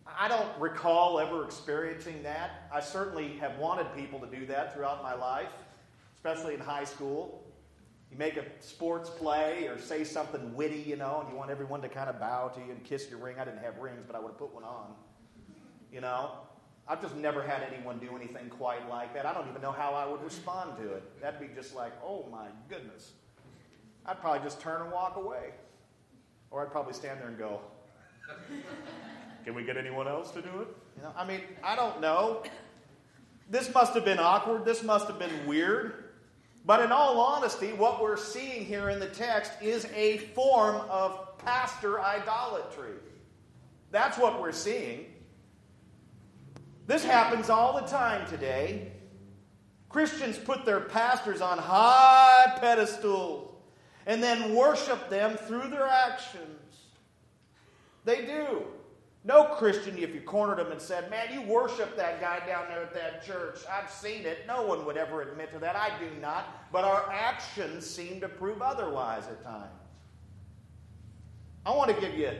I 0.05 0.27
don't 0.27 0.47
recall 0.59 1.19
ever 1.19 1.43
experiencing 1.43 2.23
that. 2.23 2.69
I 2.73 2.79
certainly 2.79 3.37
have 3.37 3.57
wanted 3.57 3.93
people 3.95 4.19
to 4.19 4.27
do 4.27 4.45
that 4.45 4.73
throughout 4.73 5.03
my 5.03 5.13
life, 5.13 5.49
especially 6.27 6.55
in 6.55 6.59
high 6.59 6.83
school. 6.83 7.43
You 8.11 8.17
make 8.17 8.37
a 8.37 8.43
sports 8.59 9.09
play 9.09 9.67
or 9.67 9.77
say 9.77 10.03
something 10.03 10.53
witty, 10.55 10.79
you 10.79 10.95
know, 10.95 11.21
and 11.21 11.29
you 11.29 11.37
want 11.37 11.51
everyone 11.51 11.81
to 11.81 11.89
kind 11.89 12.09
of 12.09 12.19
bow 12.19 12.49
to 12.49 12.59
you 12.59 12.71
and 12.71 12.83
kiss 12.83 13.09
your 13.09 13.19
ring. 13.19 13.35
I 13.39 13.45
didn't 13.45 13.61
have 13.61 13.77
rings, 13.77 14.03
but 14.05 14.15
I 14.15 14.19
would 14.19 14.29
have 14.29 14.37
put 14.37 14.53
one 14.53 14.63
on. 14.63 14.93
You 15.91 16.01
know? 16.01 16.31
I've 16.87 17.01
just 17.01 17.15
never 17.15 17.41
had 17.41 17.63
anyone 17.63 17.99
do 17.99 18.15
anything 18.15 18.49
quite 18.49 18.89
like 18.89 19.13
that. 19.13 19.25
I 19.25 19.33
don't 19.33 19.49
even 19.49 19.61
know 19.61 19.73
how 19.73 19.93
I 19.93 20.05
would 20.05 20.23
respond 20.23 20.77
to 20.77 20.93
it. 20.93 21.21
That'd 21.21 21.39
be 21.39 21.53
just 21.53 21.75
like, 21.75 21.91
oh 22.03 22.25
my 22.31 22.47
goodness. 22.69 23.11
I'd 24.05 24.21
probably 24.21 24.41
just 24.41 24.61
turn 24.61 24.81
and 24.81 24.91
walk 24.91 25.17
away. 25.17 25.51
Or 26.49 26.65
I'd 26.65 26.71
probably 26.71 26.93
stand 26.93 27.19
there 27.19 27.27
and 27.27 27.37
go, 27.37 27.59
can 29.43 29.53
we 29.53 29.63
get 29.63 29.75
anyone 29.75 30.07
else 30.07 30.31
to 30.31 30.41
do 30.41 30.61
it? 30.61 30.67
You 30.95 31.03
know, 31.03 31.13
I 31.17 31.25
mean, 31.25 31.41
I 31.61 31.75
don't 31.75 31.99
know. 31.99 32.43
This 33.49 33.73
must 33.73 33.93
have 33.93 34.05
been 34.05 34.19
awkward. 34.19 34.63
This 34.63 34.81
must 34.81 35.07
have 35.07 35.19
been 35.19 35.45
weird. 35.45 36.06
But 36.67 36.81
in 36.81 36.91
all 36.91 37.21
honesty, 37.21 37.71
what 37.71 38.01
we're 38.01 38.17
seeing 38.17 38.65
here 38.65 38.89
in 38.89 38.99
the 38.99 39.07
text 39.07 39.53
is 39.61 39.85
a 39.95 40.17
form 40.17 40.75
of 40.89 41.37
pastor 41.37 42.01
idolatry. 42.01 42.95
That's 43.89 44.17
what 44.17 44.41
we're 44.41 44.51
seeing. 44.51 45.05
This 46.85 47.05
happens 47.05 47.49
all 47.49 47.79
the 47.79 47.87
time 47.87 48.27
today. 48.27 48.91
Christians 49.87 50.37
put 50.37 50.65
their 50.65 50.81
pastors 50.81 51.39
on 51.39 51.57
high 51.57 52.57
pedestals 52.59 53.55
and 54.05 54.21
then 54.21 54.53
worship 54.53 55.09
them 55.09 55.37
through 55.37 55.69
their 55.69 55.87
actions. 55.87 56.75
They 58.03 58.25
do. 58.25 58.63
No 59.27 59.43
Christian, 59.43 59.97
if 59.97 60.15
you 60.15 60.21
cornered 60.21 60.57
him 60.57 60.71
and 60.71 60.81
said, 60.81 61.09
Man, 61.09 61.27
you 61.33 61.41
worship 61.41 61.97
that 61.97 62.21
guy 62.21 62.39
down 62.47 62.63
there 62.69 62.83
at 62.83 62.93
that 62.93 63.25
church. 63.25 63.59
I've 63.69 63.91
seen 63.91 64.25
it. 64.25 64.47
No 64.47 64.61
one 64.61 64.85
would 64.85 64.95
ever 64.95 65.21
admit 65.21 65.51
to 65.51 65.59
that. 65.59 65.75
I 65.75 65.89
do 65.99 66.09
not. 66.21 66.71
But 66.71 66.85
our 66.85 67.11
actions 67.11 67.85
seem 67.85 68.21
to 68.21 68.29
prove 68.29 68.61
otherwise 68.61 69.23
at 69.27 69.43
times. 69.43 69.67
I 71.65 71.75
want 71.75 71.93
to 71.93 71.99
give 71.99 72.17
you 72.17 72.31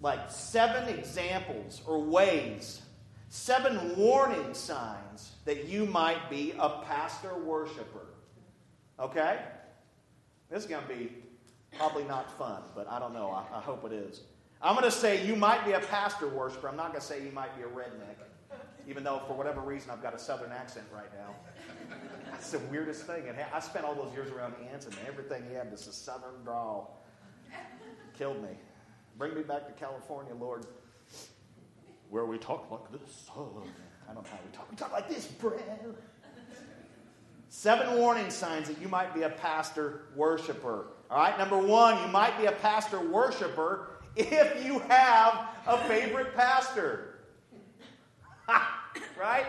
like 0.00 0.30
seven 0.30 0.88
examples 0.88 1.82
or 1.86 2.02
ways, 2.02 2.80
seven 3.28 3.94
warning 3.94 4.54
signs 4.54 5.32
that 5.44 5.66
you 5.66 5.84
might 5.84 6.30
be 6.30 6.54
a 6.58 6.82
pastor 6.86 7.34
worshiper. 7.44 8.06
Okay? 8.98 9.38
This 10.48 10.62
is 10.62 10.66
going 10.66 10.82
to 10.82 10.88
be 10.88 11.12
probably 11.76 12.04
not 12.04 12.38
fun, 12.38 12.62
but 12.74 12.90
I 12.90 12.98
don't 12.98 13.12
know. 13.12 13.30
I, 13.30 13.58
I 13.58 13.60
hope 13.60 13.84
it 13.84 13.92
is. 13.92 14.22
I'm 14.66 14.74
going 14.74 14.84
to 14.84 14.90
say 14.90 15.24
you 15.24 15.36
might 15.36 15.64
be 15.64 15.72
a 15.72 15.78
pastor 15.78 16.26
worshiper. 16.26 16.68
I'm 16.68 16.76
not 16.76 16.88
going 16.88 17.00
to 17.00 17.06
say 17.06 17.24
you 17.24 17.30
might 17.30 17.56
be 17.56 17.62
a 17.62 17.66
redneck, 17.66 18.16
even 18.88 19.04
though 19.04 19.22
for 19.28 19.34
whatever 19.34 19.60
reason 19.60 19.92
I've 19.92 20.02
got 20.02 20.12
a 20.12 20.18
southern 20.18 20.50
accent 20.50 20.86
right 20.92 21.06
now. 21.16 21.36
That's 22.32 22.50
the 22.50 22.58
weirdest 22.58 23.02
thing. 23.02 23.28
And 23.28 23.38
I 23.54 23.60
spent 23.60 23.84
all 23.84 23.94
those 23.94 24.12
years 24.12 24.28
around 24.32 24.54
ants, 24.72 24.86
and 24.86 24.96
everything 25.06 25.44
he 25.48 25.54
had 25.54 25.70
was 25.70 25.86
a 25.86 25.92
southern 25.92 26.42
drawl. 26.42 27.06
Killed 28.18 28.42
me. 28.42 28.48
Bring 29.16 29.36
me 29.36 29.42
back 29.42 29.68
to 29.68 29.72
California, 29.74 30.34
Lord, 30.34 30.66
where 32.10 32.26
we 32.26 32.36
talk 32.36 32.68
like 32.68 32.90
this. 32.90 33.30
Oh, 33.36 33.62
I 34.10 34.14
don't 34.14 34.24
know 34.24 34.30
how 34.30 34.38
we 34.44 34.56
talk. 34.56 34.68
We 34.68 34.76
talk 34.76 34.92
like 34.92 35.08
this, 35.08 35.26
bro. 35.26 35.52
Seven 37.50 37.98
warning 37.98 38.30
signs 38.30 38.66
that 38.66 38.80
you 38.80 38.88
might 38.88 39.14
be 39.14 39.22
a 39.22 39.30
pastor 39.30 40.06
worshiper. 40.16 40.88
All 41.08 41.18
right, 41.18 41.38
number 41.38 41.56
one, 41.56 42.02
you 42.02 42.08
might 42.08 42.36
be 42.36 42.46
a 42.46 42.52
pastor 42.52 42.98
worshiper 42.98 43.90
if 44.16 44.64
you 44.64 44.78
have 44.88 45.48
a 45.66 45.78
favorite 45.86 46.34
pastor. 46.34 47.18
right? 49.18 49.46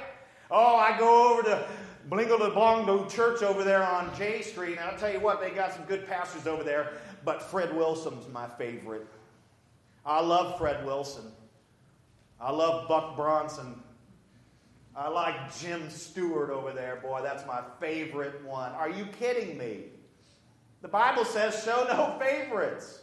Oh, 0.52 0.76
I 0.76 0.98
go 0.98 1.34
over 1.34 1.44
to 1.44 1.68
Blingo 2.10 2.38
de 2.39 2.50
Bongo 2.54 3.06
Church 3.06 3.44
over 3.44 3.64
there 3.64 3.84
on 3.84 4.16
J 4.18 4.41
Street, 4.41 4.78
and 4.78 4.80
I'll 4.82 4.98
tell 4.98 5.12
you 5.12 5.20
what, 5.20 5.41
they 5.41 5.50
got 5.50 5.74
some 5.74 5.84
good 5.86 6.08
pastors 6.08 6.48
over 6.48 6.64
there, 6.64 6.94
but 7.26 7.41
Fred 7.41 7.76
Wilson's 7.76 8.28
my 8.32 8.48
favorite. 8.48 9.08
I 10.06 10.22
love 10.22 10.58
Fred 10.58 10.86
Wilson. 10.86 11.32
I 12.39 12.52
love 12.52 12.88
Buck 12.88 13.16
Bronson. 13.16 13.82
I 14.96 15.10
like 15.10 15.56
Jim 15.60 15.89
Stewart 15.89 16.50
over 16.50 16.72
there. 16.72 16.96
Boy, 16.96 17.22
that's 17.22 17.46
my 17.46 17.62
favorite 17.80 18.44
one. 18.46 18.72
Are 18.72 18.89
you 18.89 19.06
kidding 19.20 19.58
me? 19.58 19.86
The 20.82 20.88
Bible 20.88 21.26
says, 21.26 21.64
show 21.64 21.86
no 21.89 22.18
favorites. 22.24 23.02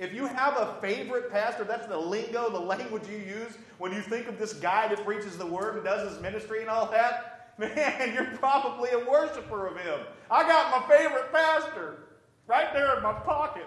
If 0.00 0.14
you 0.14 0.24
have 0.24 0.56
a 0.56 0.78
favorite 0.80 1.30
pastor, 1.30 1.62
that's 1.62 1.86
the 1.86 1.98
lingo, 1.98 2.48
the 2.48 2.58
language 2.58 3.02
you 3.06 3.18
use 3.18 3.52
when 3.76 3.92
you 3.92 4.00
think 4.00 4.28
of 4.28 4.38
this 4.38 4.54
guy 4.54 4.88
that 4.88 5.04
preaches 5.04 5.36
the 5.36 5.44
word 5.44 5.74
and 5.74 5.84
does 5.84 6.10
his 6.10 6.22
ministry 6.22 6.62
and 6.62 6.70
all 6.70 6.90
that, 6.90 7.52
man, 7.58 8.14
you're 8.14 8.34
probably 8.38 8.88
a 8.92 8.98
worshiper 8.98 9.66
of 9.66 9.76
him. 9.76 10.00
I 10.30 10.44
got 10.44 10.88
my 10.88 10.96
favorite 10.96 11.30
pastor 11.30 11.98
right 12.46 12.72
there 12.72 12.96
in 12.96 13.02
my 13.02 13.12
pocket. 13.12 13.66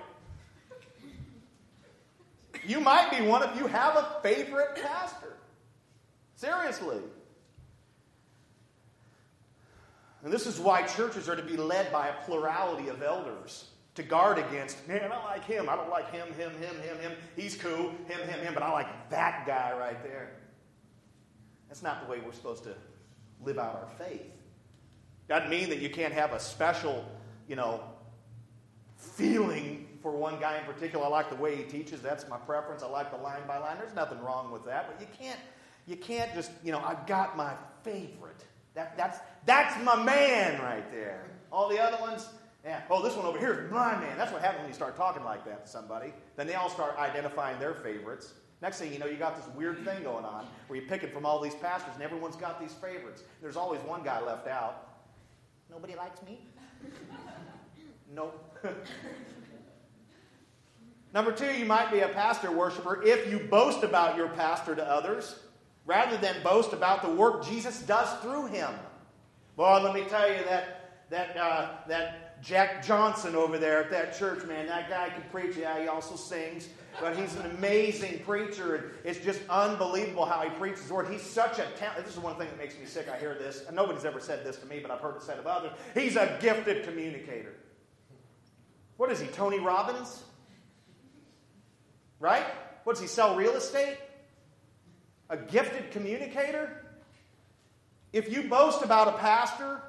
You 2.65 2.79
might 2.79 3.11
be 3.11 3.23
one 3.27 3.43
if 3.43 3.55
you 3.55 3.67
have 3.67 3.95
a 3.95 4.19
favorite 4.23 4.75
pastor. 4.81 5.37
Seriously. 6.35 6.97
And 10.23 10.33
this 10.33 10.47
is 10.47 10.59
why 10.59 10.81
churches 10.81 11.29
are 11.29 11.35
to 11.35 11.43
be 11.43 11.57
led 11.57 11.91
by 11.91 12.07
a 12.07 12.13
plurality 12.25 12.87
of 12.87 13.03
elders 13.03 13.65
to 13.95 14.03
guard 14.03 14.39
against, 14.39 14.87
man, 14.87 15.11
I 15.11 15.23
like 15.23 15.45
him. 15.45 15.69
I 15.69 15.75
don't 15.75 15.89
like 15.89 16.11
him, 16.11 16.27
him, 16.33 16.51
him, 16.53 16.75
him, 16.81 16.97
him. 16.99 17.11
He's 17.35 17.55
cool, 17.55 17.89
him, 18.07 18.27
him, 18.27 18.39
him, 18.39 18.53
but 18.53 18.63
I 18.63 18.71
like 18.71 19.09
that 19.09 19.45
guy 19.45 19.77
right 19.77 20.01
there. 20.03 20.31
That's 21.67 21.83
not 21.83 22.05
the 22.05 22.11
way 22.11 22.19
we're 22.23 22.33
supposed 22.33 22.63
to 22.63 22.75
live 23.43 23.59
out 23.59 23.75
our 23.75 24.05
faith. 24.05 24.21
Doesn't 25.27 25.49
mean 25.49 25.69
that 25.69 25.79
you 25.79 25.89
can't 25.89 26.13
have 26.13 26.33
a 26.33 26.39
special, 26.39 27.05
you 27.47 27.55
know, 27.55 27.81
feeling 28.97 29.87
for 30.01 30.11
one 30.11 30.39
guy 30.39 30.57
in 30.57 30.65
particular. 30.65 31.05
I 31.05 31.09
like 31.09 31.29
the 31.29 31.35
way 31.35 31.55
he 31.55 31.63
teaches. 31.63 32.01
That's 32.01 32.27
my 32.27 32.37
preference. 32.37 32.83
I 32.83 32.87
like 32.87 33.11
the 33.11 33.17
line 33.17 33.41
by 33.47 33.57
line. 33.57 33.77
There's 33.77 33.95
nothing 33.95 34.19
wrong 34.21 34.51
with 34.51 34.65
that, 34.65 34.87
but 34.87 34.99
you 34.99 35.07
can't 35.17 35.39
you 35.85 35.95
can't 35.97 36.33
just, 36.33 36.51
you 36.63 36.71
know, 36.71 36.79
I've 36.79 37.05
got 37.05 37.35
my 37.35 37.53
favorite. 37.83 38.45
That, 38.73 38.97
that's, 38.97 39.19
that's 39.45 39.83
my 39.83 40.01
man 40.01 40.61
right 40.61 40.89
there. 40.91 41.25
All 41.51 41.69
the 41.69 41.79
other 41.79 41.97
ones, 42.01 42.27
Oh, 42.89 43.01
this 43.01 43.15
one 43.15 43.25
over 43.25 43.37
here 43.37 43.65
is 43.65 43.71
my 43.71 43.99
man. 43.99 44.17
That's 44.17 44.31
what 44.31 44.41
happens 44.41 44.61
when 44.61 44.69
you 44.69 44.73
start 44.73 44.95
talking 44.95 45.23
like 45.23 45.43
that 45.45 45.65
to 45.65 45.71
somebody. 45.71 46.13
Then 46.37 46.47
they 46.47 46.55
all 46.55 46.69
start 46.69 46.97
identifying 46.97 47.59
their 47.59 47.73
favorites. 47.73 48.33
Next 48.61 48.79
thing 48.79 48.93
you 48.93 48.99
know, 48.99 49.05
you 49.05 49.17
got 49.17 49.35
this 49.35 49.53
weird 49.55 49.83
thing 49.83 50.03
going 50.03 50.23
on 50.23 50.45
where 50.67 50.79
you're 50.79 50.87
picking 50.87 51.09
from 51.09 51.25
all 51.25 51.41
these 51.41 51.55
pastors, 51.55 51.93
and 51.95 52.03
everyone's 52.03 52.37
got 52.37 52.61
these 52.61 52.71
favorites. 52.73 53.23
There's 53.41 53.57
always 53.57 53.81
one 53.81 54.03
guy 54.03 54.21
left 54.21 54.47
out. 54.47 54.89
Nobody 55.69 55.95
likes 55.95 56.21
me. 56.23 56.39
nope. 58.13 58.57
Number 61.13 61.33
two, 61.33 61.51
you 61.51 61.65
might 61.65 61.91
be 61.91 61.99
a 61.99 62.07
pastor 62.07 62.51
worshiper 62.51 63.03
if 63.03 63.29
you 63.29 63.39
boast 63.39 63.83
about 63.83 64.15
your 64.15 64.29
pastor 64.29 64.75
to 64.75 64.83
others 64.83 65.39
rather 65.85 66.15
than 66.17 66.41
boast 66.43 66.71
about 66.71 67.01
the 67.01 67.09
work 67.09 67.45
Jesus 67.45 67.81
does 67.81 68.11
through 68.21 68.47
him. 68.47 68.71
Well, 69.57 69.81
let 69.81 69.93
me 69.93 70.05
tell 70.05 70.31
you 70.31 70.43
that 70.45 71.05
that 71.09 71.37
uh, 71.37 71.69
that 71.87 72.22
Jack 72.43 72.85
Johnson 72.85 73.35
over 73.35 73.57
there 73.57 73.81
at 73.81 73.89
that 73.91 74.17
church, 74.17 74.45
man, 74.45 74.67
that 74.67 74.89
guy 74.89 75.09
can 75.09 75.23
preach. 75.31 75.55
Yeah, 75.55 75.79
he 75.81 75.87
also 75.87 76.15
sings, 76.15 76.67
but 76.99 77.15
he's 77.15 77.33
an 77.35 77.49
amazing 77.51 78.19
preacher. 78.19 78.75
And 78.75 78.85
it's 79.05 79.19
just 79.19 79.41
unbelievable 79.49 80.25
how 80.25 80.41
he 80.41 80.49
preaches 80.51 80.85
the 80.87 80.93
word. 80.93 81.07
He's 81.09 81.21
such 81.21 81.59
a 81.59 81.65
talent. 81.77 82.05
This 82.05 82.15
is 82.15 82.19
one 82.19 82.35
thing 82.35 82.49
that 82.49 82.57
makes 82.57 82.77
me 82.77 82.85
sick. 82.85 83.07
I 83.09 83.17
hear 83.17 83.33
this, 83.33 83.63
and 83.65 83.75
nobody's 83.75 84.05
ever 84.05 84.19
said 84.19 84.45
this 84.45 84.57
to 84.57 84.65
me, 84.65 84.79
but 84.79 84.91
I've 84.91 84.99
heard 84.99 85.15
it 85.15 85.23
said 85.23 85.39
of 85.39 85.47
others. 85.47 85.71
He's 85.93 86.17
a 86.17 86.37
gifted 86.41 86.83
communicator. 86.83 87.55
What 88.97 89.09
is 89.09 89.21
he, 89.21 89.27
Tony 89.27 89.59
Robbins? 89.59 90.21
Right? 92.19 92.45
What 92.83 92.93
does 92.93 93.01
he 93.01 93.07
sell 93.07 93.35
real 93.35 93.55
estate? 93.55 93.97
a 95.33 95.37
gifted 95.37 95.91
communicator, 95.91 96.85
if 98.11 98.31
you 98.31 98.43
boast 98.43 98.83
about 98.83 99.07
a 99.07 99.13
pastor 99.13 99.81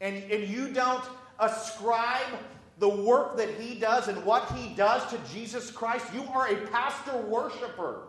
and, 0.00 0.16
and 0.30 0.48
you 0.48 0.68
don't 0.68 1.04
ascribe 1.38 2.38
the 2.78 2.88
work 2.88 3.36
that 3.38 3.50
he 3.50 3.78
does 3.78 4.08
and 4.08 4.24
what 4.24 4.50
he 4.52 4.74
does 4.74 5.06
to 5.10 5.18
Jesus 5.32 5.70
Christ, 5.70 6.06
you 6.12 6.22
are 6.34 6.48
a 6.48 6.56
pastor 6.68 7.16
worshiper. 7.16 8.02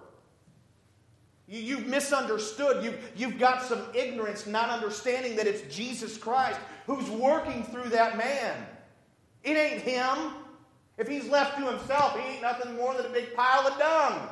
You, 1.48 1.60
you've 1.60 1.88
misunderstood. 1.88 2.84
You've, 2.84 2.98
you've 3.16 3.40
got 3.40 3.64
some 3.64 3.82
ignorance, 3.94 4.46
not 4.46 4.70
understanding 4.70 5.36
that 5.38 5.48
it's 5.48 5.74
Jesus 5.74 6.18
Christ 6.18 6.60
who's 6.86 7.10
working 7.10 7.64
through 7.64 7.90
that 7.90 8.18
man. 8.18 8.66
It 9.44 9.56
ain't 9.56 9.82
him. 9.82 10.34
If 10.98 11.08
he's 11.08 11.30
left 11.30 11.58
to 11.58 11.70
himself, 11.70 12.20
he 12.20 12.34
ain't 12.34 12.42
nothing 12.42 12.76
more 12.76 12.94
than 12.96 13.06
a 13.06 13.10
big 13.10 13.34
pile 13.36 13.68
of 13.68 13.78
dung. 13.78 14.30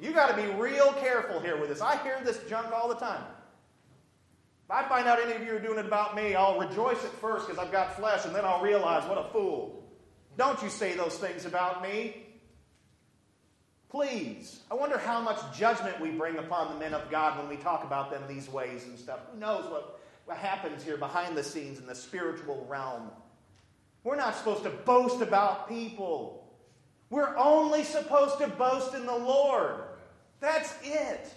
You 0.00 0.12
got 0.12 0.36
to 0.36 0.36
be 0.36 0.48
real 0.54 0.92
careful 0.94 1.40
here 1.40 1.56
with 1.56 1.70
this. 1.70 1.80
I 1.80 1.96
hear 2.02 2.20
this 2.24 2.40
junk 2.48 2.72
all 2.72 2.88
the 2.88 2.94
time. 2.94 3.22
If 4.68 4.74
I 4.74 4.86
find 4.86 5.08
out 5.08 5.18
any 5.18 5.32
of 5.32 5.42
you 5.42 5.56
are 5.56 5.60
doing 5.60 5.78
it 5.78 5.86
about 5.86 6.14
me, 6.14 6.34
I'll 6.34 6.58
rejoice 6.58 7.02
at 7.02 7.12
first 7.12 7.46
because 7.46 7.58
I've 7.58 7.72
got 7.72 7.96
flesh, 7.96 8.26
and 8.26 8.34
then 8.34 8.44
I'll 8.44 8.60
realize 8.60 9.08
what 9.08 9.16
a 9.16 9.24
fool. 9.32 9.82
Don't 10.36 10.62
you 10.62 10.68
say 10.68 10.94
those 10.94 11.16
things 11.16 11.46
about 11.46 11.82
me. 11.82 12.26
Please. 13.88 14.60
I 14.70 14.74
wonder 14.74 14.98
how 14.98 15.22
much 15.22 15.38
judgment 15.56 15.98
we 15.98 16.10
bring 16.10 16.36
upon 16.36 16.74
the 16.74 16.78
men 16.78 16.92
of 16.92 17.10
God 17.10 17.38
when 17.38 17.48
we 17.48 17.56
talk 17.56 17.82
about 17.82 18.10
them 18.10 18.22
these 18.28 18.46
ways 18.50 18.84
and 18.84 18.98
stuff. 18.98 19.20
Who 19.32 19.40
knows 19.40 19.64
what, 19.70 20.00
what 20.26 20.36
happens 20.36 20.84
here 20.84 20.98
behind 20.98 21.34
the 21.34 21.42
scenes 21.42 21.78
in 21.78 21.86
the 21.86 21.94
spiritual 21.94 22.66
realm? 22.68 23.10
We're 24.04 24.16
not 24.16 24.36
supposed 24.36 24.64
to 24.64 24.70
boast 24.70 25.22
about 25.22 25.66
people. 25.66 26.46
We're 27.08 27.34
only 27.38 27.84
supposed 27.84 28.38
to 28.40 28.48
boast 28.48 28.92
in 28.92 29.06
the 29.06 29.16
Lord. 29.16 29.76
That's 30.40 30.74
it. 30.84 31.32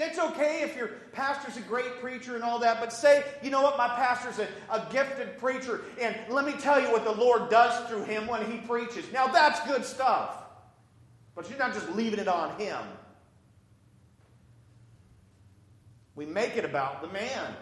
It's 0.00 0.18
okay 0.18 0.62
if 0.62 0.76
your 0.76 0.88
pastor's 1.12 1.58
a 1.58 1.60
great 1.60 2.00
preacher 2.00 2.34
and 2.34 2.42
all 2.42 2.58
that, 2.60 2.80
but 2.80 2.90
say, 2.90 3.22
you 3.42 3.50
know 3.50 3.60
what, 3.60 3.76
my 3.76 3.88
pastor's 3.88 4.38
a, 4.38 4.48
a 4.72 4.86
gifted 4.90 5.36
preacher, 5.36 5.82
and 6.00 6.16
let 6.30 6.46
me 6.46 6.52
tell 6.52 6.80
you 6.80 6.90
what 6.90 7.04
the 7.04 7.12
Lord 7.12 7.50
does 7.50 7.86
through 7.86 8.04
him 8.04 8.26
when 8.26 8.50
he 8.50 8.58
preaches. 8.66 9.04
Now, 9.12 9.26
that's 9.26 9.60
good 9.68 9.84
stuff. 9.84 10.36
But 11.34 11.50
you're 11.50 11.58
not 11.58 11.74
just 11.74 11.90
leaving 11.90 12.18
it 12.18 12.28
on 12.28 12.58
him. 12.58 12.78
We 16.14 16.24
make 16.24 16.56
it 16.56 16.64
about 16.64 17.02
the 17.02 17.08
man. 17.08 17.54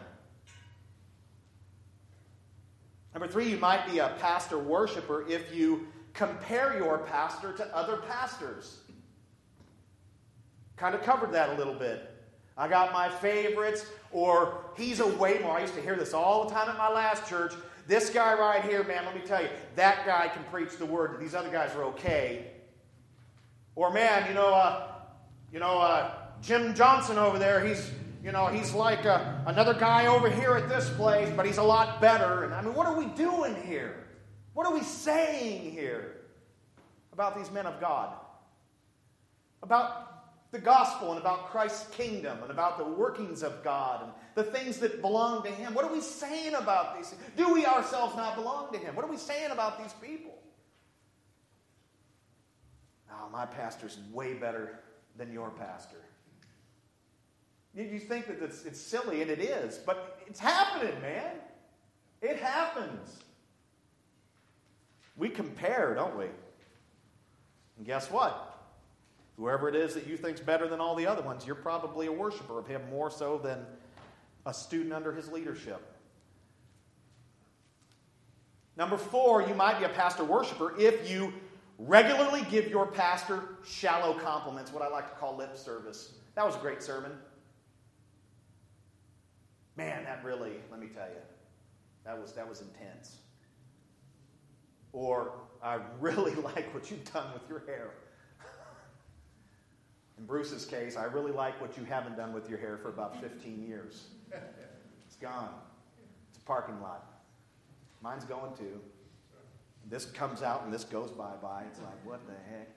Number 3.14 3.26
three, 3.26 3.51
you 3.51 3.57
might 3.57 3.91
be 3.91 3.99
a 3.99 4.14
pastor 4.20 4.59
worshiper 4.59 5.26
if 5.28 5.53
you 5.53 5.89
compare 6.14 6.78
your 6.78 6.99
pastor 6.99 7.53
to 7.53 7.76
other 7.76 7.97
pastors. 7.97 8.78
Kind 10.76 10.95
of 10.95 11.03
covered 11.03 11.32
that 11.32 11.51
a 11.51 11.55
little 11.55 11.74
bit. 11.74 12.17
I 12.59 12.66
got 12.66 12.92
my 12.92 13.09
favorites, 13.09 13.86
or 14.11 14.64
he's 14.76 14.98
a 14.98 15.06
way 15.06 15.38
more. 15.38 15.56
I 15.56 15.61
used 15.61 15.74
to 15.74 15.80
hear 15.80 15.94
this 15.94 16.12
all 16.12 16.44
the 16.44 16.52
time 16.52 16.68
at 16.68 16.76
my 16.76 16.90
last 16.90 17.28
church. 17.28 17.54
This 17.86 18.11
guy 18.11 18.34
right 18.34 18.62
here, 18.64 18.82
man, 18.82 19.04
let 19.06 19.14
me 19.14 19.22
tell 19.22 19.40
you, 19.40 19.48
that 19.76 20.04
guy 20.04 20.26
can 20.28 20.42
preach 20.50 20.76
the 20.76 20.84
word. 20.84 21.20
These 21.20 21.36
other 21.36 21.50
guys 21.50 21.74
are 21.76 21.84
okay. 21.84 22.48
Or 23.76 23.92
man, 23.92 24.26
you 24.28 24.34
know, 24.34 24.52
uh, 24.52 24.88
you 25.52 25.61
know, 25.61 25.78
uh, 25.78 26.11
Jim 26.42 26.74
Johnson 26.74 27.16
over 27.16 27.38
there, 27.38 27.64
he's, 27.64 27.92
you 28.24 28.32
know, 28.32 28.48
he's 28.48 28.74
like 28.74 29.06
uh, 29.06 29.24
another 29.46 29.72
guy 29.72 30.06
over 30.06 30.28
here 30.28 30.54
at 30.54 30.68
this 30.68 30.90
place, 30.90 31.32
but 31.36 31.46
he's 31.46 31.59
a 31.59 31.62
lot 31.62 32.00
better. 32.00 32.42
And 32.44 32.52
I 32.52 32.61
mean, 32.61 32.74
what 32.74 32.88
are 32.88 32.98
we 32.98 33.06
doing 33.06 33.54
here? 33.62 34.04
What 34.54 34.66
are 34.66 34.74
we 34.74 34.82
saying 34.82 35.70
here 35.70 36.16
about 37.12 37.36
these 37.36 37.52
men 37.52 37.66
of 37.66 37.80
God? 37.80 38.12
About 39.62 40.17
the 40.51 40.59
gospel 40.59 41.11
and 41.11 41.20
about 41.20 41.51
Christ's 41.51 41.88
kingdom 41.94 42.38
and 42.42 42.51
about 42.51 42.78
the 42.78 42.84
workings 42.84 43.42
of 43.42 43.62
God 43.62 44.03
and 44.03 44.12
the 44.34 44.44
things 44.44 44.78
that 44.78 45.03
belong 45.03 45.42
to 45.42 45.51
Him. 45.51 45.74
What 45.74 45.84
are 45.84 45.92
we 45.92 46.01
saying 46.01 46.55
about 46.55 46.96
these 46.96 47.11
things? 47.11 47.22
Do 47.36 47.53
we 47.53 47.66
ourselves 47.66 48.16
not 48.16 48.34
belong 48.34 48.72
to 48.72 48.78
Him? 48.78 48.94
What 48.94 49.05
are 49.05 49.11
we 49.11 49.18
saying 49.18 49.51
about 49.51 49.82
these 49.82 49.92
people? 50.01 50.38
Oh, 53.12 53.28
my 53.30 53.44
pastor's 53.44 53.99
way 54.12 54.34
better 54.34 54.78
than 55.16 55.32
your 55.32 55.51
pastor. 55.51 55.99
You 57.74 57.99
think 57.99 58.26
that 58.26 58.42
it's, 58.42 58.64
it's 58.64 58.80
silly, 58.80 59.22
and 59.22 59.30
it 59.30 59.40
is, 59.40 59.78
but 59.78 60.18
it's 60.26 60.40
happening, 60.40 61.01
man. 61.03 61.32
It 62.22 62.36
happens. 62.36 63.18
We 65.16 65.28
compare, 65.28 65.94
don't 65.94 66.16
we? 66.16 66.26
And 67.76 67.86
guess 67.86 68.11
what? 68.11 68.47
Whoever 69.39 69.68
it 69.68 69.76
is 69.76 69.95
that 69.95 70.09
you 70.09 70.16
think's 70.16 70.41
better 70.41 70.66
than 70.66 70.80
all 70.80 70.97
the 70.97 71.07
other 71.07 71.22
ones, 71.22 71.47
you're 71.47 71.55
probably 71.55 72.09
a 72.09 72.12
worshiper 72.12 72.59
of 72.59 72.66
him 72.66 72.82
more 72.91 73.09
so 73.09 73.39
than 73.39 73.64
a 74.45 74.53
student 74.53 74.93
under 74.93 75.12
his 75.12 75.28
leadership. 75.28 75.80
Number 78.76 78.97
four, 78.97 79.43
you 79.43 79.55
might 79.55 79.78
be 79.78 79.84
a 79.84 79.89
pastor 79.89 80.24
worshiper 80.24 80.74
if 80.78 81.09
you 81.09 81.32
regularly 81.78 82.45
give 82.51 82.68
your 82.68 82.86
pastor 82.86 83.43
shallow 83.64 84.18
compliments, 84.18 84.72
what 84.72 84.82
I 84.82 84.89
like 84.89 85.09
to 85.09 85.16
call 85.16 85.36
lip 85.36 85.57
service. 85.57 86.14
That 86.34 86.45
was 86.45 86.57
a 86.57 86.59
great 86.59 86.82
sermon. 86.82 87.12
Man, 89.76 90.03
that 90.05 90.24
really, 90.24 90.55
let 90.68 90.80
me 90.80 90.89
tell 90.89 91.07
you, 91.07 91.22
that 92.05 92.20
was, 92.20 92.32
that 92.32 92.49
was 92.49 92.61
intense. 92.61 93.18
Or, 94.93 95.32
I 95.62 95.78
really 96.01 96.34
like 96.55 96.74
what 96.74 96.91
you've 96.91 97.12
done 97.12 97.32
with 97.32 97.49
your 97.49 97.61
hair. 97.61 97.93
In 100.18 100.26
Bruce's 100.26 100.64
case, 100.64 100.96
I 100.96 101.04
really 101.04 101.32
like 101.32 101.60
what 101.60 101.76
you 101.78 101.84
haven't 101.84 102.16
done 102.16 102.32
with 102.32 102.48
your 102.48 102.58
hair 102.58 102.76
for 102.76 102.88
about 102.88 103.20
15 103.20 103.62
years. 103.62 104.08
It's 105.06 105.16
gone. 105.16 105.50
It's 106.30 106.38
a 106.38 106.44
parking 106.44 106.80
lot. 106.82 107.22
Mine's 108.02 108.24
going 108.24 108.54
too. 108.56 108.80
This 109.88 110.06
comes 110.06 110.42
out 110.42 110.64
and 110.64 110.72
this 110.72 110.84
goes 110.84 111.10
bye 111.10 111.36
bye. 111.40 111.64
It's 111.70 111.78
like, 111.78 112.04
what 112.04 112.20
the 112.26 112.34
heck? 112.50 112.68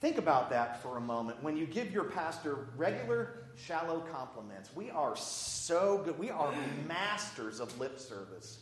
Think 0.00 0.16
about 0.16 0.50
that 0.50 0.82
for 0.82 0.96
a 0.96 1.00
moment. 1.00 1.42
When 1.42 1.56
you 1.56 1.66
give 1.66 1.92
your 1.92 2.04
pastor 2.04 2.68
regular, 2.76 3.44
shallow 3.54 4.00
compliments, 4.10 4.70
we 4.74 4.90
are 4.90 5.14
so 5.14 6.02
good. 6.04 6.18
We 6.18 6.30
are 6.30 6.52
masters 6.88 7.60
of 7.60 7.78
lip 7.78 7.98
service. 7.98 8.60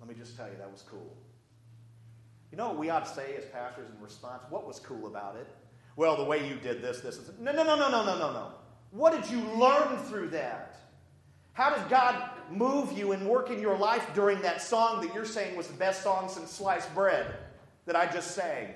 Let 0.00 0.08
me 0.08 0.14
just 0.14 0.36
tell 0.36 0.48
you, 0.48 0.56
that 0.58 0.72
was 0.72 0.82
cool. 0.82 1.14
You 2.50 2.56
know 2.56 2.68
what 2.68 2.78
we 2.78 2.88
ought 2.88 3.04
to 3.04 3.14
say 3.14 3.36
as 3.36 3.44
pastors 3.46 3.88
in 3.94 4.02
response? 4.02 4.42
What 4.48 4.66
was 4.66 4.80
cool 4.80 5.06
about 5.06 5.36
it? 5.36 5.46
Well, 5.96 6.16
the 6.16 6.24
way 6.24 6.46
you 6.46 6.56
did 6.56 6.82
this, 6.82 7.00
this. 7.00 7.18
No, 7.40 7.52
no, 7.52 7.64
no, 7.64 7.76
no, 7.76 7.90
no, 7.90 8.04
no, 8.04 8.18
no, 8.18 8.32
no. 8.32 8.52
What 8.90 9.12
did 9.12 9.30
you 9.30 9.40
learn 9.58 9.98
through 10.04 10.28
that? 10.28 10.78
How 11.54 11.70
does 11.70 11.82
God 11.88 12.30
move 12.50 12.92
you 12.92 13.12
and 13.12 13.26
work 13.26 13.50
in 13.50 13.60
your 13.60 13.76
life 13.76 14.06
during 14.14 14.42
that 14.42 14.60
song 14.60 15.00
that 15.00 15.14
you're 15.14 15.24
saying 15.24 15.56
was 15.56 15.68
the 15.68 15.74
best 15.74 16.02
song 16.02 16.28
since 16.28 16.50
sliced 16.50 16.94
bread 16.94 17.34
that 17.86 17.96
I 17.96 18.06
just 18.06 18.32
sang? 18.32 18.68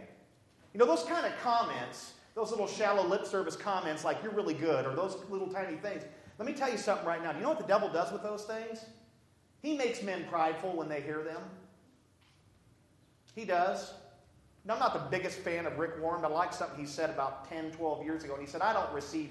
You 0.72 0.78
know, 0.78 0.86
those 0.86 1.04
kind 1.04 1.26
of 1.26 1.32
comments, 1.42 2.14
those 2.34 2.50
little 2.50 2.66
shallow 2.66 3.06
lip 3.06 3.26
service 3.26 3.54
comments 3.54 4.02
like 4.02 4.22
you're 4.22 4.32
really 4.32 4.54
good 4.54 4.86
or 4.86 4.94
those 4.94 5.16
little 5.28 5.48
tiny 5.48 5.76
things. 5.76 6.04
Let 6.38 6.46
me 6.46 6.54
tell 6.54 6.70
you 6.70 6.78
something 6.78 7.06
right 7.06 7.22
now. 7.22 7.32
Do 7.32 7.38
you 7.38 7.42
know 7.42 7.50
what 7.50 7.58
the 7.58 7.66
devil 7.66 7.90
does 7.90 8.10
with 8.12 8.22
those 8.22 8.44
things? 8.44 8.86
He 9.60 9.76
makes 9.76 10.02
men 10.02 10.24
prideful 10.30 10.74
when 10.74 10.88
they 10.88 11.02
hear 11.02 11.22
them. 11.22 11.42
He 13.34 13.44
does. 13.44 13.92
Now, 14.64 14.74
I'm 14.74 14.80
not 14.80 14.92
the 14.92 15.16
biggest 15.16 15.38
fan 15.38 15.66
of 15.66 15.78
Rick 15.78 16.00
Warren, 16.00 16.20
but 16.20 16.30
I 16.30 16.34
like 16.34 16.52
something 16.52 16.78
he 16.78 16.86
said 16.86 17.10
about 17.10 17.48
10, 17.48 17.72
12 17.72 18.04
years 18.04 18.24
ago. 18.24 18.34
And 18.34 18.42
he 18.42 18.48
said, 18.48 18.60
I 18.60 18.72
don't 18.72 18.92
receive 18.92 19.30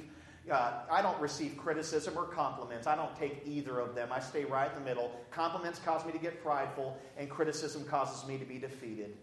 uh, 0.50 0.72
I 0.90 1.02
don't 1.02 1.20
receive 1.20 1.58
criticism 1.58 2.18
or 2.18 2.24
compliments. 2.24 2.88
I 2.88 2.96
don't 2.96 3.16
take 3.16 3.44
either 3.46 3.80
of 3.80 3.94
them. 3.94 4.10
I 4.12 4.20
stay 4.20 4.46
right 4.46 4.72
in 4.72 4.80
the 4.80 4.86
middle. 4.86 5.12
Compliments 5.32 5.80
cause 5.80 6.06
me 6.06 6.12
to 6.12 6.18
get 6.18 6.42
prideful, 6.44 6.98
and 7.18 7.30
criticism 7.30 7.84
causes 7.84 8.28
me 8.28 8.38
to 8.38 8.46
be 8.46 8.58
defeated. 8.58 9.18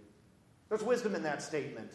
There's 0.69 0.83
wisdom 0.83 1.15
in 1.15 1.23
that 1.25 1.43
statement. 1.43 1.93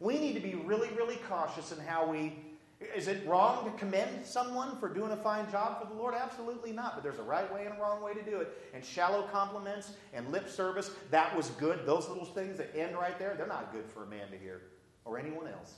We 0.00 0.18
need 0.18 0.34
to 0.34 0.40
be 0.40 0.54
really, 0.54 0.88
really 0.90 1.16
cautious 1.28 1.72
in 1.72 1.84
how 1.84 2.08
we. 2.08 2.38
Is 2.78 3.08
it 3.08 3.26
wrong 3.26 3.64
to 3.64 3.70
commend 3.78 4.26
someone 4.26 4.78
for 4.78 4.92
doing 4.92 5.10
a 5.12 5.16
fine 5.16 5.50
job 5.50 5.80
for 5.80 5.86
the 5.86 5.94
Lord? 5.94 6.14
Absolutely 6.14 6.72
not. 6.72 6.94
But 6.94 7.02
there's 7.02 7.18
a 7.18 7.22
right 7.22 7.50
way 7.52 7.64
and 7.64 7.74
a 7.74 7.80
wrong 7.80 8.02
way 8.02 8.12
to 8.12 8.22
do 8.22 8.40
it. 8.40 8.48
And 8.74 8.84
shallow 8.84 9.22
compliments 9.32 9.92
and 10.12 10.30
lip 10.30 10.48
service, 10.48 10.90
that 11.10 11.34
was 11.34 11.48
good. 11.50 11.86
Those 11.86 12.06
little 12.08 12.26
things 12.26 12.58
that 12.58 12.76
end 12.76 12.94
right 12.94 13.18
there, 13.18 13.34
they're 13.34 13.46
not 13.46 13.72
good 13.72 13.86
for 13.88 14.02
a 14.04 14.06
man 14.06 14.30
to 14.30 14.36
hear 14.36 14.60
or 15.06 15.18
anyone 15.18 15.46
else. 15.46 15.74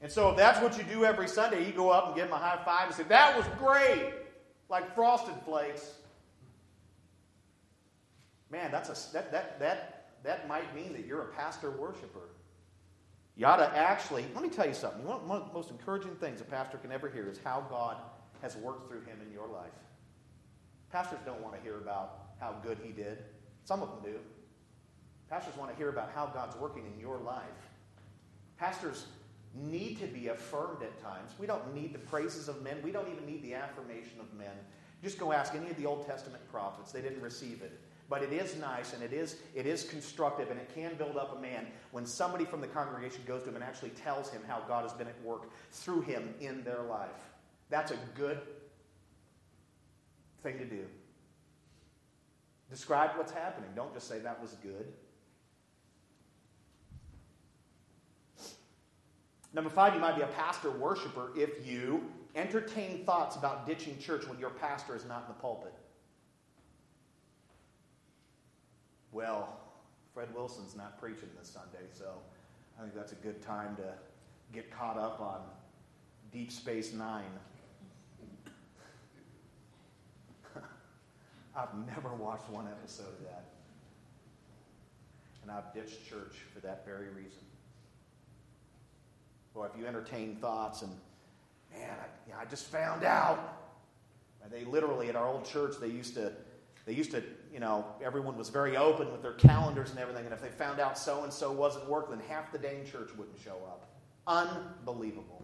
And 0.00 0.10
so 0.10 0.30
if 0.30 0.36
that's 0.36 0.60
what 0.60 0.78
you 0.78 0.84
do 0.84 1.04
every 1.04 1.28
Sunday, 1.28 1.66
you 1.66 1.72
go 1.72 1.90
up 1.90 2.06
and 2.06 2.16
give 2.16 2.28
them 2.28 2.34
a 2.34 2.38
high 2.38 2.62
five 2.64 2.86
and 2.86 2.94
say, 2.94 3.02
That 3.04 3.36
was 3.36 3.46
great, 3.58 4.14
like 4.70 4.94
frosted 4.94 5.34
flakes. 5.44 5.92
Man, 8.50 8.70
that's 8.70 8.88
a, 8.88 9.12
that, 9.12 9.32
that, 9.32 9.58
that, 9.60 10.12
that 10.22 10.48
might 10.48 10.74
mean 10.74 10.92
that 10.92 11.04
you're 11.04 11.22
a 11.22 11.32
pastor 11.34 11.70
worshiper. 11.72 12.28
You 13.36 13.46
ought 13.46 13.56
to 13.56 13.76
actually, 13.76 14.24
let 14.34 14.42
me 14.42 14.48
tell 14.48 14.66
you 14.66 14.74
something. 14.74 15.04
One 15.04 15.20
of 15.30 15.48
the 15.48 15.54
most 15.54 15.70
encouraging 15.70 16.14
things 16.16 16.40
a 16.40 16.44
pastor 16.44 16.78
can 16.78 16.90
ever 16.90 17.10
hear 17.10 17.28
is 17.28 17.38
how 17.44 17.66
God 17.68 17.98
has 18.40 18.56
worked 18.56 18.88
through 18.88 19.02
him 19.02 19.18
in 19.24 19.32
your 19.32 19.46
life. 19.46 19.70
Pastors 20.90 21.18
don't 21.26 21.40
want 21.42 21.54
to 21.54 21.60
hear 21.60 21.76
about 21.76 22.30
how 22.40 22.54
good 22.62 22.78
he 22.82 22.92
did. 22.92 23.18
Some 23.64 23.82
of 23.82 23.90
them 23.90 24.12
do. 24.12 24.18
Pastors 25.28 25.56
want 25.56 25.70
to 25.70 25.76
hear 25.76 25.90
about 25.90 26.12
how 26.14 26.26
God's 26.26 26.56
working 26.56 26.84
in 26.86 26.98
your 26.98 27.18
life. 27.18 27.42
Pastors 28.58 29.06
need 29.54 29.98
to 30.00 30.06
be 30.06 30.28
affirmed 30.28 30.82
at 30.82 31.02
times. 31.02 31.32
We 31.38 31.46
don't 31.46 31.74
need 31.74 31.92
the 31.92 31.98
praises 31.98 32.48
of 32.48 32.62
men. 32.62 32.78
We 32.82 32.90
don't 32.90 33.08
even 33.10 33.26
need 33.26 33.42
the 33.42 33.54
affirmation 33.54 34.20
of 34.20 34.32
men. 34.34 34.52
Just 35.02 35.18
go 35.18 35.32
ask 35.32 35.54
any 35.54 35.70
of 35.70 35.76
the 35.76 35.86
Old 35.86 36.06
Testament 36.06 36.42
prophets. 36.50 36.92
They 36.92 37.02
didn't 37.02 37.20
receive 37.20 37.60
it. 37.62 37.80
But 38.08 38.22
it 38.22 38.32
is 38.32 38.56
nice 38.56 38.92
and 38.92 39.02
it 39.02 39.12
is, 39.12 39.36
it 39.54 39.66
is 39.66 39.84
constructive 39.84 40.50
and 40.50 40.60
it 40.60 40.72
can 40.74 40.94
build 40.94 41.16
up 41.16 41.36
a 41.36 41.40
man 41.40 41.66
when 41.90 42.06
somebody 42.06 42.44
from 42.44 42.60
the 42.60 42.68
congregation 42.68 43.22
goes 43.26 43.42
to 43.42 43.48
him 43.48 43.56
and 43.56 43.64
actually 43.64 43.90
tells 43.90 44.30
him 44.30 44.42
how 44.46 44.60
God 44.68 44.82
has 44.82 44.92
been 44.92 45.08
at 45.08 45.20
work 45.24 45.50
through 45.72 46.02
him 46.02 46.34
in 46.40 46.62
their 46.62 46.82
life. 46.82 47.30
That's 47.68 47.90
a 47.90 47.98
good 48.14 48.38
thing 50.42 50.58
to 50.58 50.64
do. 50.64 50.84
Describe 52.70 53.10
what's 53.16 53.32
happening. 53.32 53.70
Don't 53.74 53.92
just 53.92 54.08
say 54.08 54.20
that 54.20 54.40
was 54.40 54.56
good. 54.62 54.92
Number 59.52 59.70
five, 59.70 59.94
you 59.94 60.00
might 60.00 60.16
be 60.16 60.22
a 60.22 60.26
pastor 60.28 60.70
worshiper 60.70 61.30
if 61.34 61.66
you 61.66 62.04
entertain 62.34 63.04
thoughts 63.04 63.36
about 63.36 63.66
ditching 63.66 63.98
church 63.98 64.28
when 64.28 64.38
your 64.38 64.50
pastor 64.50 64.94
is 64.94 65.06
not 65.06 65.22
in 65.22 65.28
the 65.28 65.40
pulpit. 65.40 65.72
Well, 69.16 69.48
Fred 70.12 70.28
Wilson's 70.34 70.76
not 70.76 71.00
preaching 71.00 71.30
this 71.38 71.48
Sunday, 71.48 71.86
so 71.90 72.18
I 72.78 72.82
think 72.82 72.94
that's 72.94 73.12
a 73.12 73.16
good 73.16 73.40
time 73.40 73.74
to 73.76 73.94
get 74.52 74.70
caught 74.70 74.98
up 74.98 75.20
on 75.20 75.40
Deep 76.32 76.52
Space 76.52 76.92
Nine. 76.92 77.24
I've 81.56 81.74
never 81.86 82.14
watched 82.14 82.50
one 82.50 82.66
episode 82.68 83.08
of 83.08 83.24
that. 83.24 83.44
And 85.42 85.50
I've 85.50 85.72
ditched 85.72 86.06
church 86.10 86.36
for 86.52 86.60
that 86.60 86.84
very 86.84 87.08
reason 87.08 87.40
or 89.54 89.66
if 89.66 89.72
you 89.80 89.86
entertain 89.86 90.36
thoughts 90.36 90.82
and, 90.82 90.92
man, 91.72 91.88
I, 92.36 92.42
I 92.42 92.44
just 92.44 92.66
found 92.66 93.02
out. 93.04 93.54
They 94.50 94.64
literally, 94.64 95.08
at 95.08 95.16
our 95.16 95.26
old 95.26 95.46
church, 95.46 95.76
they 95.80 95.88
used 95.88 96.12
to, 96.14 96.30
they 96.84 96.92
used 96.92 97.10
to, 97.12 97.22
you 97.56 97.60
know, 97.60 97.86
everyone 98.04 98.36
was 98.36 98.50
very 98.50 98.76
open 98.76 99.10
with 99.10 99.22
their 99.22 99.32
calendars 99.32 99.88
and 99.88 99.98
everything. 99.98 100.26
And 100.26 100.34
if 100.34 100.42
they 100.42 100.50
found 100.50 100.78
out 100.78 100.98
so 100.98 101.24
and 101.24 101.32
so 101.32 101.50
wasn't 101.50 101.88
working, 101.88 102.18
then 102.18 102.28
half 102.28 102.52
the 102.52 102.58
dang 102.58 102.84
church 102.84 103.08
wouldn't 103.16 103.40
show 103.42 103.56
up. 103.66 103.88
Unbelievable. 104.26 105.42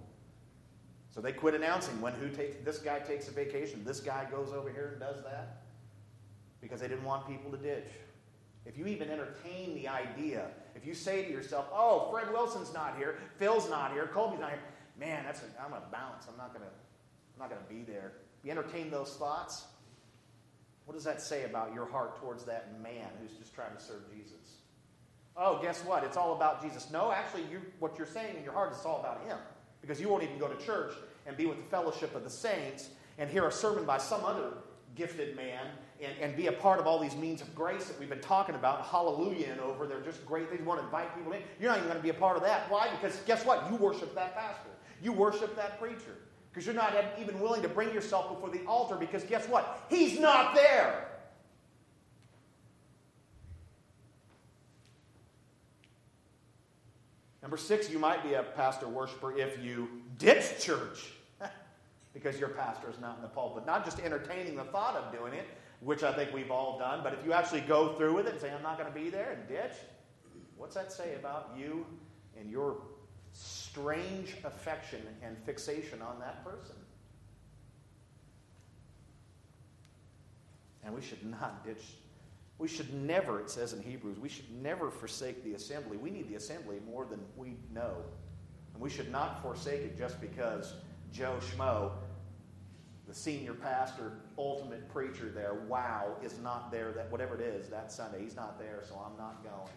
So 1.11 1.23
they 1.23 1.33
quit 1.33 1.55
announcing 1.55 1.99
when 2.03 2.13
who 2.13 2.29
takes 2.29 2.63
this 2.67 2.81
guy 2.81 2.99
takes 2.99 3.29
a 3.29 3.31
vacation, 3.31 3.83
this 3.83 4.01
guy 4.01 4.27
goes 4.31 4.53
over 4.53 4.71
here 4.71 4.91
and 4.93 5.01
does 5.01 5.23
that, 5.25 5.63
because 6.61 6.83
they 6.83 6.89
didn't 6.89 7.05
want 7.05 7.27
people 7.27 7.51
to 7.51 7.57
ditch. 7.57 7.89
If 8.67 8.77
you 8.77 8.87
even 8.89 9.09
entertain 9.09 9.75
the 9.75 9.89
idea, 9.89 10.49
if 10.75 10.87
you 10.87 10.93
say 10.93 11.25
to 11.25 11.31
yourself, 11.31 11.67
"Oh, 11.73 12.11
Fred 12.11 12.31
Wilson's 12.31 12.75
not 12.75 12.99
here, 12.99 13.17
Phil's 13.39 13.71
not 13.71 13.93
here, 13.93 14.07
Colby's 14.07 14.41
not 14.41 14.51
here," 14.51 14.61
man, 15.01 15.25
that's 15.25 15.41
a, 15.41 15.45
I'm 15.63 15.71
going 15.71 15.81
to 15.81 15.89
bounce. 15.89 16.27
I'm 16.31 16.37
not 16.37 16.53
going 16.53 16.65
to 16.65 16.71
I'm 16.71 17.39
not 17.39 17.49
going 17.49 17.63
to 17.63 17.73
be 17.73 17.91
there. 17.91 18.13
You 18.45 18.51
entertain 18.51 18.91
those 18.91 19.15
thoughts. 19.17 19.65
What 20.85 20.95
does 20.95 21.05
that 21.05 21.21
say 21.21 21.45
about 21.45 21.75
your 21.75 21.87
heart 21.87 22.21
towards 22.21 22.45
that 22.45 22.81
man 22.83 23.07
who's 23.21 23.37
just 23.39 23.55
trying 23.55 23.75
to 23.75 23.83
serve 23.83 24.03
Jesus? 24.11 24.59
Oh, 25.37 25.59
guess 25.63 25.85
what? 25.85 26.05
It's 26.05 26.17
all 26.17 26.35
about 26.35 26.63
Jesus. 26.63 26.91
No, 26.91 27.11
actually, 27.11 27.43
you, 27.51 27.63
what 27.79 27.97
you're 27.97 28.07
saying 28.07 28.37
in 28.37 28.45
your 28.45 28.53
heart 28.53 28.73
is 28.73 28.85
all 28.85 29.01
about 29.01 29.25
him 29.27 29.39
because 29.81 30.01
you 30.01 30.09
won't 30.09 30.23
even 30.23 30.39
go 30.39 30.49
to 30.49 30.65
church 30.65 30.93
and 31.27 31.37
be 31.37 31.47
with 31.47 31.57
the 31.57 31.71
fellowship 31.71 32.15
of 32.15 32.25
the 32.25 32.31
saints 32.31 32.91
and 33.19 33.31
hear 33.31 33.47
a 33.47 33.53
sermon 33.53 33.85
by 33.85 33.99
some 33.99 34.25
other 34.25 34.53
gifted 34.95 35.37
man 35.37 35.67
and, 36.03 36.13
and 36.21 36.37
be 36.37 36.49
a 36.49 36.53
part 36.53 36.79
of 36.79 36.87
all 36.87 36.99
these 36.99 37.17
means 37.17 37.41
of 37.41 37.55
grace 37.55 37.87
that 37.87 37.99
we've 37.99 38.09
been 38.09 38.21
talking 38.21 38.55
about, 38.55 38.85
hallelujah 38.85 39.49
and 39.51 39.61
over. 39.61 39.87
They're 39.87 40.01
just 40.01 40.27
great 40.27 40.51
They 40.51 40.63
want 40.63 40.81
to 40.81 40.85
invite 40.85 41.15
people 41.17 41.33
in. 41.33 41.41
You're 41.61 41.71
not 41.71 41.79
even 41.79 41.89
going 41.89 41.99
to 41.99 42.03
be 42.03 42.11
a 42.11 42.15
part 42.15 42.37
of 42.37 42.43
that. 42.43 42.71
Why? 42.71 42.91
Because 42.91 43.17
guess 43.27 43.47
what? 43.47 43.71
You 43.71 43.77
worship 43.77 44.15
that 44.15 44.37
pastor. 44.37 44.71
You 45.03 45.13
worship 45.13 45.57
that 45.57 45.81
preacher. 45.81 46.17
Because 46.53 46.67
you're 46.67 46.75
not 46.75 46.95
even 47.19 47.41
willing 47.41 47.63
to 47.63 47.69
bring 47.69 47.95
yourself 47.95 48.29
before 48.29 48.51
the 48.51 48.63
altar 48.67 48.97
because 48.97 49.25
guess 49.25 49.49
what? 49.49 49.87
He's 49.89 50.21
not 50.21 50.55
there. 50.55 51.09
Number 57.41 57.57
six, 57.57 57.91
you 57.91 57.99
might 57.99 58.23
be 58.23 58.35
a 58.35 58.43
pastor 58.43 58.87
worshiper 58.87 59.37
if 59.37 59.63
you 59.63 59.89
ditch 60.19 60.61
church 60.61 61.13
because 62.15 62.39
your 62.39 62.51
pastor 62.51 62.89
is 62.91 63.01
not 63.01 63.17
in 63.17 63.23
the 63.23 63.29
pulpit. 63.29 63.67
Not 63.67 63.85
just 63.85 63.99
entertaining 64.01 64.55
the 64.55 64.65
thought 64.65 64.95
of 64.95 65.13
doing 65.13 65.33
it, 65.33 65.47
which 65.81 66.03
I 66.03 66.13
think 66.13 66.33
we've 66.33 66.51
all 66.51 66.79
done, 66.79 67.01
but 67.03 67.15
if 67.15 67.25
you 67.25 67.33
actually 67.33 67.63
go 67.63 67.95
through 67.95 68.15
with 68.15 68.27
it 68.27 68.33
and 68.33 68.41
say, 68.41 68.53
I'm 68.53 68.63
not 68.63 68.79
going 68.79 68.93
to 68.93 68.99
be 68.99 69.11
there 69.11 69.33
and 69.33 69.49
ditch, 69.49 69.73
what's 70.57 70.75
that 70.77 70.93
say 70.93 71.17
about 71.17 71.53
you 71.59 71.85
and 72.39 72.49
your 72.51 72.77
strange 73.33 74.35
affection 74.45 75.01
and 75.23 75.37
fixation 75.45 76.03
on 76.03 76.19
that 76.21 76.45
person? 76.45 76.77
And 80.85 80.95
we 80.95 81.01
should 81.01 81.25
not 81.25 81.65
ditch. 81.65 81.85
We 82.59 82.69
should 82.69 82.93
never, 82.95 83.41
it 83.41 83.51
says 83.51 83.73
in 83.73 83.83
Hebrews, 83.83 84.19
we 84.19 84.29
should 84.29 84.51
never 84.63 84.91
forsake 84.91 85.43
the 85.43 85.55
assembly. 85.55 85.97
We 85.97 86.11
need 86.11 86.29
the 86.29 86.37
assembly 86.37 86.77
more 86.87 87.05
than 87.05 87.21
we 87.37 87.57
know. 87.73 87.97
And 88.75 88.83
we 88.83 88.91
should 88.91 89.11
not 89.11 89.43
forsake 89.43 89.81
it 89.81 89.99
just 89.99 90.21
because 90.21 90.75
Joe 91.13 91.39
Schmo, 91.41 91.93
the 93.09 93.15
senior 93.15 93.55
pastor, 93.55 94.13
ultimate 94.39 94.89
preacher 94.93 95.31
there, 95.35 95.55
wow, 95.69 96.17
is 96.23 96.39
not 96.39 96.71
there, 96.71 96.93
that 96.93 97.11
whatever 97.11 97.35
it 97.35 97.41
is, 97.41 97.69
that 97.69 97.91
Sunday, 97.91 98.23
he's 98.23 98.37
not 98.37 98.59
there, 98.59 98.83
so 98.89 98.95
I'm 98.95 99.17
not 99.17 99.43
going. 99.43 99.71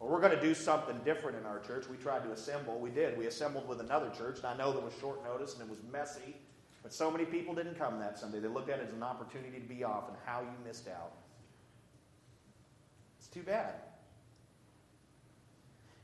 Or 0.00 0.08
we're 0.08 0.20
going 0.20 0.36
to 0.36 0.40
do 0.40 0.54
something 0.54 0.98
different 1.04 1.36
in 1.36 1.44
our 1.44 1.58
church. 1.58 1.88
We 1.88 1.96
tried 1.96 2.22
to 2.24 2.30
assemble. 2.30 2.78
We 2.78 2.90
did. 2.90 3.18
We 3.18 3.26
assembled 3.26 3.66
with 3.68 3.80
another 3.80 4.10
church, 4.10 4.38
and 4.38 4.46
I 4.46 4.56
know 4.56 4.72
that 4.72 4.82
was 4.82 4.94
short 5.00 5.24
notice 5.24 5.54
and 5.54 5.62
it 5.62 5.68
was 5.68 5.80
messy, 5.90 6.36
but 6.82 6.92
so 6.92 7.10
many 7.10 7.24
people 7.24 7.54
didn't 7.54 7.76
come 7.76 7.98
that 7.98 8.18
Sunday. 8.18 8.38
They 8.38 8.48
looked 8.48 8.70
at 8.70 8.78
it 8.78 8.86
as 8.88 8.94
an 8.94 9.02
opportunity 9.02 9.58
to 9.58 9.66
be 9.66 9.82
off 9.82 10.08
and 10.08 10.16
how 10.24 10.40
you 10.40 10.54
missed 10.64 10.88
out. 10.88 11.12
It's 13.18 13.26
too 13.26 13.42
bad. 13.42 13.74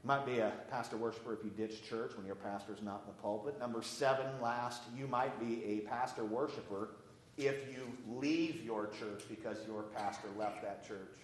You 0.02 0.08
might 0.08 0.26
be 0.26 0.40
a 0.40 0.52
pastor 0.70 0.96
worshiper 0.96 1.32
if 1.32 1.44
you 1.44 1.50
ditch 1.50 1.88
church 1.88 2.16
when 2.16 2.26
your 2.26 2.34
pastor's 2.34 2.82
not 2.82 3.04
in 3.06 3.14
the 3.14 3.22
pulpit. 3.22 3.58
Number 3.60 3.80
seven, 3.80 4.26
last, 4.42 4.82
you 4.94 5.06
might 5.06 5.38
be 5.40 5.64
a 5.64 5.78
pastor 5.88 6.24
worshiper 6.24 6.90
if 7.38 7.72
you 7.72 7.86
leave 8.08 8.62
your 8.64 8.88
church 8.88 9.22
because 9.30 9.58
your 9.66 9.84
pastor 9.96 10.28
left 10.36 10.62
that 10.62 10.86
church. 10.86 11.16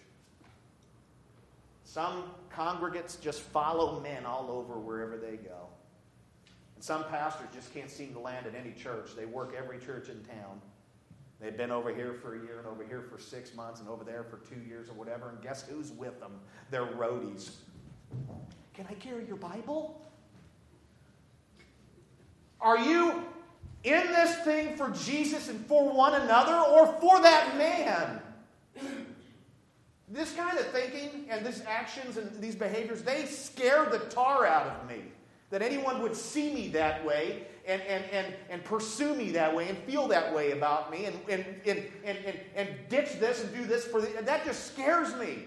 Some 1.91 2.23
congregants 2.55 3.19
just 3.19 3.41
follow 3.41 3.99
men 3.99 4.25
all 4.25 4.49
over 4.49 4.79
wherever 4.79 5.17
they 5.17 5.35
go. 5.35 5.67
And 6.75 6.81
some 6.81 7.03
pastors 7.03 7.47
just 7.53 7.73
can't 7.73 7.91
seem 7.91 8.13
to 8.13 8.19
land 8.19 8.45
at 8.47 8.55
any 8.55 8.71
church. 8.71 9.09
They 9.13 9.25
work 9.25 9.53
every 9.57 9.77
church 9.77 10.07
in 10.07 10.23
town. 10.23 10.61
They've 11.41 11.57
been 11.57 11.69
over 11.69 11.93
here 11.93 12.13
for 12.13 12.35
a 12.35 12.45
year 12.45 12.59
and 12.59 12.67
over 12.67 12.85
here 12.85 13.01
for 13.01 13.19
six 13.19 13.53
months 13.53 13.81
and 13.81 13.89
over 13.89 14.05
there 14.05 14.23
for 14.23 14.37
two 14.37 14.61
years 14.61 14.87
or 14.87 14.93
whatever. 14.93 15.31
And 15.31 15.41
guess 15.41 15.67
who's 15.67 15.91
with 15.91 16.17
them? 16.21 16.39
They're 16.69 16.85
roadies. 16.85 17.55
Can 18.73 18.87
I 18.89 18.93
carry 18.93 19.25
your 19.25 19.35
Bible? 19.35 20.01
Are 22.61 22.77
you 22.77 23.21
in 23.83 24.07
this 24.07 24.33
thing 24.45 24.77
for 24.77 24.91
Jesus 24.91 25.49
and 25.49 25.65
for 25.65 25.91
one 25.91 26.21
another 26.21 26.55
or 26.55 26.87
for 27.01 27.21
that 27.21 27.57
man? 27.57 28.21
This 30.11 30.33
kind 30.33 30.57
of 30.57 30.67
thinking 30.67 31.27
and 31.29 31.45
these 31.45 31.63
actions 31.65 32.17
and 32.17 32.29
these 32.41 32.55
behaviors, 32.55 33.01
they 33.01 33.25
scare 33.25 33.85
the 33.85 33.99
tar 33.99 34.45
out 34.45 34.67
of 34.67 34.89
me. 34.89 35.01
That 35.51 35.61
anyone 35.61 36.01
would 36.01 36.15
see 36.15 36.53
me 36.53 36.67
that 36.69 37.05
way 37.05 37.45
and, 37.65 37.81
and, 37.83 38.03
and, 38.11 38.33
and 38.49 38.63
pursue 38.63 39.15
me 39.15 39.31
that 39.31 39.55
way 39.55 39.69
and 39.69 39.77
feel 39.79 40.07
that 40.09 40.33
way 40.33 40.51
about 40.51 40.91
me 40.91 41.05
and, 41.05 41.19
and, 41.29 41.45
and, 41.65 41.85
and, 42.03 42.17
and, 42.25 42.39
and 42.55 42.69
ditch 42.89 43.19
this 43.19 43.43
and 43.43 43.53
do 43.53 43.65
this 43.65 43.85
for 43.85 44.01
the, 44.01 44.21
that 44.23 44.45
just 44.45 44.73
scares 44.73 45.15
me. 45.15 45.45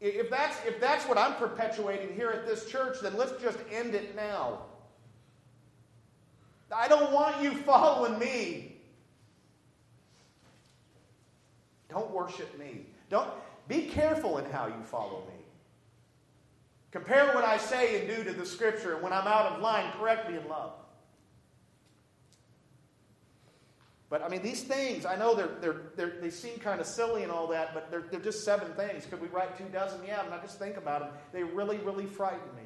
If 0.00 0.30
that's, 0.30 0.56
if 0.64 0.80
that's 0.80 1.04
what 1.06 1.18
I'm 1.18 1.34
perpetuating 1.34 2.14
here 2.14 2.30
at 2.30 2.46
this 2.46 2.66
church, 2.66 2.98
then 3.02 3.16
let's 3.16 3.40
just 3.42 3.58
end 3.70 3.94
it 3.94 4.16
now. 4.16 4.60
I 6.74 6.88
don't 6.88 7.12
want 7.12 7.42
you 7.42 7.52
following 7.54 8.18
me. 8.18 8.69
Don't 11.90 12.10
worship 12.10 12.58
me. 12.58 12.86
Don't 13.08 13.28
be 13.68 13.82
careful 13.82 14.38
in 14.38 14.50
how 14.50 14.66
you 14.66 14.82
follow 14.84 15.24
me. 15.28 15.44
Compare 16.90 17.26
what 17.34 17.44
I 17.44 17.56
say 17.56 18.00
and 18.00 18.08
do 18.08 18.24
to 18.24 18.32
the 18.32 18.46
scripture, 18.46 18.94
and 18.94 19.02
when 19.02 19.12
I'm 19.12 19.26
out 19.26 19.52
of 19.52 19.60
line, 19.60 19.92
correct 19.92 20.28
me 20.28 20.36
in 20.36 20.48
love. 20.48 20.72
But 24.08 24.24
I 24.24 24.28
mean, 24.28 24.42
these 24.42 24.64
things, 24.64 25.06
I 25.06 25.14
know 25.14 25.36
they're, 25.36 25.54
they're, 25.60 25.82
they're, 25.94 26.20
they 26.20 26.30
seem 26.30 26.58
kind 26.58 26.80
of 26.80 26.86
silly 26.86 27.22
and 27.22 27.30
all 27.30 27.46
that, 27.48 27.72
but 27.74 27.92
they're, 27.92 28.04
they're 28.10 28.18
just 28.18 28.44
seven 28.44 28.72
things. 28.72 29.06
Could 29.06 29.20
we 29.20 29.28
write 29.28 29.56
two 29.56 29.66
dozen? 29.72 30.00
Yeah, 30.04 30.24
and 30.24 30.34
I 30.34 30.38
just 30.40 30.58
think 30.58 30.76
about 30.76 31.00
them. 31.00 31.10
They 31.32 31.44
really, 31.44 31.78
really 31.78 32.06
frighten 32.06 32.54
me. 32.56 32.64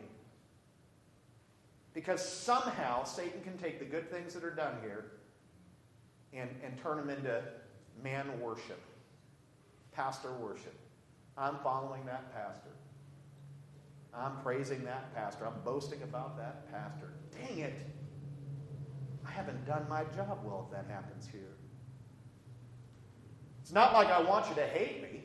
Because 1.92 2.26
somehow 2.26 3.04
Satan 3.04 3.42
can 3.42 3.58
take 3.58 3.78
the 3.78 3.84
good 3.84 4.10
things 4.10 4.32
that 4.32 4.42
are 4.42 4.54
done 4.54 4.76
here 4.82 5.04
and, 6.32 6.48
and 6.64 6.78
turn 6.82 6.96
them 6.96 7.10
into 7.10 7.42
man 8.02 8.26
worship, 8.40 8.80
pastor 9.94 10.32
worship. 10.34 10.74
I'm 11.36 11.58
following 11.58 12.04
that 12.06 12.32
pastor. 12.34 12.70
I'm 14.12 14.36
praising 14.42 14.84
that 14.84 15.14
pastor. 15.14 15.46
I'm 15.46 15.60
boasting 15.64 16.02
about 16.02 16.36
that 16.36 16.70
pastor. 16.70 17.12
Dang 17.32 17.58
it. 17.58 17.74
I 19.26 19.30
haven't 19.30 19.66
done 19.66 19.86
my 19.88 20.04
job 20.16 20.40
well 20.44 20.68
if 20.68 20.76
that 20.76 20.90
happens 20.92 21.26
here. 21.30 21.56
It's 23.62 23.72
not 23.72 23.92
like 23.92 24.08
I 24.08 24.20
want 24.20 24.48
you 24.48 24.54
to 24.56 24.66
hate 24.66 25.02
me. 25.02 25.22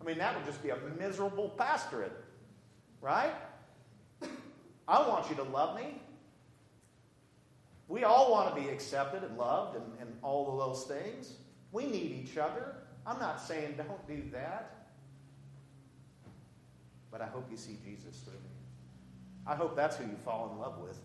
I 0.00 0.04
mean, 0.04 0.18
that 0.18 0.34
would 0.36 0.44
just 0.44 0.62
be 0.62 0.70
a 0.70 0.76
miserable 0.98 1.48
pastorate, 1.56 2.12
right? 3.00 3.32
I 4.86 5.08
want 5.08 5.30
you 5.30 5.36
to 5.36 5.44
love 5.44 5.76
me. 5.76 6.00
We 7.88 8.04
all 8.04 8.30
want 8.32 8.54
to 8.54 8.60
be 8.60 8.68
accepted 8.68 9.22
and 9.22 9.38
loved 9.38 9.76
and, 9.76 9.84
and 10.00 10.12
all 10.22 10.52
of 10.52 10.58
those 10.58 10.84
things. 10.84 11.34
We 11.72 11.86
need 11.86 12.10
each 12.12 12.36
other. 12.36 12.74
I'm 13.06 13.18
not 13.18 13.40
saying 13.40 13.74
don't 13.76 14.06
do 14.06 14.22
that 14.32 14.84
but 17.14 17.22
I 17.22 17.26
hope 17.26 17.46
you 17.48 17.56
see 17.56 17.78
Jesus 17.84 18.18
through 18.24 18.32
me. 18.32 18.50
I 19.46 19.54
hope 19.54 19.76
that's 19.76 19.94
who 19.94 20.02
you 20.02 20.16
fall 20.24 20.50
in 20.52 20.58
love 20.58 20.80
with. 20.80 20.98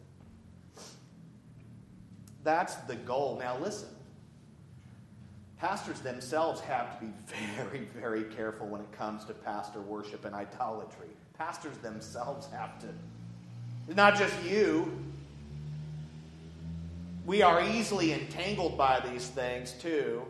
That's 2.44 2.74
the 2.88 2.96
goal. 2.96 3.38
Now, 3.40 3.60
listen. 3.60 3.90
Pastors 5.60 6.00
themselves 6.00 6.62
have 6.62 6.98
to 7.00 7.06
be 7.06 7.12
very, 7.56 7.88
very 7.96 8.24
careful 8.24 8.66
when 8.66 8.82
it 8.82 8.92
comes 8.92 9.24
to 9.26 9.36
pastor 9.36 9.82
worship 9.82 10.26
and 10.26 10.34
idolatry. 10.34 11.10
Pastors 11.38 11.78
themselves 11.78 12.48
have 12.52 12.80
to. 12.80 13.94
Not 13.94 14.18
just 14.18 14.34
you. 14.44 14.92
We 17.28 17.44
are 17.44 17.62
easily 17.62 18.14
entangled 18.14 18.80
by 18.80 19.00
these 19.12 19.28
things, 19.28 19.74
too. 19.74 20.24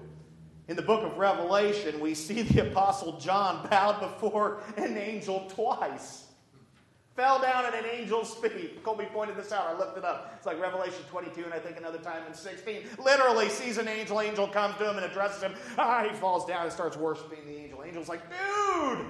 In 0.70 0.76
the 0.76 0.84
book 0.84 1.04
of 1.04 1.18
Revelation, 1.18 2.00
we 2.00 2.14
see 2.14 2.44
the 2.44 2.68
Apostle 2.68 3.20
John 3.20 3.68
bowed 3.72 4.00
before 4.00 4.62
an 4.78 4.96
angel 4.98 5.48
twice. 5.50 6.28
Fell 7.16 7.42
down 7.42 7.66
at 7.66 7.74
an 7.74 7.86
angel's 7.86 8.36
feet. 8.36 8.84
Colby 8.84 9.06
pointed 9.06 9.36
this 9.36 9.52
out. 9.52 9.66
I 9.66 9.76
looked 9.76 9.98
it 9.98 10.06
up. 10.06 10.32
It's 10.38 10.46
like 10.46 10.62
Revelation 10.62 11.02
22, 11.10 11.44
and 11.44 11.54
I 11.56 11.60
think 11.60 11.78
another 11.78 11.98
time 11.98 12.22
in 12.28 12.36
16. 12.36 12.84
Literally 13.04 13.50
sees 13.50 13.80
an 13.80 13.88
angel. 13.88 14.22
Angel 14.22 14.48
comes 14.48 14.78
to 14.78 14.88
him 14.88 14.98
and 14.98 15.06
addresses 15.06 15.42
him. 15.42 15.54
Ah, 15.76 16.06
he 16.08 16.16
falls 16.16 16.46
down 16.46 16.66
and 16.66 16.72
starts 16.72 16.96
worshiping 16.96 17.40
the 17.48 17.58
angel. 17.58 17.82
Angel's 17.82 18.08
like, 18.08 18.22
dude, 18.30 19.08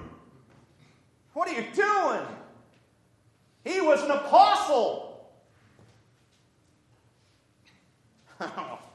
what 1.34 1.46
are 1.46 1.52
you 1.52 1.66
doing? 1.74 2.26
He 3.64 3.82
was 3.82 4.02
an 4.02 4.12
apostle. 4.12 5.30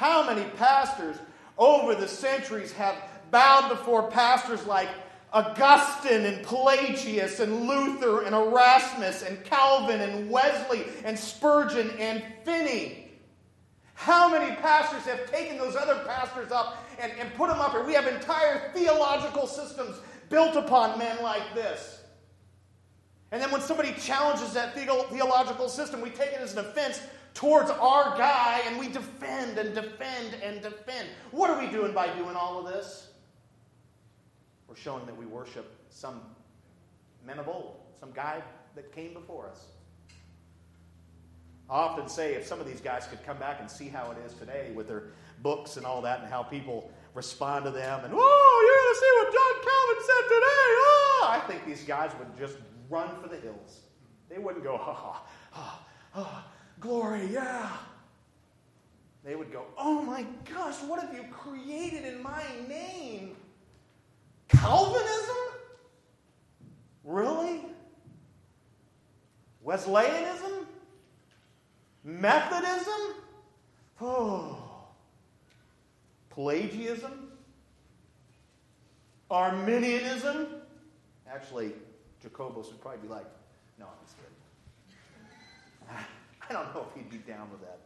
How 0.00 0.24
many 0.24 0.48
pastors 0.56 1.18
over 1.58 1.94
the 1.94 2.08
centuries 2.08 2.72
have 2.72 2.96
bowed 3.30 3.68
before 3.68 4.10
pastors 4.10 4.64
like 4.64 4.88
Augustine 5.30 6.24
and 6.24 6.42
Pelagius 6.42 7.38
and 7.38 7.68
Luther 7.68 8.22
and 8.22 8.34
Erasmus 8.34 9.22
and 9.22 9.44
Calvin 9.44 10.00
and 10.00 10.30
Wesley 10.30 10.86
and 11.04 11.18
Spurgeon 11.18 11.90
and 11.98 12.24
Finney? 12.46 13.10
How 13.92 14.30
many 14.30 14.56
pastors 14.56 15.02
have 15.02 15.30
taken 15.30 15.58
those 15.58 15.76
other 15.76 16.02
pastors 16.06 16.50
up 16.50 16.82
and, 16.98 17.12
and 17.20 17.34
put 17.34 17.50
them 17.50 17.60
up 17.60 17.72
here? 17.72 17.84
We 17.84 17.92
have 17.92 18.06
entire 18.06 18.72
theological 18.72 19.46
systems 19.46 19.96
built 20.30 20.56
upon 20.56 20.98
men 20.98 21.22
like 21.22 21.54
this. 21.54 22.04
And 23.32 23.42
then 23.42 23.50
when 23.50 23.60
somebody 23.60 23.92
challenges 24.00 24.54
that 24.54 24.74
theological 24.74 25.68
system, 25.68 26.00
we 26.00 26.08
take 26.08 26.32
it 26.32 26.40
as 26.40 26.56
an 26.56 26.60
offense 26.60 27.02
towards 27.34 27.70
our 27.70 28.16
guy 28.16 28.62
and 28.66 28.78
we 28.78 28.88
defend 28.88 29.58
and 29.58 29.74
defend 29.74 30.34
and 30.42 30.62
defend. 30.62 31.08
What 31.30 31.50
are 31.50 31.58
we 31.58 31.70
doing 31.70 31.92
by 31.92 32.08
doing 32.16 32.36
all 32.36 32.58
of 32.58 32.72
this? 32.72 33.08
We're 34.68 34.76
showing 34.76 35.06
that 35.06 35.16
we 35.16 35.26
worship 35.26 35.70
some 35.90 36.20
men 37.26 37.38
of 37.38 37.48
old, 37.48 37.76
some 37.98 38.12
guy 38.12 38.42
that 38.74 38.92
came 38.94 39.14
before 39.14 39.48
us. 39.48 39.66
I 41.68 41.74
often 41.74 42.08
say 42.08 42.34
if 42.34 42.46
some 42.46 42.60
of 42.60 42.66
these 42.66 42.80
guys 42.80 43.06
could 43.06 43.24
come 43.24 43.38
back 43.38 43.58
and 43.60 43.70
see 43.70 43.88
how 43.88 44.10
it 44.10 44.18
is 44.26 44.34
today 44.34 44.72
with 44.74 44.88
their 44.88 45.04
books 45.42 45.76
and 45.76 45.86
all 45.86 46.02
that 46.02 46.20
and 46.20 46.28
how 46.28 46.42
people 46.42 46.90
respond 47.14 47.64
to 47.64 47.70
them 47.70 48.04
and, 48.04 48.12
oh, 48.14 48.64
you're 48.66 48.76
going 48.76 48.94
to 48.94 49.00
see 49.00 49.12
what 49.18 49.32
John 49.32 49.54
Calvin 49.70 50.02
said 50.06 50.24
today. 50.28 50.70
Oh, 50.82 51.26
I 51.28 51.40
think 51.46 51.66
these 51.66 51.84
guys 51.86 52.10
would 52.18 52.36
just 52.36 52.56
run 52.88 53.08
for 53.22 53.28
the 53.28 53.36
hills. 53.36 53.80
They 54.28 54.38
wouldn't 54.38 54.64
go, 54.64 54.76
ha, 54.76 54.92
ha, 54.92 55.22
ha, 55.50 55.82
ha. 56.12 56.44
Glory, 56.80 57.26
yeah. 57.26 57.70
They 59.22 59.36
would 59.36 59.52
go, 59.52 59.64
Oh 59.76 60.02
my 60.02 60.24
gosh, 60.52 60.76
what 60.86 61.00
have 61.00 61.14
you 61.14 61.24
created 61.30 62.04
in 62.04 62.22
my 62.22 62.42
name? 62.68 63.36
Calvinism? 64.48 65.36
Really? 67.04 67.60
Wesleyanism? 69.62 70.66
Methodism? 72.02 73.14
Oh. 74.00 74.56
Pelagianism? 76.30 77.28
Arminianism? 79.30 80.46
Actually, 81.30 81.72
Jacobus 82.22 82.68
would 82.68 82.80
probably 82.80 83.00
be 83.00 83.08
like, 83.08 83.26
no, 83.78 83.86
I'm 83.86 84.04
just 84.04 84.16
kidding. 84.16 86.06
I 86.50 86.52
don't 86.52 86.74
know 86.74 86.86
if 86.90 86.96
he'd 86.96 87.08
be 87.08 87.18
down 87.18 87.48
with 87.50 87.60
that. 87.60 87.78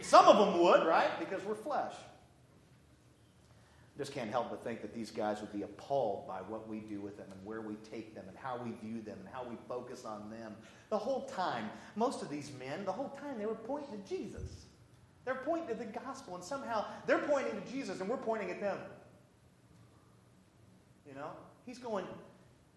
Some 0.00 0.26
of 0.26 0.38
them 0.38 0.60
would, 0.60 0.86
right? 0.86 1.10
Because 1.18 1.44
we're 1.44 1.54
flesh. 1.54 1.92
Just 3.96 4.12
can't 4.12 4.30
help 4.30 4.50
but 4.50 4.64
think 4.64 4.80
that 4.82 4.92
these 4.92 5.10
guys 5.10 5.40
would 5.40 5.52
be 5.52 5.62
appalled 5.62 6.26
by 6.26 6.38
what 6.38 6.68
we 6.68 6.80
do 6.80 7.00
with 7.00 7.16
them 7.16 7.26
and 7.30 7.46
where 7.46 7.60
we 7.60 7.76
take 7.92 8.14
them 8.14 8.24
and 8.26 8.36
how 8.36 8.56
we 8.56 8.72
view 8.82 9.00
them 9.02 9.18
and 9.20 9.28
how 9.32 9.44
we 9.48 9.54
focus 9.68 10.04
on 10.04 10.30
them. 10.30 10.56
The 10.90 10.98
whole 10.98 11.26
time, 11.26 11.70
most 11.94 12.20
of 12.22 12.28
these 12.28 12.50
men, 12.58 12.84
the 12.84 12.92
whole 12.92 13.10
time, 13.20 13.38
they 13.38 13.46
were 13.46 13.54
pointing 13.54 13.90
to 13.92 14.08
Jesus. 14.08 14.66
They're 15.24 15.36
pointing 15.36 15.68
to 15.68 15.74
the 15.74 15.84
gospel, 15.84 16.34
and 16.34 16.42
somehow 16.42 16.86
they're 17.06 17.18
pointing 17.18 17.60
to 17.60 17.70
Jesus 17.70 18.00
and 18.00 18.08
we're 18.08 18.16
pointing 18.16 18.50
at 18.50 18.60
them. 18.60 18.78
You 21.06 21.14
know? 21.14 21.30
He's 21.64 21.78
going, 21.78 22.06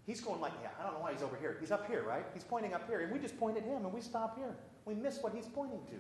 He's 0.07 0.21
going 0.21 0.39
like, 0.39 0.53
yeah, 0.63 0.69
I 0.79 0.83
don't 0.83 0.93
know 0.93 1.01
why 1.01 1.11
he's 1.11 1.21
over 1.21 1.35
here. 1.35 1.57
He's 1.59 1.69
up 1.69 1.85
here, 1.85 2.01
right? 2.01 2.25
He's 2.33 2.45
pointing 2.45 2.73
up 2.73 2.87
here. 2.87 3.01
And 3.01 3.11
we 3.11 3.19
just 3.19 3.37
point 3.37 3.57
at 3.57 3.63
him 3.63 3.83
and 3.83 3.93
we 3.93 3.99
stop 3.99 4.37
here. 4.37 4.55
We 4.85 4.95
miss 4.95 5.21
what 5.21 5.33
he's 5.35 5.47
pointing 5.47 5.85
to. 5.87 5.95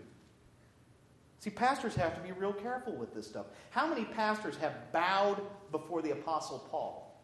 See, 1.39 1.49
pastors 1.49 1.93
have 1.95 2.15
to 2.15 2.21
be 2.21 2.31
real 2.31 2.53
careful 2.53 2.95
with 2.95 3.13
this 3.13 3.27
stuff. 3.27 3.47
How 3.69 3.85
many 3.85 4.05
pastors 4.05 4.55
have 4.57 4.73
bowed 4.93 5.41
before 5.71 6.01
the 6.01 6.11
Apostle 6.11 6.65
Paul? 6.71 7.21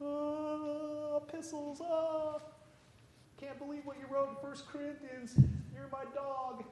Oh, 0.00 1.22
epistles, 1.28 1.80
oh. 1.82 2.40
Can't 3.38 3.58
believe 3.58 3.84
what 3.84 3.98
you 3.98 4.06
wrote 4.12 4.30
in 4.30 4.36
First 4.40 4.66
Corinthians. 4.66 5.36
You're 5.74 5.88
my 5.92 6.04
dog. 6.14 6.64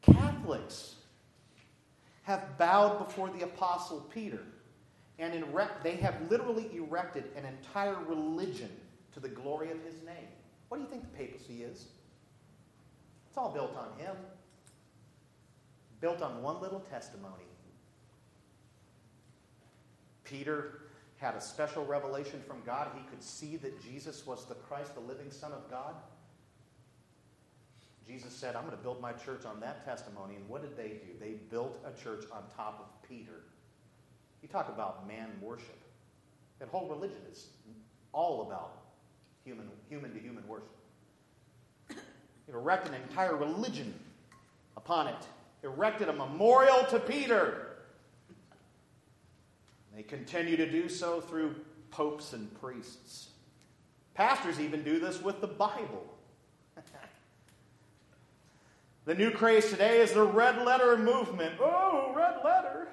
Catholics 0.00 0.94
have 2.22 2.56
bowed 2.56 2.98
before 2.98 3.30
the 3.30 3.42
Apostle 3.42 4.00
Peter, 4.14 4.42
and 5.18 5.34
erect, 5.34 5.82
they 5.82 5.96
have 5.96 6.14
literally 6.30 6.70
erected 6.74 7.24
an 7.36 7.44
entire 7.44 7.96
religion 8.04 8.70
to 9.14 9.20
the 9.20 9.28
glory 9.28 9.70
of 9.70 9.82
his 9.82 10.02
name. 10.04 10.28
What 10.68 10.78
do 10.78 10.84
you 10.84 10.88
think 10.88 11.02
the 11.02 11.18
papacy 11.18 11.62
is? 11.62 11.86
It's 13.28 13.36
all 13.36 13.50
built 13.50 13.76
on 13.76 13.98
him, 13.98 14.14
built 16.00 16.22
on 16.22 16.42
one 16.42 16.60
little 16.60 16.80
testimony. 16.80 17.44
Peter 20.28 20.82
had 21.16 21.34
a 21.34 21.40
special 21.40 21.84
revelation 21.84 22.40
from 22.46 22.58
God. 22.64 22.88
He 22.94 23.02
could 23.08 23.22
see 23.22 23.56
that 23.56 23.82
Jesus 23.82 24.26
was 24.26 24.44
the 24.44 24.54
Christ, 24.54 24.94
the 24.94 25.00
living 25.00 25.30
Son 25.30 25.52
of 25.52 25.68
God. 25.70 25.94
Jesus 28.06 28.32
said, 28.32 28.54
I'm 28.54 28.64
going 28.64 28.76
to 28.76 28.82
build 28.82 29.00
my 29.02 29.12
church 29.12 29.44
on 29.44 29.60
that 29.60 29.84
testimony. 29.84 30.36
And 30.36 30.48
what 30.48 30.62
did 30.62 30.76
they 30.76 30.88
do? 30.88 31.18
They 31.18 31.32
built 31.50 31.78
a 31.84 32.02
church 32.02 32.24
on 32.32 32.42
top 32.56 32.78
of 32.80 33.08
Peter. 33.08 33.42
You 34.42 34.48
talk 34.48 34.68
about 34.68 35.06
man 35.06 35.28
worship. 35.40 35.78
That 36.58 36.68
whole 36.68 36.88
religion 36.88 37.18
is 37.30 37.46
all 38.12 38.42
about 38.42 38.82
human, 39.44 39.68
human 39.88 40.12
to 40.12 40.20
human 40.20 40.46
worship. 40.46 40.68
It 41.90 42.54
erected 42.54 42.94
an 42.94 43.02
entire 43.02 43.36
religion 43.36 43.92
upon 44.76 45.08
it, 45.08 45.26
erected 45.62 46.08
a 46.08 46.12
memorial 46.12 46.84
to 46.86 46.98
Peter. 46.98 47.76
They 49.94 50.02
continue 50.02 50.56
to 50.56 50.70
do 50.70 50.88
so 50.88 51.20
through 51.20 51.56
popes 51.90 52.32
and 52.32 52.52
priests. 52.60 53.28
Pastors 54.14 54.60
even 54.60 54.82
do 54.82 54.98
this 54.98 55.20
with 55.20 55.40
the 55.40 55.46
Bible. 55.46 56.06
the 59.04 59.14
new 59.14 59.30
craze 59.30 59.70
today 59.70 60.00
is 60.00 60.12
the 60.12 60.24
red 60.24 60.64
letter 60.64 60.96
movement. 60.96 61.54
Oh, 61.60 62.12
red 62.16 62.36
letter. 62.44 62.88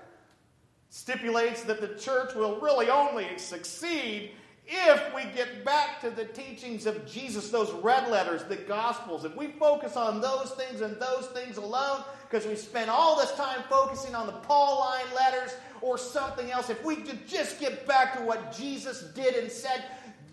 Stipulates 0.95 1.63
that 1.63 1.81
the 1.81 1.89
church 1.99 2.33
will 2.35 2.57
really 2.61 2.89
only 2.89 3.37
succeed 3.37 4.31
if 4.65 5.13
we 5.13 5.23
get 5.35 5.65
back 5.65 5.99
to 5.99 6.09
the 6.09 6.23
teachings 6.23 6.85
of 6.85 7.05
Jesus, 7.05 7.49
those 7.49 7.69
red 7.83 8.09
letters, 8.09 8.45
the 8.45 8.55
Gospels, 8.55 9.25
if 9.25 9.35
we 9.35 9.47
focus 9.47 9.97
on 9.97 10.21
those 10.21 10.51
things 10.51 10.79
and 10.79 10.95
those 10.95 11.25
things 11.33 11.57
alone, 11.57 12.01
because 12.21 12.47
we 12.47 12.55
spend 12.55 12.89
all 12.89 13.17
this 13.17 13.33
time 13.33 13.61
focusing 13.69 14.15
on 14.15 14.25
the 14.25 14.31
Pauline 14.31 15.13
letters 15.13 15.53
or 15.81 15.97
something 15.97 16.49
else, 16.49 16.69
if 16.69 16.81
we 16.85 16.95
could 16.95 17.27
just 17.27 17.59
get 17.59 17.85
back 17.85 18.17
to 18.17 18.23
what 18.23 18.55
Jesus 18.55 19.01
did 19.13 19.35
and 19.35 19.51
said, 19.51 19.83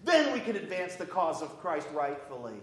then 0.04 0.32
we 0.32 0.38
can 0.38 0.54
advance 0.54 0.94
the 0.94 1.06
cause 1.06 1.42
of 1.42 1.58
Christ 1.58 1.88
rightfully. 1.92 2.60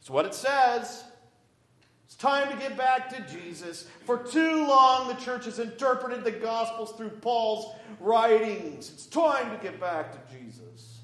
It's 0.00 0.10
what 0.10 0.26
it 0.26 0.34
says. 0.34 1.04
It's 2.08 2.16
time 2.16 2.50
to 2.50 2.56
get 2.56 2.74
back 2.74 3.10
to 3.10 3.38
Jesus. 3.38 3.86
For 4.06 4.16
too 4.16 4.66
long, 4.66 5.08
the 5.08 5.14
church 5.14 5.44
has 5.44 5.58
interpreted 5.58 6.24
the 6.24 6.30
Gospels 6.30 6.92
through 6.92 7.10
Paul's 7.10 7.76
writings. 8.00 8.90
It's 8.90 9.04
time 9.04 9.54
to 9.54 9.62
get 9.62 9.78
back 9.78 10.12
to 10.12 10.34
Jesus. 10.34 11.00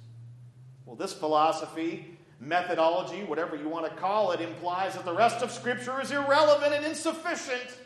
Well, 0.86 0.96
this 0.96 1.12
philosophy, 1.12 2.16
methodology, 2.40 3.22
whatever 3.22 3.55
you 3.55 3.68
want 3.68 3.84
to 3.84 3.94
call 4.00 4.32
it, 4.32 4.40
implies 4.40 4.94
that 4.94 5.05
the 5.05 5.12
rest 5.12 5.42
of 5.42 5.50
Scripture 5.50 6.00
is 6.00 6.11
irrelevant 6.11 6.72
and 6.72 6.86
insufficient. 6.86 7.76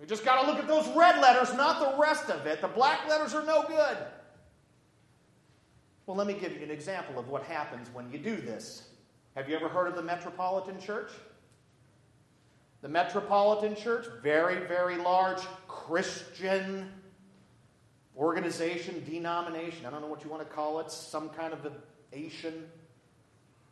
We 0.00 0.06
just 0.06 0.24
got 0.24 0.42
to 0.42 0.50
look 0.50 0.58
at 0.58 0.66
those 0.66 0.88
red 0.96 1.20
letters, 1.20 1.54
not 1.54 1.78
the 1.78 1.96
rest 1.96 2.28
of 2.28 2.44
it. 2.46 2.60
The 2.60 2.66
black 2.66 3.08
letters 3.08 3.34
are 3.34 3.44
no 3.44 3.62
good. 3.68 3.98
Well, 6.06 6.16
let 6.16 6.26
me 6.26 6.34
give 6.34 6.56
you 6.56 6.64
an 6.64 6.72
example 6.72 7.20
of 7.20 7.28
what 7.28 7.44
happens 7.44 7.88
when 7.94 8.10
you 8.10 8.18
do 8.18 8.34
this. 8.34 8.88
Have 9.34 9.48
you 9.48 9.56
ever 9.56 9.68
heard 9.68 9.88
of 9.88 9.96
the 9.96 10.02
Metropolitan 10.02 10.80
Church? 10.80 11.10
The 12.82 12.88
Metropolitan 12.88 13.74
Church, 13.74 14.06
very, 14.22 14.64
very 14.66 14.96
large 14.96 15.40
Christian 15.66 16.88
organization, 18.16 19.02
denomination. 19.04 19.86
I 19.86 19.90
don't 19.90 20.02
know 20.02 20.06
what 20.06 20.22
you 20.22 20.30
want 20.30 20.48
to 20.48 20.54
call 20.54 20.78
it, 20.78 20.90
some 20.90 21.30
kind 21.30 21.52
of 21.52 21.66
a 21.66 21.72
Asian. 22.12 22.70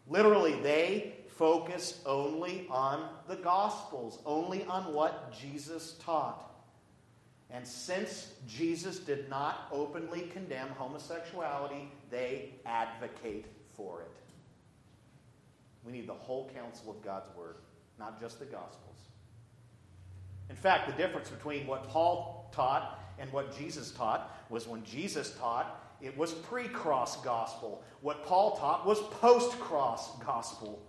Literally, 0.08 0.60
they 0.62 1.14
focus 1.28 2.00
only 2.06 2.66
on 2.68 3.08
the 3.28 3.36
Gospels, 3.36 4.18
only 4.26 4.64
on 4.64 4.92
what 4.92 5.32
Jesus 5.32 5.92
taught. 6.02 6.50
And 7.50 7.64
since 7.64 8.32
Jesus 8.48 8.98
did 8.98 9.28
not 9.28 9.68
openly 9.70 10.22
condemn 10.22 10.70
homosexuality, 10.70 11.88
they 12.10 12.54
advocate 12.66 13.46
for 13.76 14.00
it. 14.00 14.21
We 15.84 15.92
need 15.92 16.06
the 16.06 16.14
whole 16.14 16.50
counsel 16.54 16.90
of 16.90 17.02
God's 17.02 17.28
Word, 17.36 17.56
not 17.98 18.20
just 18.20 18.38
the 18.38 18.44
Gospels. 18.44 18.92
In 20.50 20.56
fact, 20.56 20.86
the 20.86 21.02
difference 21.02 21.30
between 21.30 21.66
what 21.66 21.88
Paul 21.88 22.50
taught 22.52 23.00
and 23.18 23.32
what 23.32 23.56
Jesus 23.56 23.90
taught 23.90 24.36
was 24.50 24.66
when 24.66 24.84
Jesus 24.84 25.34
taught, 25.38 25.80
it 26.00 26.16
was 26.16 26.32
pre 26.32 26.68
cross 26.68 27.22
gospel. 27.22 27.82
What 28.00 28.24
Paul 28.26 28.56
taught 28.56 28.84
was 28.84 29.00
post 29.00 29.58
cross 29.60 30.18
gospel. 30.18 30.82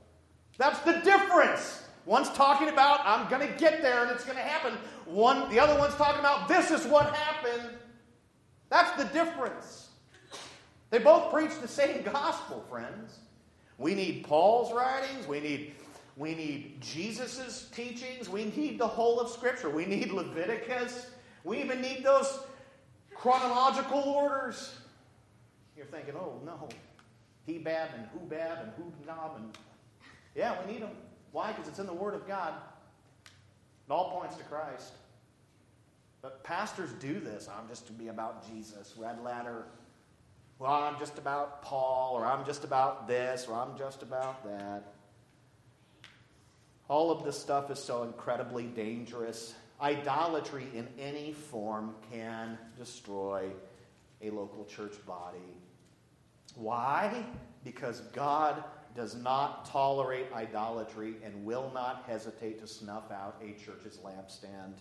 That's 0.58 0.80
the 0.80 0.94
difference. 1.04 1.84
One's 2.06 2.30
talking 2.32 2.68
about, 2.68 3.00
I'm 3.06 3.30
going 3.30 3.48
to 3.48 3.58
get 3.58 3.82
there 3.82 4.02
and 4.02 4.12
it's 4.12 4.26
going 4.26 4.38
to 4.38 4.44
happen. 4.44 4.74
One, 5.06 5.50
the 5.50 5.60
other 5.60 5.78
one's 5.80 5.96
talking 5.96 6.20
about, 6.20 6.48
this 6.48 6.70
is 6.70 6.86
what 6.86 7.16
happened. 7.16 7.70
That's 8.70 8.92
the 9.02 9.08
difference. 9.14 9.90
They 10.90 11.00
both 11.00 11.32
preach 11.32 11.52
the 11.62 11.68
same 11.68 12.04
gospel, 12.04 12.66
friends. 12.70 13.20
We 13.84 13.96
need 13.96 14.24
Paul's 14.24 14.72
writings. 14.72 15.28
We 15.28 15.42
need, 15.42 15.74
we 16.16 16.34
need 16.36 16.80
Jesus' 16.80 17.70
teachings. 17.76 18.30
We 18.30 18.46
need 18.46 18.80
the 18.80 18.88
whole 18.88 19.20
of 19.20 19.30
Scripture. 19.30 19.70
We 19.70 19.86
need 19.86 20.10
Leviticus. 20.10 21.08
We 21.44 21.60
even 21.62 21.82
need 21.82 22.02
those 22.02 22.46
chronological 23.14 24.00
orders. 24.00 24.74
You're 25.76 25.86
thinking, 25.88 26.14
oh 26.16 26.40
no, 26.46 26.70
Hebab 27.46 27.90
and 27.96 28.08
Hubab 28.16 28.64
and 28.64 28.72
Hubnab 28.72 29.36
and 29.36 29.58
yeah, 30.34 30.56
we 30.66 30.72
need 30.72 30.82
them. 30.82 30.92
Why? 31.34 31.52
Because 31.52 31.68
it's 31.68 31.80
in 31.80 31.86
the 31.86 31.94
Word 31.94 32.14
of 32.14 32.26
God. 32.26 32.54
It 33.26 33.92
all 33.92 34.18
points 34.18 34.38
to 34.38 34.44
Christ. 34.46 34.94
But 36.22 36.42
pastors 36.46 36.94
do 37.02 37.20
this. 37.20 37.50
I'm 37.50 37.68
just 37.68 37.86
to 37.88 37.92
be 37.92 38.08
about 38.08 38.50
Jesus. 38.50 38.94
Red 38.98 39.22
letter, 39.26 39.66
well, 40.60 40.72
I'm 40.72 40.98
just 41.00 41.18
about 41.18 41.62
Paul, 41.62 42.16
or 42.16 42.26
I'm 42.26 42.46
just 42.46 42.64
about 42.64 43.08
this, 43.08 43.48
or 43.48 43.56
I'm 43.56 43.78
just 43.78 44.02
about 44.02 44.44
that. 44.46 44.94
All 46.88 47.12
of 47.12 47.24
this 47.24 47.40
stuff 47.40 47.72
is 47.72 47.80
so 47.80 48.04
incredibly 48.04 48.66
dangerous. 48.66 49.56
Idolatry 49.82 50.68
in 50.74 50.88
any 51.00 51.34
form 51.34 51.96
can 52.12 52.58
destroy 52.78 53.50
a 54.22 54.30
local 54.30 54.66
church 54.66 54.94
body. 55.06 55.40
Why? 56.56 57.26
Because 57.64 58.02
God 58.14 58.64
does 58.96 59.16
not 59.16 59.66
tolerate 59.66 60.28
idolatry 60.34 61.16
and 61.24 61.44
will 61.44 61.72
not 61.74 62.04
hesitate 62.08 62.60
to 62.62 62.68
snuff 62.68 63.12
out 63.12 63.42
a 63.42 63.60
church's 63.60 63.98
lampstand. 63.98 64.76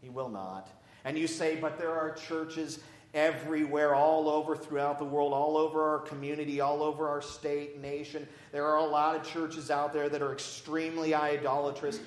He 0.00 0.08
will 0.08 0.28
not. 0.28 0.68
And 1.04 1.18
you 1.18 1.26
say, 1.26 1.56
but 1.56 1.78
there 1.78 1.92
are 1.92 2.12
churches 2.12 2.80
everywhere, 3.14 3.94
all 3.94 4.28
over 4.28 4.56
throughout 4.56 4.98
the 4.98 5.04
world, 5.04 5.32
all 5.32 5.56
over 5.56 5.82
our 5.82 6.00
community, 6.00 6.60
all 6.60 6.82
over 6.82 7.08
our 7.08 7.22
state, 7.22 7.80
nation. 7.80 8.28
There 8.52 8.66
are 8.66 8.78
a 8.78 8.84
lot 8.84 9.16
of 9.16 9.22
churches 9.26 9.70
out 9.70 9.92
there 9.92 10.08
that 10.08 10.20
are 10.20 10.32
extremely 10.32 11.14
idolatrous. 11.14 12.00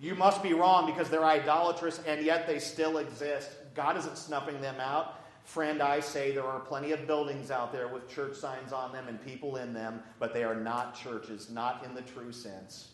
You 0.00 0.14
must 0.14 0.42
be 0.42 0.54
wrong 0.54 0.86
because 0.86 1.08
they're 1.08 1.24
idolatrous 1.24 2.00
and 2.06 2.24
yet 2.24 2.46
they 2.46 2.58
still 2.58 2.98
exist. 2.98 3.50
God 3.74 3.96
isn't 3.96 4.18
snuffing 4.18 4.60
them 4.60 4.80
out. 4.80 5.20
Friend, 5.44 5.82
I 5.82 6.00
say 6.00 6.32
there 6.32 6.46
are 6.46 6.60
plenty 6.60 6.92
of 6.92 7.06
buildings 7.06 7.50
out 7.50 7.70
there 7.70 7.86
with 7.86 8.08
church 8.08 8.34
signs 8.34 8.72
on 8.72 8.92
them 8.92 9.08
and 9.08 9.22
people 9.22 9.56
in 9.56 9.74
them, 9.74 10.02
but 10.18 10.32
they 10.32 10.42
are 10.42 10.54
not 10.54 10.94
churches, 10.94 11.50
not 11.50 11.84
in 11.84 11.94
the 11.94 12.00
true 12.00 12.32
sense. 12.32 12.88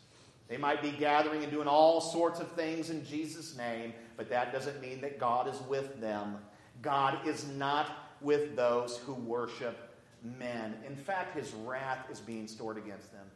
They 0.48 0.56
might 0.56 0.82
be 0.82 0.90
gathering 0.90 1.44
and 1.44 1.52
doing 1.52 1.68
all 1.68 2.00
sorts 2.00 2.40
of 2.40 2.50
things 2.52 2.90
in 2.90 3.04
Jesus' 3.04 3.56
name, 3.56 3.92
but 4.16 4.28
that 4.30 4.52
doesn't 4.52 4.82
mean 4.82 5.00
that 5.02 5.20
God 5.20 5.46
is 5.46 5.60
with 5.68 6.00
them. 6.00 6.38
God 6.82 7.26
is 7.26 7.46
not 7.56 8.10
with 8.20 8.56
those 8.56 8.98
who 8.98 9.14
worship 9.14 9.96
men. 10.38 10.74
In 10.86 10.96
fact, 10.96 11.36
his 11.36 11.52
wrath 11.52 12.06
is 12.10 12.20
being 12.20 12.46
stored 12.46 12.78
against 12.78 13.12
them, 13.12 13.26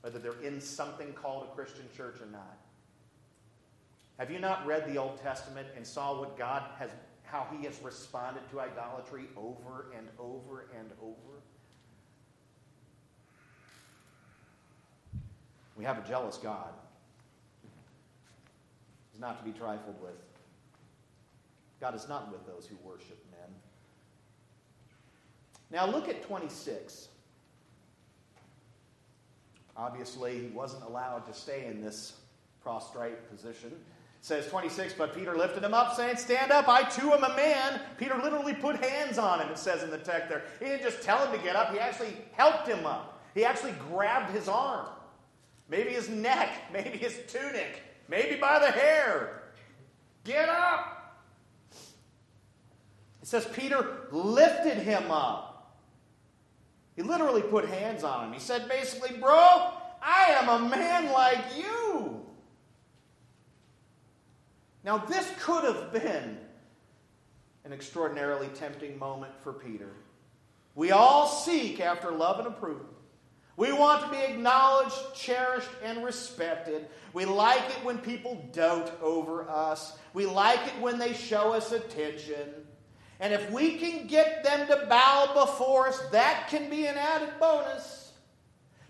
whether 0.00 0.18
they're 0.18 0.40
in 0.42 0.60
something 0.60 1.12
called 1.12 1.48
a 1.50 1.54
Christian 1.54 1.84
church 1.96 2.16
or 2.20 2.26
not. 2.26 2.58
Have 4.18 4.30
you 4.30 4.38
not 4.38 4.66
read 4.66 4.92
the 4.92 4.98
Old 4.98 5.20
Testament 5.20 5.66
and 5.76 5.86
saw 5.86 6.18
what 6.18 6.38
God 6.38 6.62
has, 6.78 6.90
how 7.24 7.46
he 7.56 7.64
has 7.66 7.80
responded 7.82 8.42
to 8.50 8.60
idolatry 8.60 9.24
over 9.36 9.86
and 9.96 10.06
over 10.18 10.66
and 10.78 10.90
over? 11.02 11.40
We 15.76 15.84
have 15.84 15.98
a 15.98 16.06
jealous 16.06 16.36
God. 16.36 16.68
He's 19.10 19.20
not 19.20 19.38
to 19.38 19.44
be 19.44 19.56
trifled 19.56 20.00
with. 20.00 20.31
God 21.82 21.96
is 21.96 22.08
not 22.08 22.30
with 22.30 22.46
those 22.46 22.64
who 22.64 22.76
worship 22.88 23.18
men. 23.32 23.50
Now 25.72 25.84
look 25.84 26.08
at 26.08 26.22
26. 26.22 27.08
Obviously, 29.76 30.38
he 30.38 30.46
wasn't 30.46 30.84
allowed 30.84 31.26
to 31.26 31.34
stay 31.34 31.66
in 31.66 31.82
this 31.82 32.12
prostrate 32.62 33.28
position. 33.28 33.70
It 33.70 34.24
says 34.24 34.46
26, 34.46 34.92
but 34.92 35.12
Peter 35.12 35.36
lifted 35.36 35.64
him 35.64 35.74
up, 35.74 35.96
saying, 35.96 36.18
Stand 36.18 36.52
up, 36.52 36.68
I 36.68 36.84
too 36.84 37.12
am 37.14 37.24
a 37.24 37.34
man. 37.34 37.80
Peter 37.98 38.16
literally 38.22 38.54
put 38.54 38.76
hands 38.76 39.18
on 39.18 39.40
him, 39.40 39.48
it 39.48 39.58
says 39.58 39.82
in 39.82 39.90
the 39.90 39.98
text 39.98 40.28
there. 40.28 40.44
He 40.60 40.66
didn't 40.66 40.82
just 40.82 41.02
tell 41.02 41.26
him 41.26 41.36
to 41.36 41.44
get 41.44 41.56
up, 41.56 41.72
he 41.72 41.80
actually 41.80 42.16
helped 42.30 42.68
him 42.68 42.86
up. 42.86 43.20
He 43.34 43.44
actually 43.44 43.74
grabbed 43.90 44.32
his 44.32 44.46
arm, 44.46 44.86
maybe 45.68 45.90
his 45.90 46.08
neck, 46.08 46.50
maybe 46.72 46.96
his 46.96 47.18
tunic, 47.26 47.82
maybe 48.08 48.38
by 48.38 48.60
the 48.60 48.70
hair. 48.70 49.42
Get 50.22 50.48
up! 50.48 50.91
Says 53.32 53.46
Peter 53.46 53.86
lifted 54.10 54.76
him 54.76 55.10
up. 55.10 55.78
He 56.96 57.02
literally 57.02 57.40
put 57.40 57.64
hands 57.64 58.04
on 58.04 58.26
him. 58.26 58.34
He 58.34 58.38
said 58.38 58.68
basically, 58.68 59.16
Bro, 59.16 59.70
I 60.02 60.36
am 60.38 60.50
a 60.50 60.68
man 60.68 61.10
like 61.12 61.42
you. 61.56 62.26
Now, 64.84 64.98
this 64.98 65.26
could 65.40 65.64
have 65.64 65.94
been 65.94 66.36
an 67.64 67.72
extraordinarily 67.72 68.48
tempting 68.48 68.98
moment 68.98 69.32
for 69.40 69.54
Peter. 69.54 69.88
We 70.74 70.90
all 70.90 71.26
seek 71.26 71.80
after 71.80 72.10
love 72.10 72.38
and 72.38 72.48
approval. 72.48 72.84
We 73.56 73.72
want 73.72 74.04
to 74.04 74.10
be 74.10 74.22
acknowledged, 74.22 75.14
cherished, 75.14 75.70
and 75.82 76.04
respected. 76.04 76.86
We 77.14 77.24
like 77.24 77.64
it 77.70 77.82
when 77.82 77.96
people 77.96 78.46
dote 78.52 78.92
over 79.00 79.48
us. 79.48 79.96
We 80.12 80.26
like 80.26 80.60
it 80.66 80.78
when 80.82 80.98
they 80.98 81.14
show 81.14 81.54
us 81.54 81.72
attention. 81.72 82.66
And 83.22 83.32
if 83.32 83.52
we 83.52 83.78
can 83.78 84.08
get 84.08 84.42
them 84.42 84.66
to 84.66 84.84
bow 84.88 85.30
before 85.32 85.86
us, 85.86 85.98
that 86.10 86.48
can 86.48 86.68
be 86.68 86.86
an 86.86 86.98
added 86.98 87.30
bonus. 87.38 88.12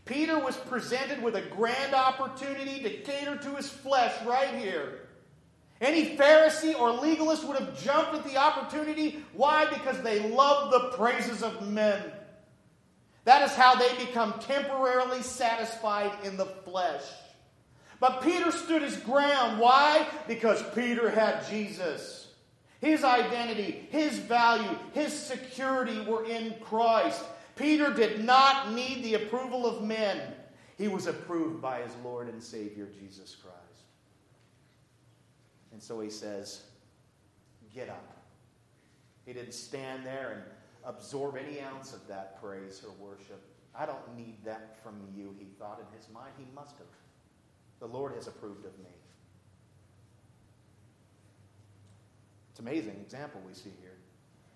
Peter 0.06 0.38
was 0.38 0.56
presented 0.56 1.22
with 1.22 1.36
a 1.36 1.42
grand 1.42 1.94
opportunity 1.94 2.82
to 2.82 2.90
cater 3.02 3.36
to 3.36 3.50
his 3.56 3.68
flesh 3.68 4.14
right 4.24 4.54
here. 4.54 5.00
Any 5.82 6.16
Pharisee 6.16 6.74
or 6.74 6.92
legalist 6.92 7.44
would 7.46 7.58
have 7.58 7.78
jumped 7.84 8.14
at 8.14 8.24
the 8.24 8.38
opportunity. 8.38 9.22
Why? 9.34 9.66
Because 9.66 10.00
they 10.00 10.26
love 10.30 10.72
the 10.72 10.96
praises 10.96 11.42
of 11.42 11.68
men. 11.68 12.02
That 13.24 13.42
is 13.42 13.54
how 13.54 13.74
they 13.74 13.94
become 14.06 14.32
temporarily 14.40 15.20
satisfied 15.20 16.10
in 16.24 16.38
the 16.38 16.46
flesh. 16.46 17.02
But 18.00 18.22
Peter 18.22 18.50
stood 18.50 18.80
his 18.80 18.96
ground. 18.96 19.60
Why? 19.60 20.06
Because 20.26 20.64
Peter 20.74 21.10
had 21.10 21.46
Jesus. 21.50 22.21
His 22.82 23.04
identity, 23.04 23.86
his 23.90 24.18
value, 24.18 24.76
his 24.92 25.12
security 25.16 26.00
were 26.00 26.24
in 26.24 26.56
Christ. 26.60 27.22
Peter 27.54 27.94
did 27.94 28.24
not 28.24 28.72
need 28.72 29.04
the 29.04 29.14
approval 29.14 29.66
of 29.66 29.84
men. 29.84 30.20
He 30.76 30.88
was 30.88 31.06
approved 31.06 31.62
by 31.62 31.80
his 31.80 31.92
Lord 32.02 32.28
and 32.28 32.42
Savior, 32.42 32.88
Jesus 32.98 33.36
Christ. 33.36 33.56
And 35.70 35.80
so 35.80 36.00
he 36.00 36.10
says, 36.10 36.62
Get 37.72 37.88
up. 37.88 38.16
He 39.24 39.32
didn't 39.32 39.54
stand 39.54 40.04
there 40.04 40.32
and 40.32 40.42
absorb 40.84 41.36
any 41.36 41.60
ounce 41.60 41.94
of 41.94 42.06
that 42.08 42.42
praise 42.42 42.82
or 42.84 42.92
worship. 43.08 43.40
I 43.76 43.86
don't 43.86 44.16
need 44.16 44.44
that 44.44 44.82
from 44.82 44.96
you, 45.16 45.36
he 45.38 45.46
thought 45.56 45.80
in 45.80 45.96
his 45.96 46.08
mind. 46.12 46.32
He 46.36 46.46
must 46.52 46.76
have. 46.78 46.88
The 47.78 47.86
Lord 47.86 48.12
has 48.16 48.26
approved 48.26 48.66
of 48.66 48.76
me. 48.80 48.90
It's 52.52 52.60
an 52.60 52.68
amazing 52.68 53.00
example 53.02 53.40
we 53.44 53.54
see 53.54 53.72
here. 53.80 53.96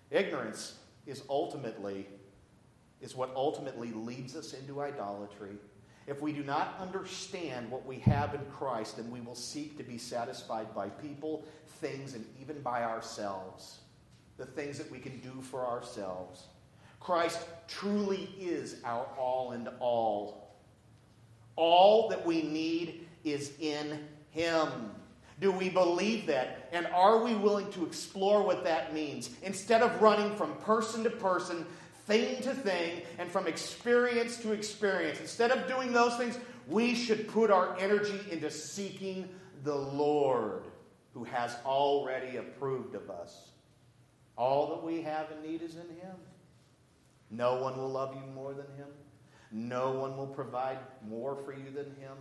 Ignorance 0.09 0.79
is 1.05 1.23
ultimately 1.29 2.07
is 3.01 3.15
what 3.15 3.31
ultimately 3.35 3.91
leads 3.91 4.35
us 4.35 4.53
into 4.53 4.81
idolatry 4.81 5.57
if 6.07 6.21
we 6.21 6.31
do 6.31 6.41
not 6.41 6.75
understand 6.79 7.69
what 7.69 7.85
we 7.85 7.99
have 7.99 8.33
in 8.33 8.39
Christ, 8.45 8.95
then 8.95 9.11
we 9.11 9.19
will 9.19 9.35
seek 9.35 9.77
to 9.77 9.83
be 9.83 9.97
satisfied 9.97 10.73
by 10.73 10.87
people, 10.87 11.45
things, 11.81 12.13
and 12.13 12.25
even 12.41 12.61
by 12.61 12.83
ourselves. 12.83 13.79
The 14.37 14.45
things 14.45 14.77
that 14.77 14.89
we 14.89 14.99
can 14.99 15.19
do 15.19 15.41
for 15.41 15.67
ourselves. 15.67 16.45
Christ 17.01 17.39
truly 17.67 18.29
is 18.39 18.77
our 18.85 19.05
all 19.17 19.51
and 19.51 19.67
all. 19.81 20.55
All 21.57 22.07
that 22.07 22.25
we 22.25 22.41
need 22.41 23.05
is 23.25 23.51
in 23.59 23.99
Him. 24.29 24.69
Do 25.39 25.51
we 25.51 25.69
believe 25.69 26.25
that? 26.27 26.69
And 26.71 26.87
are 26.87 27.23
we 27.23 27.35
willing 27.35 27.71
to 27.73 27.85
explore 27.85 28.41
what 28.41 28.63
that 28.63 28.93
means? 28.93 29.29
Instead 29.43 29.81
of 29.81 30.01
running 30.01 30.35
from 30.35 30.55
person 30.57 31.03
to 31.03 31.09
person, 31.09 31.65
thing 32.05 32.41
to 32.41 32.53
thing 32.53 33.01
and 33.19 33.29
from 33.29 33.47
experience 33.47 34.37
to 34.37 34.53
experience. 34.53 35.19
Instead 35.19 35.51
of 35.51 35.67
doing 35.67 35.91
those 35.91 36.15
things, 36.17 36.39
we 36.67 36.95
should 36.95 37.27
put 37.27 37.51
our 37.51 37.77
energy 37.77 38.19
into 38.31 38.49
seeking 38.49 39.29
the 39.63 39.75
Lord 39.75 40.63
who 41.13 41.23
has 41.25 41.55
already 41.65 42.37
approved 42.37 42.95
of 42.95 43.09
us. 43.09 43.49
All 44.37 44.69
that 44.69 44.83
we 44.83 45.01
have 45.01 45.31
and 45.31 45.43
need 45.43 45.61
is 45.61 45.75
in 45.75 45.89
Him. 45.97 46.15
No 47.29 47.61
one 47.61 47.77
will 47.77 47.89
love 47.89 48.15
you 48.15 48.21
more 48.33 48.53
than 48.53 48.67
Him. 48.77 48.87
No 49.51 49.91
one 49.91 50.15
will 50.15 50.27
provide 50.27 50.77
more 51.07 51.35
for 51.35 51.53
you 51.53 51.71
than 51.71 51.95
Him. 51.99 52.17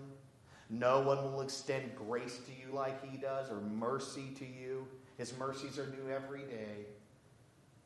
No 0.69 1.01
one 1.01 1.23
will 1.23 1.43
extend 1.43 1.95
grace 1.95 2.41
to 2.47 2.53
you 2.53 2.75
like 2.75 3.09
He 3.11 3.17
does 3.17 3.51
or 3.51 3.61
mercy 3.61 4.33
to 4.39 4.45
you. 4.45 4.87
His 5.17 5.37
mercies 5.39 5.79
are 5.79 5.87
new 5.87 6.13
every 6.13 6.43
day. 6.43 6.87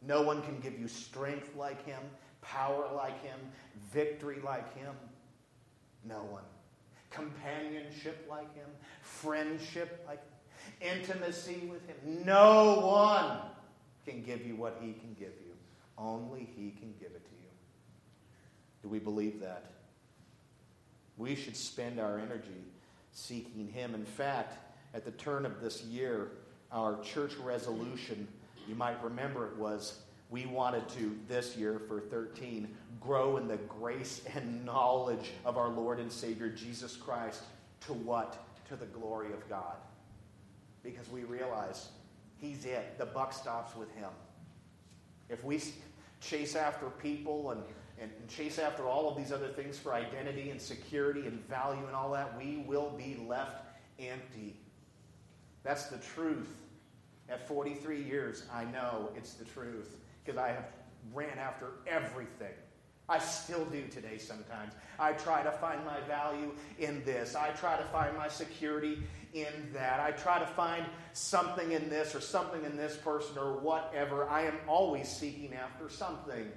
No 0.03 0.23
one 0.23 0.43
can 0.43 0.59
give 0.61 0.79
you 0.79 0.89
strength 0.89 1.55
like 1.57 1.85
him, 1.85 2.01
power 2.41 2.89
like 2.95 3.23
him, 3.23 3.39
victory 3.93 4.39
like 4.43 4.75
him. 4.77 4.95
No 6.05 6.25
one. 6.25 6.43
Companionship 7.11 8.27
like 8.31 8.55
him, 8.55 8.69
friendship 9.03 10.05
like 10.07 10.21
him, 10.81 10.99
intimacy 10.99 11.69
with 11.71 11.87
him. 11.87 12.25
No 12.25 12.81
one 12.81 13.39
can 14.07 14.23
give 14.23 14.47
you 14.47 14.57
what 14.57 14.79
he 14.81 14.93
can 14.93 15.15
give 15.19 15.35
you. 15.45 15.53
Only 15.99 16.49
he 16.57 16.71
can 16.71 16.95
give 16.99 17.11
it 17.11 17.25
to 17.27 17.33
you. 17.33 17.51
Do 18.83 18.89
we 18.89 18.99
believe 18.99 19.41
that? 19.41 19.71
We 21.21 21.35
should 21.37 21.57
spend 21.57 22.01
our 22.01 22.19
energy 22.19 22.65
seeking 23.13 23.69
him. 23.69 23.95
In 23.95 24.05
fact, 24.05 24.57
at 24.95 25.05
the 25.05 25.11
turn 25.13 25.45
of 25.45 25.61
this 25.61 25.85
year, 25.85 26.33
our 26.73 27.01
church 27.03 27.35
resolution 27.37 28.27
you 28.67 28.75
might 28.75 29.03
remember 29.03 29.49
it 29.49 29.57
was 29.57 30.01
we 30.31 30.47
wanted 30.47 30.89
to, 30.91 31.19
this 31.29 31.57
year 31.57 31.81
for 31.89 32.01
13, 32.01 32.69
grow 33.01 33.37
in 33.37 33.49
the 33.49 33.57
grace 33.57 34.23
and 34.35 34.65
knowledge 34.65 35.33
of 35.45 35.59
our 35.59 35.69
Lord 35.69 35.99
and 35.99 36.11
Savior 36.11 36.49
Jesus 36.49 36.97
Christ 36.97 37.43
to 37.87 37.93
what? 37.93 38.39
To 38.69 38.77
the 38.77 38.87
glory 38.87 39.33
of 39.33 39.49
God. 39.49 39.75
Because 40.85 41.11
we 41.11 41.25
realize 41.25 41.89
He's 42.39 42.65
it. 42.65 42.97
The 42.97 43.07
buck 43.07 43.33
stops 43.33 43.77
with 43.77 43.91
Him. 43.97 44.11
If 45.29 45.43
we 45.45 45.61
chase 46.21 46.55
after 46.55 46.87
people 46.91 47.51
and, 47.51 47.63
and, 48.01 48.11
and 48.19 48.29
chase 48.29 48.59
after 48.59 48.87
all 48.87 49.09
of 49.09 49.17
these 49.17 49.33
other 49.33 49.49
things 49.49 49.79
for 49.79 49.95
identity 49.95 50.51
and 50.51 50.61
security 50.61 51.27
and 51.27 51.47
value 51.49 51.87
and 51.87 51.95
all 51.95 52.11
that, 52.13 52.37
we 52.37 52.65
will 52.67 52.91
be 52.97 53.17
left 53.27 53.65
empty. 53.99 54.57
That's 55.63 55.87
the 55.87 55.99
truth. 55.99 56.49
At 57.29 57.47
43 57.47 58.03
years, 58.03 58.45
I 58.53 58.65
know 58.65 59.11
it's 59.17 59.35
the 59.35 59.45
truth 59.45 59.99
because 60.25 60.39
I 60.39 60.49
have 60.49 60.67
ran 61.13 61.39
after 61.39 61.67
everything. 61.87 62.55
I 63.09 63.19
still 63.19 63.65
do 63.67 63.87
today 63.89 64.19
sometimes. 64.19 64.73
I 64.99 65.13
try 65.13 65.43
to 65.43 65.51
find 65.51 65.85
my 65.85 66.01
value 66.03 66.53
in 66.79 67.03
this. 67.05 67.35
I 67.35 67.51
try 67.51 67.77
to 67.77 67.85
find 67.85 68.17
my 68.17 68.29
security 68.29 68.99
in 69.35 69.71
that. 69.73 70.01
I 70.01 70.13
try 70.13 70.39
to 70.39 70.47
find 70.47 70.85
something 71.13 71.73
in 71.73 71.89
this 71.89 72.15
or 72.15 72.21
something 72.21 72.65
in 72.65 72.77
this 72.77 72.97
person 72.97 73.37
or 73.39 73.59
whatever. 73.59 74.29
I 74.29 74.43
am 74.43 74.59
always 74.69 75.09
seeking 75.09 75.55
after 75.55 75.89
something. 75.89 76.51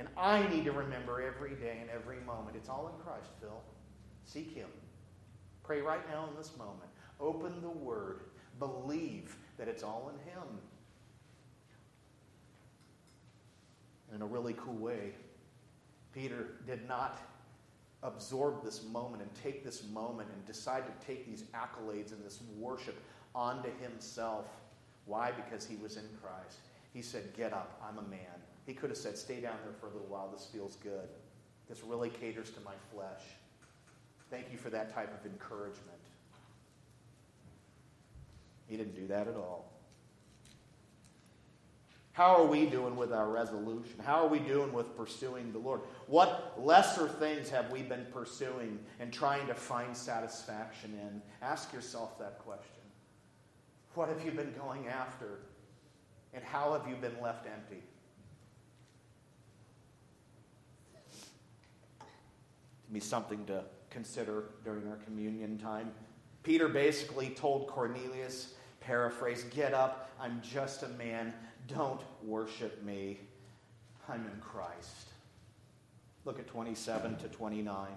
And 0.00 0.08
I 0.16 0.48
need 0.48 0.64
to 0.64 0.72
remember 0.72 1.20
every 1.20 1.54
day 1.56 1.76
and 1.82 1.90
every 1.90 2.20
moment 2.26 2.56
it's 2.56 2.70
all 2.70 2.88
in 2.88 3.04
Christ, 3.04 3.28
Phil. 3.38 3.60
Seek 4.24 4.54
Him. 4.54 4.68
Pray 5.62 5.82
right 5.82 6.00
now 6.10 6.26
in 6.30 6.34
this 6.38 6.56
moment. 6.56 6.90
Open 7.20 7.60
the 7.60 7.68
Word. 7.68 8.20
Believe 8.58 9.36
that 9.58 9.68
it's 9.68 9.82
all 9.82 10.10
in 10.10 10.32
Him. 10.32 10.42
In 14.14 14.22
a 14.22 14.26
really 14.26 14.54
cool 14.54 14.78
way, 14.78 15.12
Peter 16.14 16.52
did 16.66 16.88
not 16.88 17.20
absorb 18.02 18.64
this 18.64 18.82
moment 18.84 19.22
and 19.22 19.30
take 19.34 19.62
this 19.62 19.84
moment 19.92 20.30
and 20.32 20.46
decide 20.46 20.84
to 20.86 21.06
take 21.06 21.26
these 21.26 21.44
accolades 21.54 22.12
and 22.12 22.24
this 22.24 22.40
worship 22.58 22.96
onto 23.34 23.68
himself. 23.82 24.46
Why? 25.04 25.30
Because 25.30 25.66
he 25.66 25.76
was 25.76 25.98
in 25.98 26.08
Christ. 26.22 26.60
He 26.94 27.02
said, 27.02 27.34
Get 27.36 27.52
up, 27.52 27.78
I'm 27.86 27.98
a 27.98 28.08
man. 28.08 28.39
He 28.70 28.76
could 28.76 28.90
have 28.90 28.98
said, 28.98 29.18
Stay 29.18 29.40
down 29.40 29.56
there 29.64 29.72
for 29.80 29.86
a 29.86 29.90
little 29.90 30.06
while, 30.06 30.30
this 30.32 30.46
feels 30.46 30.76
good. 30.76 31.08
This 31.68 31.82
really 31.82 32.08
caters 32.08 32.50
to 32.50 32.60
my 32.60 32.74
flesh. 32.94 33.20
Thank 34.30 34.52
you 34.52 34.58
for 34.58 34.70
that 34.70 34.94
type 34.94 35.12
of 35.12 35.28
encouragement. 35.28 35.98
He 38.68 38.76
didn't 38.76 38.94
do 38.94 39.08
that 39.08 39.26
at 39.26 39.34
all. 39.34 39.72
How 42.12 42.36
are 42.36 42.46
we 42.46 42.64
doing 42.64 42.94
with 42.94 43.12
our 43.12 43.28
resolution? 43.28 43.96
How 44.04 44.24
are 44.24 44.28
we 44.28 44.38
doing 44.38 44.72
with 44.72 44.96
pursuing 44.96 45.50
the 45.50 45.58
Lord? 45.58 45.80
What 46.06 46.54
lesser 46.56 47.08
things 47.08 47.50
have 47.50 47.72
we 47.72 47.82
been 47.82 48.06
pursuing 48.12 48.78
and 49.00 49.12
trying 49.12 49.48
to 49.48 49.54
find 49.54 49.96
satisfaction 49.96 50.96
in? 51.02 51.20
Ask 51.42 51.72
yourself 51.72 52.20
that 52.20 52.38
question. 52.38 52.84
What 53.96 54.08
have 54.08 54.24
you 54.24 54.30
been 54.30 54.54
going 54.64 54.86
after? 54.86 55.40
And 56.32 56.44
how 56.44 56.72
have 56.74 56.88
you 56.88 56.94
been 56.94 57.20
left 57.20 57.48
empty? 57.48 57.82
Be 62.92 63.00
something 63.00 63.44
to 63.46 63.64
consider 63.90 64.44
during 64.64 64.88
our 64.88 64.96
communion 64.96 65.58
time. 65.58 65.90
Peter 66.42 66.68
basically 66.68 67.30
told 67.30 67.66
Cornelius, 67.66 68.54
paraphrase, 68.80 69.44
get 69.50 69.74
up, 69.74 70.10
I'm 70.20 70.40
just 70.42 70.82
a 70.82 70.88
man 70.88 71.34
don't 71.68 72.00
worship 72.22 72.82
me. 72.82 73.20
I'm 74.08 74.26
in 74.26 74.40
Christ. 74.40 75.08
Look 76.24 76.38
at 76.38 76.48
27 76.48 77.16
to 77.18 77.28
29. 77.28 77.88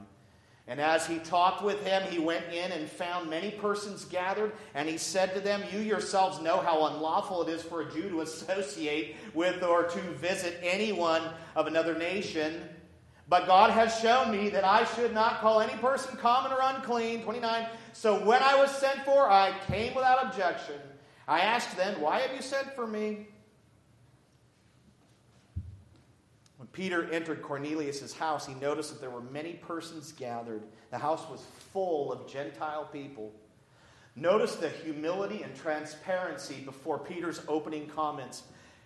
And 0.66 0.80
as 0.80 1.06
he 1.06 1.18
talked 1.20 1.62
with 1.62 1.86
him, 1.86 2.04
he 2.04 2.20
went 2.20 2.46
in 2.54 2.72
and 2.72 2.90
found 2.90 3.30
many 3.30 3.52
persons 3.52 4.06
gathered, 4.06 4.54
and 4.74 4.88
he 4.88 4.98
said 4.98 5.34
to 5.34 5.42
them, 5.42 5.62
You 5.74 5.80
yourselves 5.80 6.40
know 6.40 6.62
how 6.62 6.86
unlawful 6.86 7.42
it 7.44 7.50
is 7.50 7.62
for 7.62 7.82
a 7.82 7.92
Jew 7.92 8.10
to 8.10 8.22
associate 8.22 9.18
with 9.34 9.62
or 9.62 9.84
to 9.84 10.02
visit 10.14 10.58
anyone 10.64 11.22
of 11.56 11.68
another 11.68 11.98
nation. 11.98 12.70
But 13.34 13.48
God 13.48 13.72
has 13.72 14.00
shown 14.00 14.30
me 14.30 14.50
that 14.50 14.64
I 14.64 14.84
should 14.84 15.12
not 15.12 15.42
call 15.42 15.60
any 15.60 15.74
person 15.80 16.16
common 16.18 16.52
or 16.52 16.60
unclean. 16.62 17.24
29. 17.24 17.66
So 17.92 18.24
when 18.24 18.44
I 18.44 18.56
was 18.58 18.70
sent 18.70 19.04
for, 19.06 19.28
I 19.28 19.56
came 19.66 19.96
without 19.96 20.24
objection. 20.24 20.76
I 21.28 21.40
asked 21.40 21.76
then, 21.76 22.00
Why 22.00 22.20
have 22.20 22.36
you 22.36 22.44
sent 22.44 22.76
for 22.76 22.86
me? 22.86 23.26
When 26.58 26.68
Peter 26.74 27.12
entered 27.12 27.42
Cornelius' 27.42 28.14
house, 28.14 28.46
he 28.46 28.54
noticed 28.54 28.92
that 28.92 29.02
there 29.02 29.10
were 29.10 29.22
many 29.22 29.54
persons 29.54 30.12
gathered. 30.12 30.62
The 30.92 31.00
house 31.00 31.28
was 31.28 31.44
full 31.74 32.14
of 32.14 32.32
Gentile 32.32 32.88
people. 32.94 33.32
Notice 34.16 34.58
the 34.58 34.70
humility 34.70 35.42
and 35.42 35.56
transparency 35.56 36.62
before 36.64 37.00
Peter's 37.00 37.42
opening 37.48 37.88
comments. 37.88 38.44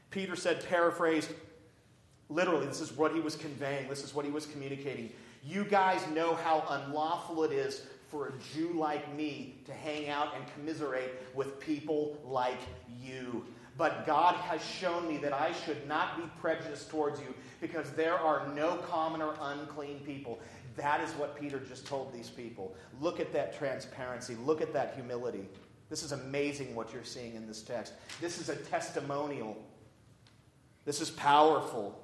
Peter 0.09 0.37
said, 0.37 0.65
paraphrased, 0.69 1.31
literally, 2.29 2.65
this 2.65 2.81
is 2.81 2.91
what 2.91 3.13
he 3.13 3.19
was 3.19 3.35
conveying, 3.35 3.87
this 3.87 4.03
is 4.03 4.13
what 4.13 4.25
he 4.25 4.31
was 4.31 4.45
communicating. 4.45 5.11
You 5.43 5.63
guys 5.63 6.05
know 6.13 6.35
how 6.35 6.65
unlawful 6.69 7.43
it 7.43 7.51
is 7.51 7.83
for 8.09 8.27
a 8.27 8.31
Jew 8.53 8.73
like 8.73 9.13
me 9.15 9.55
to 9.65 9.73
hang 9.73 10.09
out 10.09 10.33
and 10.35 10.43
commiserate 10.53 11.11
with 11.35 11.59
people 11.59 12.17
like 12.25 12.59
you. 13.01 13.45
But 13.77 14.05
God 14.07 14.35
has 14.35 14.63
shown 14.63 15.07
me 15.07 15.17
that 15.17 15.33
I 15.33 15.51
should 15.51 15.87
not 15.87 16.17
be 16.17 16.23
prejudiced 16.41 16.89
towards 16.89 17.19
you 17.19 17.33
because 17.61 17.91
there 17.91 18.17
are 18.17 18.47
no 18.55 18.77
common 18.89 19.21
or 19.21 19.35
unclean 19.39 19.99
people. 19.99 20.39
That 20.77 21.01
is 21.01 21.11
what 21.13 21.39
Peter 21.39 21.59
just 21.59 21.85
told 21.85 22.13
these 22.13 22.29
people. 22.29 22.75
Look 22.99 23.19
at 23.19 23.31
that 23.33 23.57
transparency. 23.57 24.35
Look 24.35 24.61
at 24.61 24.73
that 24.73 24.93
humility. 24.95 25.47
This 25.89 26.03
is 26.03 26.11
amazing 26.11 26.75
what 26.75 26.91
you're 26.91 27.03
seeing 27.03 27.35
in 27.35 27.47
this 27.47 27.61
text. 27.61 27.93
This 28.19 28.39
is 28.39 28.49
a 28.49 28.55
testimonial. 28.55 29.57
This 30.85 31.01
is 31.01 31.09
powerful. 31.11 32.03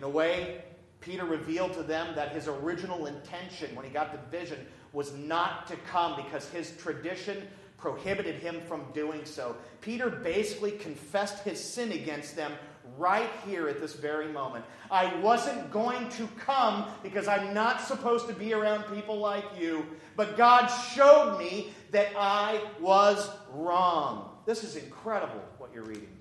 In 0.00 0.04
a 0.04 0.08
way, 0.08 0.62
Peter 1.02 1.26
revealed 1.26 1.74
to 1.74 1.82
them 1.82 2.14
that 2.14 2.32
his 2.32 2.48
original 2.48 3.04
intention 3.04 3.76
when 3.76 3.84
he 3.84 3.90
got 3.90 4.12
the 4.12 4.38
vision 4.38 4.66
was 4.94 5.12
not 5.12 5.66
to 5.66 5.76
come 5.76 6.16
because 6.16 6.48
his 6.48 6.74
tradition 6.78 7.46
prohibited 7.76 8.36
him 8.36 8.62
from 8.62 8.86
doing 8.94 9.26
so. 9.26 9.54
Peter 9.82 10.08
basically 10.08 10.70
confessed 10.70 11.44
his 11.44 11.62
sin 11.62 11.92
against 11.92 12.34
them 12.34 12.50
right 12.96 13.28
here 13.46 13.68
at 13.68 13.78
this 13.78 13.92
very 13.92 14.28
moment. 14.28 14.64
I 14.90 15.14
wasn't 15.16 15.70
going 15.70 16.08
to 16.12 16.26
come 16.38 16.86
because 17.02 17.28
I'm 17.28 17.52
not 17.52 17.82
supposed 17.82 18.26
to 18.28 18.32
be 18.32 18.54
around 18.54 18.84
people 18.84 19.18
like 19.18 19.44
you, 19.58 19.84
but 20.16 20.34
God 20.38 20.66
showed 20.94 21.38
me 21.38 21.74
that 21.90 22.08
I 22.16 22.62
was 22.80 23.28
wrong. 23.52 24.30
This 24.46 24.64
is 24.64 24.76
incredible 24.76 25.44
what 25.58 25.74
you're 25.74 25.84
reading. 25.84 26.19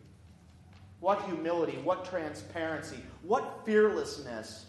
What 1.00 1.24
humility, 1.24 1.78
what 1.84 2.06
transparency, 2.06 2.98
what 3.24 3.62
fearlessness. 3.66 4.66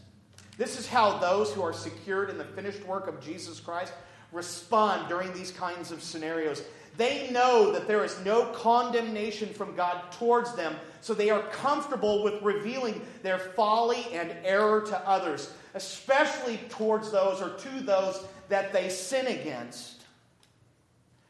This 0.56 0.78
is 0.78 0.86
how 0.86 1.18
those 1.18 1.52
who 1.52 1.62
are 1.62 1.72
secured 1.72 2.30
in 2.30 2.38
the 2.38 2.44
finished 2.44 2.84
work 2.86 3.08
of 3.08 3.20
Jesus 3.20 3.58
Christ 3.58 3.92
respond 4.32 5.08
during 5.08 5.32
these 5.32 5.50
kinds 5.50 5.90
of 5.90 6.02
scenarios. 6.02 6.62
They 6.96 7.30
know 7.30 7.72
that 7.72 7.88
there 7.88 8.04
is 8.04 8.18
no 8.24 8.46
condemnation 8.46 9.48
from 9.54 9.74
God 9.74 10.12
towards 10.12 10.54
them, 10.54 10.76
so 11.00 11.14
they 11.14 11.30
are 11.30 11.42
comfortable 11.44 12.22
with 12.22 12.42
revealing 12.42 13.00
their 13.22 13.38
folly 13.38 14.04
and 14.12 14.34
error 14.44 14.82
to 14.82 15.08
others, 15.08 15.52
especially 15.74 16.58
towards 16.68 17.10
those 17.10 17.40
or 17.40 17.56
to 17.56 17.80
those 17.80 18.22
that 18.48 18.72
they 18.72 18.88
sin 18.88 19.26
against. 19.28 20.04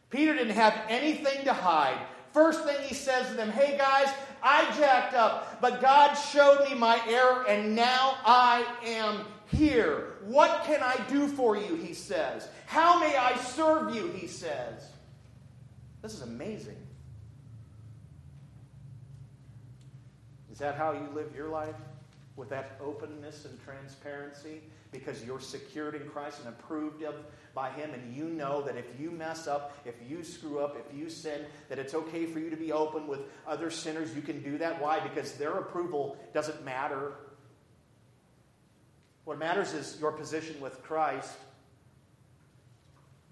Peter 0.09 0.35
didn't 0.35 0.55
have 0.55 0.77
anything 0.89 1.45
to 1.45 1.53
hide. 1.53 1.99
First 2.33 2.65
thing 2.65 2.77
he 2.83 2.95
says 2.95 3.29
to 3.29 3.35
them, 3.35 3.51
Hey 3.51 3.77
guys, 3.79 4.09
I 4.43 4.65
jacked 4.77 5.15
up, 5.15 5.61
but 5.61 5.81
God 5.81 6.15
showed 6.15 6.69
me 6.69 6.75
my 6.75 7.01
error, 7.09 7.45
and 7.49 7.75
now 7.75 8.17
I 8.25 8.65
am 8.85 9.25
here. 9.47 10.15
What 10.25 10.65
can 10.65 10.83
I 10.83 10.97
do 11.09 11.27
for 11.29 11.57
you? 11.57 11.77
He 11.77 11.95
says. 11.95 12.49
How 12.67 13.01
may 13.01 13.17
I 13.17 13.37
serve 13.37 13.95
you? 13.95 14.09
He 14.09 14.27
says. 14.27 14.87
This 16.03 16.15
is 16.15 16.23
amazing. 16.23 16.77
Is 20.53 20.59
that 20.59 20.77
how 20.77 20.93
you 20.93 21.09
live 21.15 21.35
your 21.35 21.49
life? 21.49 21.75
With 22.37 22.49
that 22.51 22.79
openness 22.81 23.45
and 23.45 23.63
transparency? 23.65 24.63
Because 24.93 25.25
you're 25.25 25.41
secured 25.41 25.95
in 25.95 26.09
Christ 26.09 26.41
and 26.41 26.49
approved 26.49 27.03
of 27.03 27.15
by 27.55 27.71
Him, 27.71 27.91
and 27.95 28.17
you 28.17 28.25
know 28.25 28.63
that 28.63 28.77
if 28.77 28.87
you 28.99 29.11
mess 29.11 29.47
up, 29.47 29.77
if 29.85 29.95
you 30.09 30.23
screw 30.23 30.61
up, 30.61 30.77
if 30.77 30.97
you 30.97 31.09
sin, 31.11 31.43
that 31.69 31.79
it's 31.79 31.95
okay 31.95 32.27
for 32.27 32.39
you 32.39 32.51
to 32.51 32.57
be 32.57 32.73
open 32.73 33.07
with 33.07 33.21
other 33.47 33.71
sinners. 33.71 34.15
You 34.15 34.23
can 34.23 34.43
do 34.43 34.59
that. 34.59 34.81
Why? 34.81 35.01
Because 35.01 35.33
their 35.33 35.53
approval 35.59 36.17
doesn't 36.33 36.65
matter. 36.65 37.13
What 39.25 39.39
matters 39.39 39.73
is 39.73 39.99
your 40.01 40.13
position 40.13 40.61
with 40.61 40.83
Christ 40.83 41.37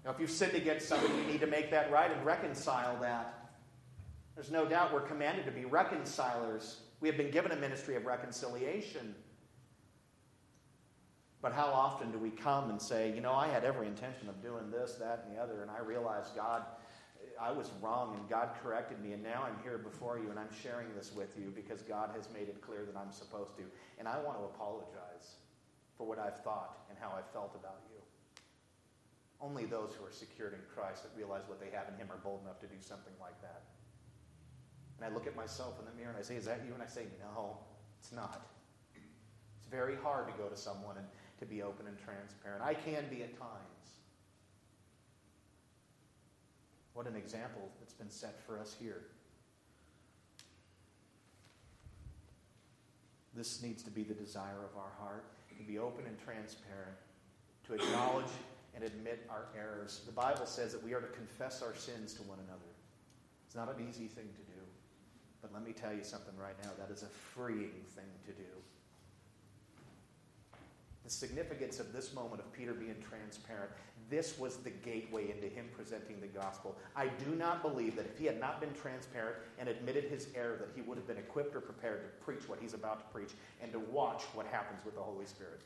now, 0.05 0.11
if 0.11 0.19
you've 0.19 0.31
sinned 0.31 0.53
against 0.53 0.87
somebody, 0.87 1.13
you 1.13 1.23
need 1.23 1.41
to 1.41 1.47
make 1.47 1.71
that 1.71 1.91
right 1.91 2.11
and 2.11 2.25
reconcile 2.25 2.99
that. 3.01 3.51
There's 4.35 4.51
no 4.51 4.65
doubt 4.65 4.93
we're 4.93 5.01
commanded 5.01 5.45
to 5.45 5.51
be 5.51 5.65
reconcilers. 5.65 6.79
We 7.01 7.09
have 7.09 7.17
been 7.17 7.31
given 7.31 7.51
a 7.51 7.55
ministry 7.55 7.95
of 7.95 8.05
reconciliation. 8.05 9.13
But 11.41 11.53
how 11.53 11.67
often 11.67 12.11
do 12.11 12.17
we 12.17 12.31
come 12.31 12.69
and 12.69 12.81
say, 12.81 13.13
you 13.13 13.21
know, 13.21 13.33
I 13.33 13.47
had 13.47 13.63
every 13.63 13.87
intention 13.87 14.27
of 14.27 14.41
doing 14.41 14.69
this, 14.71 14.95
that, 14.95 15.23
and 15.25 15.35
the 15.35 15.41
other, 15.41 15.61
and 15.61 15.71
I 15.71 15.79
realized 15.79 16.35
God, 16.35 16.63
I 17.39 17.51
was 17.51 17.71
wrong, 17.81 18.15
and 18.19 18.27
God 18.29 18.49
corrected 18.61 18.99
me, 19.01 19.13
and 19.13 19.23
now 19.23 19.47
I'm 19.47 19.55
here 19.63 19.77
before 19.77 20.19
you, 20.19 20.29
and 20.29 20.37
I'm 20.37 20.51
sharing 20.61 20.93
this 20.95 21.13
with 21.15 21.37
you 21.39 21.53
because 21.55 21.81
God 21.81 22.09
has 22.13 22.27
made 22.33 22.49
it 22.49 22.59
clear 22.59 22.83
that 22.83 22.99
I'm 22.99 23.13
supposed 23.13 23.55
to. 23.55 23.63
And 23.97 24.07
I 24.07 24.19
want 24.19 24.37
to 24.39 24.43
apologize 24.43 25.39
for 25.97 26.05
what 26.05 26.19
I've 26.19 26.43
thought 26.43 26.79
and 26.89 26.97
how 26.99 27.09
I 27.09 27.21
felt 27.31 27.55
about 27.55 27.79
you. 27.89 28.01
Only 29.39 29.65
those 29.65 29.95
who 29.97 30.05
are 30.05 30.11
secured 30.11 30.53
in 30.53 30.59
Christ 30.75 31.03
that 31.03 31.15
realize 31.15 31.43
what 31.47 31.61
they 31.61 31.69
have 31.71 31.87
in 31.87 31.95
Him 31.95 32.11
are 32.11 32.17
bold 32.17 32.41
enough 32.43 32.59
to 32.59 32.67
do 32.67 32.75
something 32.79 33.13
like 33.21 33.39
that. 33.41 33.63
And 34.97 35.09
I 35.09 35.13
look 35.13 35.27
at 35.27 35.35
myself 35.35 35.79
in 35.79 35.85
the 35.85 35.95
mirror 35.95 36.09
and 36.09 36.19
I 36.19 36.23
say, 36.23 36.35
Is 36.35 36.43
that 36.45 36.59
you? 36.67 36.73
And 36.73 36.83
I 36.83 36.87
say, 36.87 37.03
No, 37.23 37.57
it's 37.99 38.11
not. 38.11 38.47
It's 39.57 39.67
very 39.71 39.95
hard 39.95 40.27
to 40.27 40.33
go 40.33 40.49
to 40.49 40.57
someone 40.57 40.97
and 40.97 41.07
to 41.39 41.45
be 41.45 41.61
open 41.61 41.87
and 41.87 41.97
transparent. 41.97 42.61
I 42.63 42.73
can 42.73 43.05
be 43.09 43.23
at 43.23 43.37
times. 43.39 43.79
What 46.93 47.07
an 47.07 47.15
example 47.15 47.69
that's 47.79 47.93
been 47.93 48.09
set 48.09 48.41
for 48.45 48.59
us 48.59 48.75
here. 48.79 49.03
This 53.35 53.63
needs 53.63 53.83
to 53.83 53.91
be 53.91 54.03
the 54.03 54.13
desire 54.13 54.65
of 54.69 54.77
our 54.77 54.91
heart 54.99 55.23
to 55.57 55.63
be 55.63 55.77
open 55.77 56.05
and 56.05 56.17
transparent, 56.23 56.97
to 57.67 57.73
acknowledge 57.73 58.31
and 58.75 58.83
admit 58.83 59.25
our 59.29 59.45
errors. 59.57 60.01
The 60.05 60.11
Bible 60.11 60.45
says 60.45 60.71
that 60.73 60.83
we 60.83 60.93
are 60.93 61.01
to 61.01 61.07
confess 61.07 61.61
our 61.61 61.75
sins 61.75 62.13
to 62.15 62.23
one 62.23 62.39
another. 62.47 62.71
It's 63.45 63.55
not 63.55 63.69
an 63.69 63.85
easy 63.87 64.07
thing 64.07 64.27
to 64.27 64.41
do. 64.41 64.61
But 65.41 65.53
let 65.53 65.63
me 65.63 65.73
tell 65.73 65.93
you 65.93 66.03
something 66.03 66.33
right 66.37 66.55
now 66.63 66.71
that 66.79 66.91
is 66.93 67.03
a 67.03 67.07
freeing 67.07 67.83
thing 67.95 68.05
to 68.25 68.31
do. 68.31 68.49
The 71.09 71.15
significance 71.15 71.79
of 71.79 71.91
this 71.91 72.13
moment 72.13 72.39
of 72.39 72.53
Peter 72.53 72.71
being 72.71 72.93
transparent, 73.01 73.71
this 74.11 74.37
was 74.37 74.57
the 74.57 74.69
gateway 74.69 75.31
into 75.31 75.47
him 75.47 75.67
presenting 75.75 76.21
the 76.21 76.27
gospel. 76.27 76.77
I 76.95 77.07
do 77.07 77.33
not 77.35 77.63
believe 77.63 77.95
that 77.95 78.05
if 78.05 78.19
he 78.19 78.27
had 78.27 78.39
not 78.39 78.61
been 78.61 78.71
transparent 78.75 79.37
and 79.57 79.67
admitted 79.67 80.03
his 80.03 80.27
error, 80.35 80.55
that 80.57 80.69
he 80.75 80.83
would 80.83 80.99
have 80.99 81.07
been 81.07 81.17
equipped 81.17 81.55
or 81.55 81.61
prepared 81.61 82.03
to 82.03 82.23
preach 82.23 82.47
what 82.47 82.59
he's 82.61 82.75
about 82.75 82.99
to 82.99 83.11
preach 83.11 83.31
and 83.59 83.71
to 83.71 83.79
watch 83.79 84.21
what 84.35 84.45
happens 84.45 84.85
with 84.85 84.93
the 84.93 85.01
Holy 85.01 85.25
Spirit. 85.25 85.61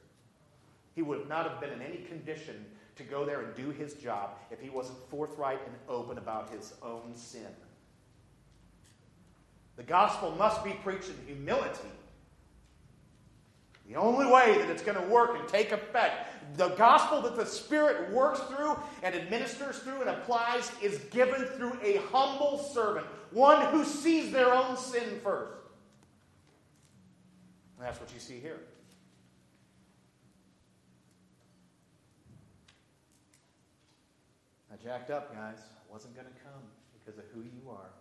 He 0.96 1.02
would 1.02 1.28
not 1.28 1.46
have 1.50 1.60
been 1.60 1.72
in 1.72 1.82
any 1.82 2.06
condition 2.06 2.66
to 2.96 3.04
go 3.04 3.26
there 3.26 3.42
and 3.42 3.54
do 3.54 3.72
his 3.72 3.96
job 3.96 4.38
if 4.50 4.62
he 4.62 4.70
wasn't 4.70 4.98
forthright 5.10 5.60
and 5.66 5.76
open 5.90 6.18
about 6.20 6.52
his 6.52 6.74
own 6.82 7.14
sin. 7.16 7.54
The 9.76 9.84
gospel 9.84 10.32
must 10.38 10.64
be 10.64 10.72
preached 10.72 11.10
in 11.10 11.36
humility. 11.36 11.90
The 13.88 13.96
only 13.96 14.26
way 14.26 14.58
that 14.58 14.70
it's 14.70 14.82
going 14.82 14.98
to 14.98 15.08
work 15.08 15.38
and 15.38 15.48
take 15.48 15.72
effect, 15.72 16.58
the 16.58 16.70
gospel 16.70 17.22
that 17.22 17.36
the 17.36 17.46
Spirit 17.46 18.12
works 18.12 18.40
through 18.42 18.78
and 19.02 19.14
administers 19.14 19.78
through 19.80 20.02
and 20.02 20.10
applies, 20.10 20.72
is 20.82 21.00
given 21.12 21.44
through 21.58 21.78
a 21.84 21.98
humble 22.12 22.58
servant, 22.74 23.06
one 23.32 23.66
who 23.68 23.84
sees 23.84 24.32
their 24.32 24.54
own 24.54 24.78
sin 24.78 25.20
first. 25.22 25.54
And 27.78 27.88
that's 27.88 28.00
what 28.00 28.14
you 28.14 28.20
see 28.20 28.40
here. 28.40 28.60
I 34.72 34.76
jacked 34.82 35.12
up, 35.12 35.36
guys. 35.36 35.60
I 35.60 35.94
wasn't 35.94 36.16
going 36.16 36.28
to 36.28 36.34
come 36.42 36.64
because 36.94 37.20
of 37.20 37.26
who 37.34 37.42
you 37.42 37.70
are. 37.70 37.92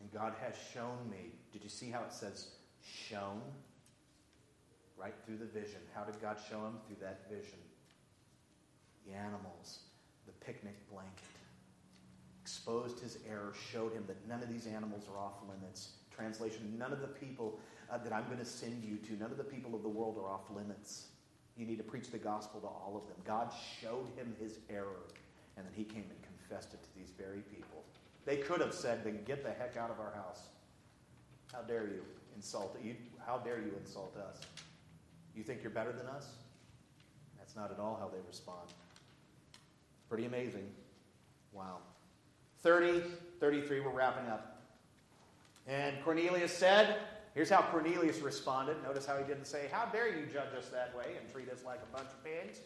And 0.00 0.10
God 0.12 0.34
has 0.40 0.54
shown 0.72 1.10
me. 1.10 1.32
Did 1.52 1.62
you 1.62 1.68
see 1.68 1.90
how 1.90 2.00
it 2.00 2.12
says 2.12 2.52
shown? 2.82 3.42
Right 4.98 5.14
through 5.24 5.36
the 5.36 5.46
vision. 5.46 5.80
How 5.94 6.04
did 6.04 6.20
God 6.20 6.38
show 6.50 6.58
him? 6.58 6.74
Through 6.86 6.96
that 7.00 7.30
vision. 7.30 7.58
The 9.06 9.14
animals, 9.14 9.80
the 10.26 10.32
picnic 10.44 10.74
blanket. 10.90 11.12
Exposed 12.42 12.98
his 13.00 13.18
error, 13.28 13.52
showed 13.72 13.92
him 13.92 14.04
that 14.06 14.26
none 14.28 14.42
of 14.42 14.48
these 14.48 14.66
animals 14.66 15.04
are 15.12 15.18
off 15.18 15.34
limits. 15.48 15.90
Translation 16.14 16.74
None 16.78 16.92
of 16.92 17.00
the 17.00 17.06
people 17.06 17.60
uh, 17.90 17.98
that 17.98 18.12
I'm 18.12 18.26
going 18.26 18.38
to 18.38 18.44
send 18.44 18.82
you 18.84 18.96
to, 18.96 19.12
none 19.20 19.30
of 19.30 19.38
the 19.38 19.44
people 19.44 19.74
of 19.74 19.82
the 19.82 19.88
world 19.88 20.18
are 20.18 20.28
off 20.28 20.50
limits. 20.50 21.06
You 21.56 21.66
need 21.66 21.78
to 21.78 21.84
preach 21.84 22.10
the 22.10 22.18
gospel 22.18 22.60
to 22.60 22.66
all 22.66 22.94
of 22.96 23.06
them. 23.08 23.16
God 23.24 23.52
showed 23.80 24.06
him 24.16 24.34
his 24.40 24.58
error, 24.70 25.06
and 25.56 25.64
then 25.66 25.72
he 25.74 25.84
came 25.84 26.04
and 26.08 26.22
confessed 26.22 26.74
it 26.74 26.82
to 26.82 26.88
these 26.96 27.10
very 27.18 27.40
people. 27.40 27.84
They 28.24 28.36
could 28.36 28.60
have 28.60 28.74
said, 28.74 29.04
then 29.04 29.20
get 29.24 29.42
the 29.42 29.50
heck 29.50 29.76
out 29.76 29.90
of 29.90 30.00
our 30.00 30.12
house. 30.12 30.42
How 31.52 31.62
dare 31.62 31.84
you 31.84 32.02
insult 32.36 32.76
you? 32.82 32.94
How 33.26 33.38
dare 33.38 33.58
you 33.58 33.72
insult 33.80 34.16
us? 34.16 34.40
You 35.38 35.44
think 35.44 35.62
you're 35.62 35.70
better 35.70 35.92
than 35.92 36.08
us? 36.08 36.26
That's 37.38 37.54
not 37.54 37.70
at 37.70 37.78
all 37.78 37.96
how 38.00 38.08
they 38.08 38.18
respond. 38.26 38.68
Pretty 40.08 40.24
amazing. 40.24 40.68
Wow. 41.52 41.78
30, 42.62 43.02
33, 43.38 43.80
we're 43.80 43.90
wrapping 43.90 44.28
up. 44.28 44.60
And 45.68 45.94
Cornelius 46.02 46.52
said, 46.52 46.96
here's 47.34 47.48
how 47.48 47.62
Cornelius 47.62 48.18
responded. 48.18 48.82
Notice 48.82 49.06
how 49.06 49.16
he 49.16 49.22
didn't 49.22 49.44
say, 49.44 49.68
How 49.70 49.84
dare 49.84 50.08
you 50.08 50.26
judge 50.26 50.52
us 50.58 50.70
that 50.70 50.92
way 50.96 51.12
and 51.20 51.32
treat 51.32 51.48
us 51.50 51.64
like 51.64 51.78
a 51.88 51.96
bunch 51.96 52.08
of 52.08 52.24
pigs? 52.24 52.58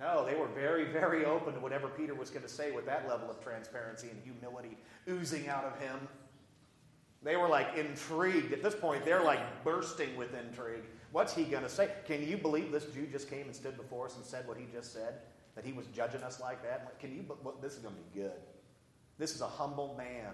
No, 0.00 0.24
they 0.24 0.34
were 0.34 0.48
very, 0.48 0.86
very 0.86 1.26
open 1.26 1.52
to 1.52 1.60
whatever 1.60 1.88
Peter 1.88 2.14
was 2.14 2.30
going 2.30 2.42
to 2.42 2.48
say 2.48 2.70
with 2.72 2.86
that 2.86 3.06
level 3.06 3.30
of 3.30 3.38
transparency 3.44 4.08
and 4.08 4.18
humility 4.24 4.78
oozing 5.10 5.46
out 5.46 5.64
of 5.64 5.78
him. 5.78 6.08
They 7.24 7.36
were 7.36 7.48
like 7.48 7.76
intrigued. 7.76 8.52
At 8.52 8.62
this 8.62 8.74
point, 8.74 9.04
they're 9.04 9.22
like 9.22 9.64
bursting 9.64 10.14
with 10.16 10.34
intrigue. 10.34 10.84
What's 11.10 11.34
he 11.34 11.44
going 11.44 11.62
to 11.62 11.68
say? 11.68 11.90
Can 12.06 12.26
you 12.26 12.36
believe 12.36 12.70
this 12.70 12.84
Jew 12.86 13.06
just 13.06 13.30
came 13.30 13.46
and 13.46 13.56
stood 13.56 13.76
before 13.76 14.06
us 14.06 14.16
and 14.16 14.24
said 14.24 14.46
what 14.46 14.58
he 14.58 14.66
just 14.72 14.92
said? 14.92 15.14
That 15.54 15.64
he 15.64 15.72
was 15.72 15.86
judging 15.86 16.22
us 16.22 16.40
like 16.40 16.62
that? 16.62 16.98
Can 17.00 17.14
you? 17.14 17.24
This 17.62 17.74
is 17.74 17.78
going 17.78 17.94
to 17.94 18.00
be 18.00 18.20
good. 18.20 18.40
This 19.18 19.34
is 19.34 19.40
a 19.40 19.46
humble 19.46 19.94
man. 19.96 20.32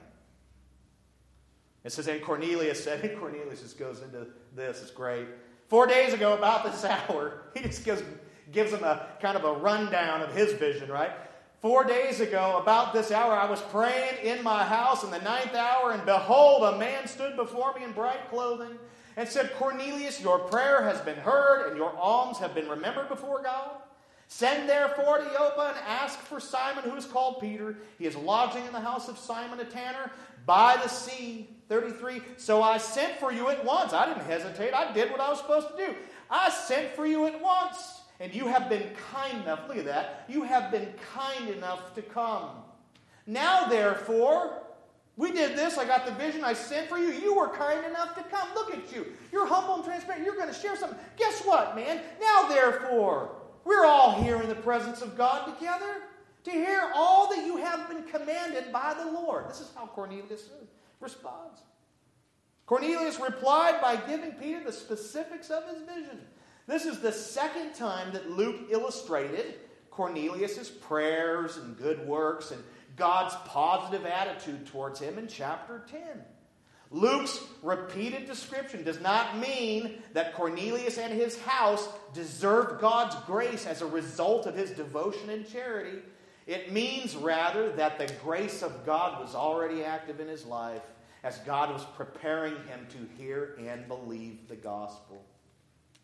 It 1.85 1.93
says, 1.93 2.09
and 2.09 2.21
Cornelius 2.23 2.83
said, 2.83 3.05
and 3.05 3.19
Cornelius 3.21 3.63
just 3.63 3.79
goes 3.79 4.03
into 4.03 4.27
this. 4.55 4.83
It's 4.83 4.91
great. 4.91 5.29
Four 5.69 5.87
days 5.87 6.13
ago, 6.13 6.35
about 6.35 6.65
this 6.65 6.85
hour, 7.09 7.43
he 7.55 7.63
just 7.63 7.85
gives 7.85 8.03
gives 8.51 8.73
him 8.73 8.83
a 8.83 9.07
kind 9.23 9.37
of 9.37 9.45
a 9.45 9.53
rundown 9.53 10.23
of 10.23 10.35
his 10.35 10.55
vision, 10.55 10.91
right? 10.91 11.13
Four 11.61 11.85
days 11.85 12.21
ago, 12.21 12.59
about 12.63 12.95
this 12.95 13.11
hour, 13.11 13.35
I 13.35 13.45
was 13.45 13.61
praying 13.61 14.25
in 14.25 14.43
my 14.43 14.65
house 14.65 15.05
in 15.05 15.11
the 15.11 15.21
ninth 15.21 15.55
hour, 15.55 15.93
and 15.93 16.03
behold, 16.07 16.63
a 16.65 16.79
man 16.79 17.07
stood 17.07 17.37
before 17.37 17.75
me 17.75 17.85
in 17.85 17.93
bright 17.93 18.31
clothing 18.31 18.79
and 19.19 19.29
said, 19.29 19.53
Cornelius, 19.59 20.23
your 20.23 20.39
prayer 20.39 20.83
has 20.83 21.03
been 21.03 21.19
heard, 21.19 21.69
and 21.69 21.77
your 21.77 21.95
alms 21.99 22.39
have 22.39 22.55
been 22.55 22.67
remembered 22.67 23.11
before 23.11 23.43
God. 23.43 23.73
Send 24.27 24.71
therefore 24.71 25.19
to 25.19 25.25
Joppa 25.25 25.75
and 25.77 25.87
ask 25.87 26.19
for 26.21 26.41
Simon, 26.41 26.85
who 26.85 26.97
is 26.97 27.05
called 27.05 27.41
Peter. 27.41 27.77
He 27.99 28.07
is 28.07 28.17
lodging 28.17 28.65
in 28.65 28.73
the 28.73 28.81
house 28.81 29.11
of 29.11 29.19
Simon 29.19 29.61
a 29.61 29.65
tanner 29.65 30.11
by 30.47 30.79
the 30.83 30.89
sea. 30.89 31.49
33. 31.69 32.21
So 32.37 32.63
I 32.63 32.79
sent 32.79 33.21
for 33.21 33.33
you 33.33 33.49
at 33.49 33.65
once. 33.65 33.93
I 33.93 34.07
didn't 34.07 34.25
hesitate. 34.25 34.75
I 34.75 34.93
did 34.93 35.11
what 35.11 35.21
I 35.21 35.31
was 35.31 35.39
supposed 35.39 35.69
to 35.69 35.77
do. 35.77 35.95
I 36.29 36.51
sent 36.51 36.97
for 36.97 37.07
you 37.07 37.27
at 37.27 37.41
once 37.41 38.00
and 38.21 38.35
you 38.35 38.47
have 38.47 38.69
been 38.69 38.91
kind 39.13 39.43
enough, 39.43 39.67
look 39.67 39.79
at 39.79 39.87
that, 39.87 40.27
you 40.29 40.43
have 40.45 40.71
been 40.71 40.93
kind 41.15 41.49
enough 41.49 41.95
to 41.95 42.03
come. 42.03 42.51
Now, 43.27 43.67
therefore, 43.67 44.63
we 45.17 45.33
did 45.33 45.57
this. 45.57 45.77
I 45.77 45.85
got 45.85 46.07
the 46.07 46.13
vision. 46.13 46.45
I 46.45 46.53
sent 46.53 46.89
for 46.89 46.99
you. 46.99 47.13
You 47.13 47.35
were 47.35 47.49
kind 47.49 47.85
enough 47.85 48.15
to 48.17 48.23
come. 48.25 48.49
Look 48.55 48.73
at 48.73 48.93
you. 48.93 49.07
You're 49.33 49.47
humble 49.47 49.77
and 49.77 49.85
transparent. 49.85 50.25
You're 50.25 50.37
going 50.37 50.49
to 50.49 50.55
share 50.55 50.77
something. 50.77 50.99
Guess 51.17 51.43
what, 51.45 51.75
man? 51.75 52.01
Now, 52.21 52.49
therefore, 52.49 53.31
we're 53.65 53.85
all 53.85 54.23
here 54.23 54.41
in 54.41 54.49
the 54.49 54.55
presence 54.55 55.03
of 55.03 55.17
God 55.17 55.55
together 55.55 56.03
to 56.45 56.51
hear 56.51 56.91
all 56.95 57.29
that 57.35 57.45
you 57.45 57.59
have 57.59 57.89
been 57.89 58.03
commanded 58.05 58.73
by 58.73 58.95
the 58.95 59.11
Lord. 59.13 59.49
This 59.49 59.61
is 59.61 59.71
how 59.75 59.87
Cornelius 59.87 60.49
responds. 61.01 61.61
Cornelius 62.67 63.21
replied 63.21 63.81
by 63.83 63.97
giving 63.97 64.33
Peter 64.33 64.65
the 64.65 64.73
specifics 64.73 65.51
of 65.51 65.69
his 65.69 65.83
vision. 65.83 66.21
This 66.71 66.87
is 66.87 67.01
the 67.01 67.11
second 67.11 67.75
time 67.75 68.13
that 68.13 68.31
Luke 68.31 68.69
illustrated 68.71 69.57
Cornelius' 69.91 70.71
prayers 70.71 71.57
and 71.57 71.77
good 71.77 72.07
works 72.07 72.53
and 72.53 72.63
God's 72.95 73.35
positive 73.47 74.07
attitude 74.07 74.69
towards 74.69 75.01
him 75.01 75.19
in 75.19 75.27
chapter 75.27 75.83
10. 75.91 76.01
Luke's 76.93 77.41
repeated 77.65 78.27
description 78.27 78.85
does 78.85 79.01
not 79.01 79.37
mean 79.39 80.01
that 80.13 80.35
Cornelius 80.35 80.97
and 80.97 81.13
his 81.13 81.41
house 81.41 81.89
deserved 82.15 82.81
God's 82.81 83.17
grace 83.27 83.67
as 83.67 83.83
a 83.83 83.87
result 83.87 84.47
of 84.47 84.55
his 84.55 84.71
devotion 84.71 85.29
and 85.29 85.51
charity. 85.51 85.99
It 86.47 86.71
means 86.71 87.17
rather 87.17 87.73
that 87.73 87.99
the 87.99 88.15
grace 88.23 88.63
of 88.63 88.87
God 88.87 89.21
was 89.21 89.35
already 89.35 89.83
active 89.83 90.21
in 90.21 90.29
his 90.29 90.47
life 90.47 90.83
as 91.25 91.39
God 91.39 91.73
was 91.73 91.85
preparing 91.97 92.55
him 92.69 92.87
to 92.91 93.21
hear 93.21 93.57
and 93.59 93.89
believe 93.89 94.47
the 94.47 94.55
gospel. 94.55 95.25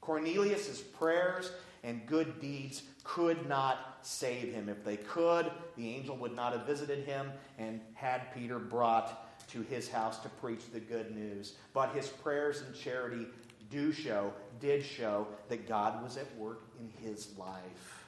Cornelius' 0.06 0.80
prayers 0.80 1.50
and 1.82 2.06
good 2.06 2.40
deeds 2.40 2.82
could 3.02 3.48
not 3.48 3.98
save 4.02 4.54
him. 4.54 4.68
If 4.68 4.84
they 4.84 4.96
could, 4.96 5.50
the 5.76 5.88
angel 5.88 6.16
would 6.18 6.34
not 6.34 6.52
have 6.52 6.64
visited 6.64 7.04
him 7.04 7.32
and 7.58 7.80
had 7.94 8.32
Peter 8.32 8.60
brought 8.60 9.48
to 9.48 9.62
his 9.62 9.88
house 9.88 10.20
to 10.20 10.28
preach 10.28 10.60
the 10.72 10.78
good 10.78 11.14
news. 11.14 11.54
But 11.74 11.92
his 11.92 12.06
prayers 12.06 12.62
and 12.62 12.72
charity 12.72 13.26
do 13.68 13.92
show, 13.92 14.32
did 14.60 14.84
show, 14.84 15.26
that 15.48 15.68
God 15.68 16.02
was 16.04 16.16
at 16.16 16.36
work 16.36 16.62
in 16.78 16.88
his 17.04 17.36
life. 17.36 18.06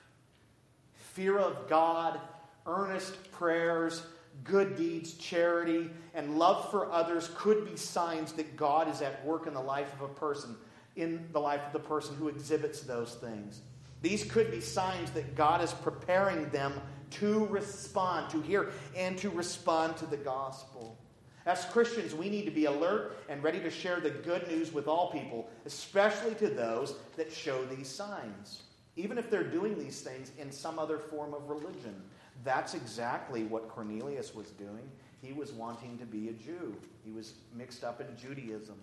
Fear 0.95 1.39
of 1.41 1.69
God, 1.69 2.21
earnest 2.65 3.33
prayers, 3.33 4.03
good 4.45 4.77
deeds, 4.77 5.15
charity, 5.15 5.91
and 6.15 6.39
love 6.39 6.71
for 6.71 6.93
others 6.93 7.29
could 7.35 7.69
be 7.69 7.77
signs 7.77 8.33
that 8.35 8.57
God 8.57 8.89
is 8.89 9.03
at 9.03 9.25
work 9.25 9.49
in 9.49 9.55
the 9.55 9.61
life 9.61 9.93
of 9.95 10.03
a 10.03 10.15
person 10.15 10.57
in 10.99 11.29
the 11.33 11.41
life 11.41 11.61
of 11.67 11.73
the 11.73 11.79
person 11.79 12.15
who 12.17 12.29
exhibits 12.29 12.81
those 12.81 13.15
things. 13.15 13.63
These 14.03 14.25
could 14.25 14.51
be 14.51 14.61
signs 14.61 15.11
that 15.13 15.35
God 15.35 15.63
is 15.63 15.73
preparing 15.73 16.49
them 16.51 16.75
to 17.11 17.47
respond, 17.47 18.31
to 18.31 18.41
hear, 18.43 18.71
and 18.97 19.17
to 19.19 19.31
respond 19.31 19.97
to 19.99 20.07
the 20.07 20.17
gospel. 20.17 20.99
As 21.47 21.65
Christians, 21.67 22.15
we 22.15 22.29
need 22.29 22.45
to 22.45 22.51
be 22.51 22.67
alert 22.67 23.17
and 23.29 23.43
ready 23.43 23.59
to 23.61 23.71
share 23.71 24.01
the 24.01 24.11
good 24.11 24.47
news 24.49 24.73
with 24.73 24.87
all 24.87 25.11
people, 25.11 25.49
especially 25.65 26.35
to 26.35 26.49
those 26.49 26.95
that 27.17 27.33
show 27.33 27.65
these 27.65 27.89
signs, 27.89 28.65
even 28.97 29.17
if 29.17 29.31
they're 29.31 29.43
doing 29.43 29.79
these 29.79 30.03
things 30.03 30.33
in 30.39 30.53
some 30.53 30.79
other 30.79 30.99
form 30.99 31.33
of 31.33 31.49
religion. 31.49 32.03
That's 32.45 32.75
exactly 32.75 33.45
what 33.45 33.69
Cornelius 33.69 34.35
was 34.35 34.51
doing. 34.51 34.89
He 35.23 35.33
was 35.33 35.53
wanting 35.53 35.97
to 35.99 36.05
be 36.05 36.29
a 36.29 36.33
Jew, 36.33 36.77
he 37.05 37.11
was 37.11 37.35
mixed 37.55 37.83
up 37.83 38.01
in 38.01 38.15
Judaism. 38.17 38.77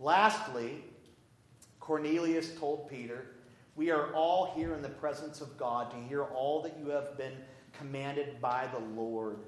Lastly, 0.00 0.84
Cornelius 1.80 2.54
told 2.58 2.88
Peter, 2.88 3.26
We 3.74 3.90
are 3.90 4.12
all 4.12 4.52
here 4.54 4.74
in 4.74 4.82
the 4.82 4.88
presence 4.88 5.40
of 5.40 5.56
God 5.56 5.90
to 5.90 5.96
hear 6.08 6.24
all 6.24 6.62
that 6.62 6.78
you 6.78 6.90
have 6.90 7.16
been 7.16 7.32
commanded 7.72 8.40
by 8.40 8.68
the 8.72 9.00
Lord. 9.00 9.38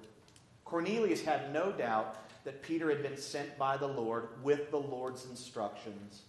Cornelius 0.65 1.23
had 1.23 1.53
no 1.53 1.73
doubt 1.73 2.17
that 2.45 2.63
Peter 2.63 2.89
had 2.89 3.03
been 3.03 3.17
sent 3.17 3.59
by 3.59 3.77
the 3.77 3.87
Lord 3.87 4.29
with 4.43 4.71
the 4.71 4.79
Lord's 4.79 5.27
instructions. 5.27 6.23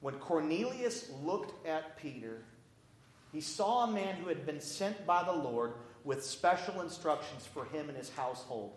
When 0.00 0.14
Cornelius 0.16 1.10
looked 1.22 1.66
at 1.66 1.96
Peter, 1.96 2.42
he 3.32 3.40
saw 3.40 3.84
a 3.84 3.92
man 3.92 4.16
who 4.16 4.28
had 4.28 4.44
been 4.44 4.60
sent 4.60 5.06
by 5.06 5.22
the 5.22 5.32
Lord 5.32 5.72
with 6.04 6.24
special 6.24 6.82
instructions 6.82 7.46
for 7.46 7.64
him 7.66 7.88
and 7.88 7.96
his 7.96 8.10
household. 8.10 8.72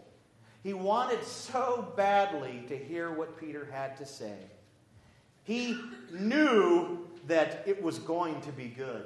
He 0.63 0.73
wanted 0.73 1.23
so 1.23 1.93
badly 1.95 2.63
to 2.67 2.77
hear 2.77 3.11
what 3.11 3.39
Peter 3.39 3.67
had 3.71 3.97
to 3.97 4.05
say. 4.05 4.35
He 5.47 5.79
knew 6.11 7.07
that 7.27 7.63
it 7.65 7.81
was 7.81 7.99
going 7.99 8.41
to 8.41 8.51
be 8.51 8.65
good. 8.65 9.05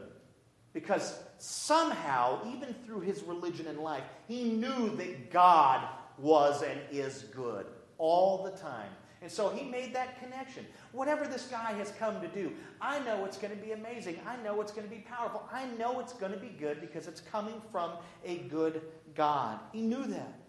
Because 0.73 1.19
somehow, 1.37 2.39
even 2.51 2.73
through 2.83 3.01
his 3.01 3.21
religion 3.21 3.67
and 3.67 3.77
life, 3.77 4.03
he 4.27 4.45
knew 4.45 4.95
that 4.95 5.31
God 5.31 5.87
was 6.17 6.63
and 6.63 6.79
is 6.91 7.25
good 7.35 7.67
all 7.99 8.43
the 8.43 8.51
time. 8.51 8.89
And 9.21 9.31
so 9.31 9.49
he 9.49 9.69
made 9.69 9.93
that 9.93 10.19
connection. 10.19 10.65
Whatever 10.93 11.27
this 11.27 11.45
guy 11.45 11.73
has 11.73 11.91
come 11.99 12.19
to 12.21 12.27
do, 12.29 12.51
I 12.81 12.97
know 12.99 13.23
it's 13.25 13.37
going 13.37 13.55
to 13.55 13.63
be 13.63 13.73
amazing. 13.73 14.19
I 14.25 14.35
know 14.41 14.61
it's 14.61 14.71
going 14.71 14.87
to 14.87 14.93
be 14.93 15.05
powerful. 15.07 15.47
I 15.53 15.65
know 15.77 15.99
it's 15.99 16.13
going 16.13 16.31
to 16.31 16.39
be 16.39 16.55
good 16.59 16.81
because 16.81 17.07
it's 17.07 17.21
coming 17.21 17.61
from 17.71 17.91
a 18.25 18.37
good 18.37 18.81
God. 19.13 19.59
He 19.71 19.81
knew 19.81 20.05
that. 20.07 20.39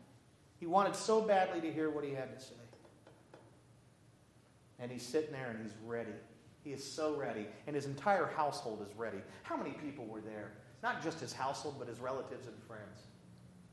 He 0.59 0.65
wanted 0.65 0.97
so 0.97 1.21
badly 1.21 1.61
to 1.61 1.71
hear 1.71 1.91
what 1.91 2.03
he 2.03 2.13
had 2.13 2.35
to 2.39 2.43
say. 2.43 2.62
And 4.83 4.91
he's 4.91 5.07
sitting 5.07 5.33
there 5.33 5.51
and 5.51 5.63
he's 5.63 5.75
ready. 5.87 6.13
He 6.65 6.73
is 6.73 6.85
so 6.85 7.15
ready. 7.15 7.47
And 7.67 7.75
his 7.75 7.87
entire 7.87 8.27
household 8.27 8.85
is 8.87 8.95
ready. 8.97 9.19
How 9.45 9.57
many 9.57 9.71
people 9.71 10.05
were 10.05 10.21
there? 10.21 10.51
Not 10.83 11.03
just 11.03 11.21
his 11.21 11.33
household, 11.33 11.77
but 11.79 11.89
his 11.89 12.01
relatives 12.01 12.49
and 12.49 12.57
friends. 12.67 13.07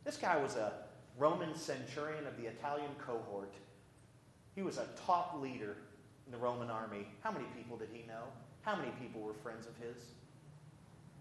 This 0.05 0.17
guy 0.17 0.37
was 0.37 0.55
a 0.55 0.71
Roman 1.17 1.55
centurion 1.55 2.25
of 2.27 2.37
the 2.37 2.47
Italian 2.47 2.91
cohort. 3.05 3.53
He 4.55 4.61
was 4.61 4.77
a 4.77 4.87
top 5.05 5.39
leader 5.41 5.75
in 6.25 6.31
the 6.31 6.37
Roman 6.37 6.69
army. 6.69 7.07
How 7.21 7.31
many 7.31 7.45
people 7.57 7.75
did 7.75 7.89
he 7.91 8.07
know? 8.07 8.23
How 8.61 8.75
many 8.75 8.91
people 9.01 9.21
were 9.21 9.33
friends 9.33 9.65
of 9.65 9.75
his? 9.77 10.03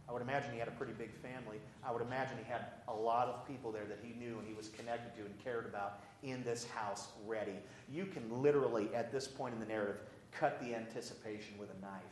I 0.08 0.12
would 0.12 0.22
imagine 0.22 0.52
he 0.52 0.58
had 0.58 0.68
a 0.68 0.72
pretty 0.72 0.94
big 0.94 1.12
family. 1.14 1.58
I 1.84 1.92
would 1.92 2.00
imagine 2.00 2.38
he 2.38 2.50
had 2.50 2.66
a 2.88 2.94
lot 2.94 3.28
of 3.28 3.46
people 3.46 3.70
there 3.72 3.84
that 3.84 3.98
he 4.02 4.18
knew 4.18 4.38
and 4.38 4.46
he 4.46 4.54
was 4.54 4.68
connected 4.68 5.14
to 5.18 5.26
and 5.26 5.44
cared 5.44 5.66
about 5.66 6.00
in 6.22 6.42
this 6.42 6.66
house 6.68 7.08
ready. 7.26 7.54
You 7.90 8.06
can 8.06 8.42
literally, 8.42 8.88
at 8.94 9.12
this 9.12 9.28
point 9.28 9.54
in 9.54 9.60
the 9.60 9.66
narrative, 9.66 10.00
cut 10.32 10.60
the 10.60 10.74
anticipation 10.74 11.58
with 11.58 11.70
a 11.70 11.80
knife. 11.80 12.02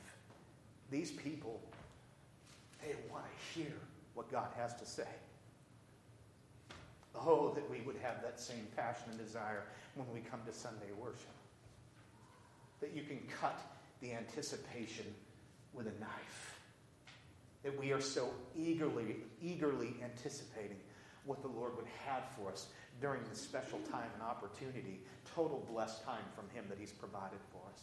These 0.91 1.11
people, 1.11 1.61
they 2.83 2.95
want 3.11 3.25
to 3.25 3.59
hear 3.59 3.73
what 4.15 4.31
God 4.31 4.49
has 4.57 4.75
to 4.77 4.87
say. 4.87 5.09
Oh, 7.15 7.53
that 7.55 7.69
we 7.71 7.81
would 7.81 7.97
have 8.03 8.23
that 8.23 8.39
same 8.39 8.67
passion 8.77 9.05
and 9.11 9.19
desire 9.19 9.65
when 9.95 10.07
we 10.13 10.21
come 10.21 10.41
to 10.47 10.53
Sunday 10.53 10.93
worship. 10.99 11.27
That 12.81 12.95
you 12.95 13.03
can 13.03 13.21
cut 13.41 13.59
the 14.01 14.13
anticipation 14.13 15.07
with 15.73 15.87
a 15.87 16.01
knife. 16.01 16.59
That 17.63 17.79
we 17.79 17.93
are 17.93 18.01
so 18.01 18.29
eagerly, 18.57 19.17
eagerly 19.43 19.97
anticipating 20.05 20.77
what 21.27 21.43
the 21.43 21.49
Lord 21.49 21.77
would 21.77 21.87
have 22.07 22.23
for 22.37 22.51
us 22.51 22.69
during 23.01 23.21
this 23.29 23.41
special 23.41 23.79
time 23.91 24.09
and 24.15 24.23
opportunity, 24.23 25.01
total 25.35 25.67
blessed 25.71 26.05
time 26.05 26.25
from 26.35 26.49
Him 26.55 26.65
that 26.69 26.79
He's 26.79 26.93
provided 26.93 27.41
for 27.53 27.61
us. 27.73 27.81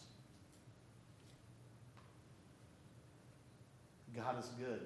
God 4.16 4.40
is 4.40 4.50
good. 4.60 4.82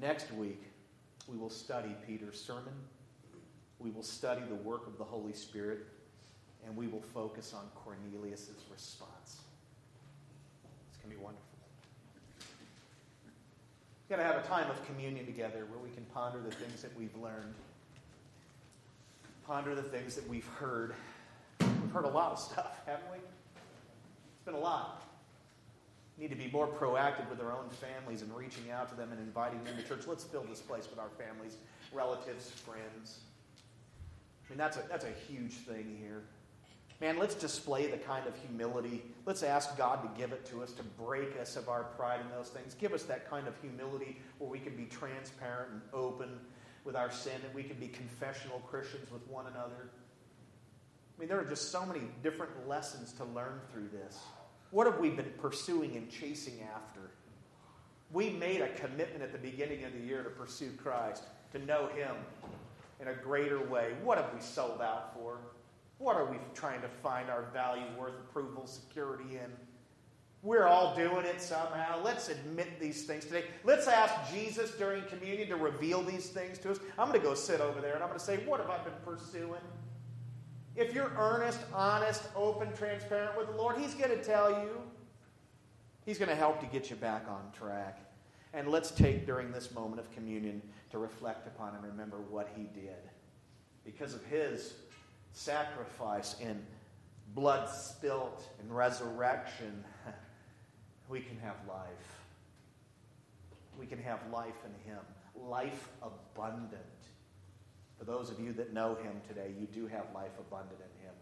Next 0.00 0.32
week, 0.32 0.62
we 1.26 1.36
will 1.36 1.50
study 1.50 1.94
Peter's 2.06 2.40
sermon. 2.40 2.74
We 3.78 3.90
will 3.90 4.02
study 4.02 4.42
the 4.48 4.56
work 4.56 4.86
of 4.86 4.98
the 4.98 5.04
Holy 5.04 5.32
Spirit, 5.32 5.86
and 6.64 6.76
we 6.76 6.86
will 6.86 7.00
focus 7.00 7.54
on 7.54 7.64
Cornelius' 7.74 8.50
response. 8.70 9.40
It's 10.88 10.98
going 10.98 11.10
to 11.12 11.16
be 11.16 11.22
wonderful. 11.22 11.45
We've 14.08 14.16
got 14.16 14.22
to 14.22 14.32
have 14.32 14.44
a 14.44 14.46
time 14.46 14.70
of 14.70 14.86
communion 14.86 15.26
together 15.26 15.66
where 15.68 15.80
we 15.80 15.90
can 15.90 16.04
ponder 16.14 16.38
the 16.40 16.54
things 16.54 16.80
that 16.82 16.96
we've 16.96 17.14
learned, 17.16 17.54
ponder 19.44 19.74
the 19.74 19.82
things 19.82 20.14
that 20.14 20.28
we've 20.28 20.46
heard. 20.46 20.94
We've 21.58 21.90
heard 21.92 22.04
a 22.04 22.10
lot 22.10 22.30
of 22.30 22.38
stuff, 22.38 22.78
haven't 22.86 23.10
we? 23.10 23.18
It's 23.18 24.44
been 24.44 24.54
a 24.54 24.58
lot 24.58 25.02
We 26.16 26.22
need 26.22 26.30
to 26.30 26.36
be 26.36 26.48
more 26.52 26.68
proactive 26.68 27.28
with 27.28 27.40
our 27.40 27.50
own 27.50 27.68
families 27.68 28.22
and 28.22 28.32
reaching 28.36 28.70
out 28.70 28.88
to 28.90 28.94
them 28.94 29.10
and 29.10 29.20
inviting 29.20 29.64
them 29.64 29.76
to 29.76 29.82
church. 29.82 30.06
Let's 30.06 30.22
fill 30.22 30.44
this 30.44 30.60
place 30.60 30.88
with 30.88 31.00
our 31.00 31.10
families, 31.18 31.56
relatives, 31.92 32.50
friends. 32.50 33.18
I 34.46 34.52
mean, 34.52 34.58
that's 34.58 34.76
a, 34.76 34.84
that's 34.88 35.04
a 35.04 35.32
huge 35.32 35.54
thing 35.54 35.98
here. 36.00 36.22
Man, 37.00 37.18
let's 37.18 37.34
display 37.34 37.86
the 37.88 37.98
kind 37.98 38.26
of 38.26 38.34
humility. 38.36 39.02
Let's 39.26 39.42
ask 39.42 39.76
God 39.76 40.02
to 40.02 40.18
give 40.18 40.32
it 40.32 40.46
to 40.46 40.62
us, 40.62 40.72
to 40.72 40.82
break 40.82 41.38
us 41.38 41.56
of 41.56 41.68
our 41.68 41.84
pride 41.84 42.20
in 42.20 42.30
those 42.30 42.48
things. 42.48 42.74
Give 42.74 42.94
us 42.94 43.02
that 43.04 43.28
kind 43.28 43.46
of 43.46 43.54
humility 43.60 44.18
where 44.38 44.48
we 44.48 44.58
can 44.58 44.74
be 44.76 44.86
transparent 44.86 45.72
and 45.72 45.82
open 45.92 46.40
with 46.84 46.96
our 46.96 47.10
sin, 47.10 47.34
and 47.44 47.54
we 47.54 47.64
can 47.64 47.76
be 47.76 47.88
confessional 47.88 48.60
Christians 48.60 49.10
with 49.10 49.26
one 49.28 49.46
another. 49.46 49.90
I 51.16 51.20
mean, 51.20 51.28
there 51.28 51.38
are 51.38 51.44
just 51.44 51.70
so 51.70 51.84
many 51.84 52.02
different 52.22 52.66
lessons 52.66 53.12
to 53.14 53.24
learn 53.24 53.60
through 53.70 53.88
this. 53.88 54.18
What 54.70 54.86
have 54.86 54.98
we 54.98 55.10
been 55.10 55.32
pursuing 55.38 55.96
and 55.96 56.10
chasing 56.10 56.60
after? 56.74 57.10
We 58.12 58.30
made 58.30 58.62
a 58.62 58.68
commitment 58.70 59.22
at 59.22 59.32
the 59.32 59.38
beginning 59.38 59.84
of 59.84 59.92
the 59.92 60.00
year 60.00 60.22
to 60.22 60.30
pursue 60.30 60.70
Christ, 60.82 61.24
to 61.52 61.58
know 61.58 61.88
Him 61.88 62.14
in 63.00 63.08
a 63.08 63.14
greater 63.14 63.60
way. 63.60 63.92
What 64.02 64.16
have 64.16 64.32
we 64.32 64.40
sold 64.40 64.80
out 64.80 65.14
for? 65.14 65.38
What 65.98 66.16
are 66.16 66.26
we 66.26 66.36
trying 66.54 66.82
to 66.82 66.88
find 66.88 67.30
our 67.30 67.44
value, 67.52 67.84
worth, 67.98 68.14
approval, 68.28 68.66
security 68.66 69.36
in? 69.36 69.50
We're 70.42 70.66
all 70.66 70.94
doing 70.94 71.24
it 71.24 71.40
somehow. 71.40 72.00
Let's 72.04 72.28
admit 72.28 72.78
these 72.78 73.04
things 73.04 73.24
today. 73.24 73.44
Let's 73.64 73.88
ask 73.88 74.32
Jesus 74.32 74.72
during 74.72 75.02
communion 75.04 75.48
to 75.48 75.56
reveal 75.56 76.02
these 76.02 76.28
things 76.28 76.58
to 76.58 76.70
us. 76.70 76.78
I'm 76.98 77.08
going 77.08 77.20
to 77.20 77.26
go 77.26 77.34
sit 77.34 77.60
over 77.60 77.80
there 77.80 77.94
and 77.94 78.02
I'm 78.02 78.08
going 78.08 78.18
to 78.18 78.24
say, 78.24 78.36
What 78.44 78.60
have 78.60 78.70
I 78.70 78.78
been 78.78 78.92
pursuing? 79.04 79.60
If 80.76 80.94
you're 80.94 81.10
earnest, 81.16 81.60
honest, 81.72 82.22
open, 82.36 82.68
transparent 82.76 83.36
with 83.36 83.48
the 83.48 83.56
Lord, 83.56 83.78
He's 83.78 83.94
going 83.94 84.10
to 84.10 84.22
tell 84.22 84.50
you. 84.50 84.80
He's 86.04 86.18
going 86.18 86.28
to 86.28 86.36
help 86.36 86.60
to 86.60 86.66
get 86.66 86.90
you 86.90 86.96
back 86.96 87.24
on 87.28 87.50
track. 87.52 87.98
And 88.52 88.68
let's 88.68 88.90
take 88.90 89.26
during 89.26 89.50
this 89.50 89.74
moment 89.74 89.98
of 89.98 90.12
communion 90.12 90.62
to 90.90 90.98
reflect 90.98 91.46
upon 91.46 91.74
and 91.74 91.82
remember 91.82 92.18
what 92.18 92.50
He 92.54 92.64
did. 92.64 93.10
Because 93.84 94.14
of 94.14 94.22
His 94.26 94.74
sacrifice 95.36 96.34
and 96.40 96.64
blood 97.34 97.68
spilt 97.68 98.42
and 98.58 98.74
resurrection, 98.74 99.84
we 101.08 101.20
can 101.20 101.38
have 101.38 101.56
life. 101.68 102.22
We 103.78 103.84
can 103.86 103.98
have 104.02 104.20
life 104.32 104.54
in 104.64 104.90
Him, 104.90 105.00
life 105.34 105.88
abundant. 106.02 106.82
For 107.98 108.04
those 108.04 108.30
of 108.30 108.40
you 108.40 108.52
that 108.54 108.72
know 108.72 108.94
him 108.94 109.22
today, 109.26 109.52
you 109.58 109.66
do 109.66 109.86
have 109.86 110.04
life 110.14 110.32
abundant 110.38 110.80
in 110.80 111.06
him. 111.06 111.14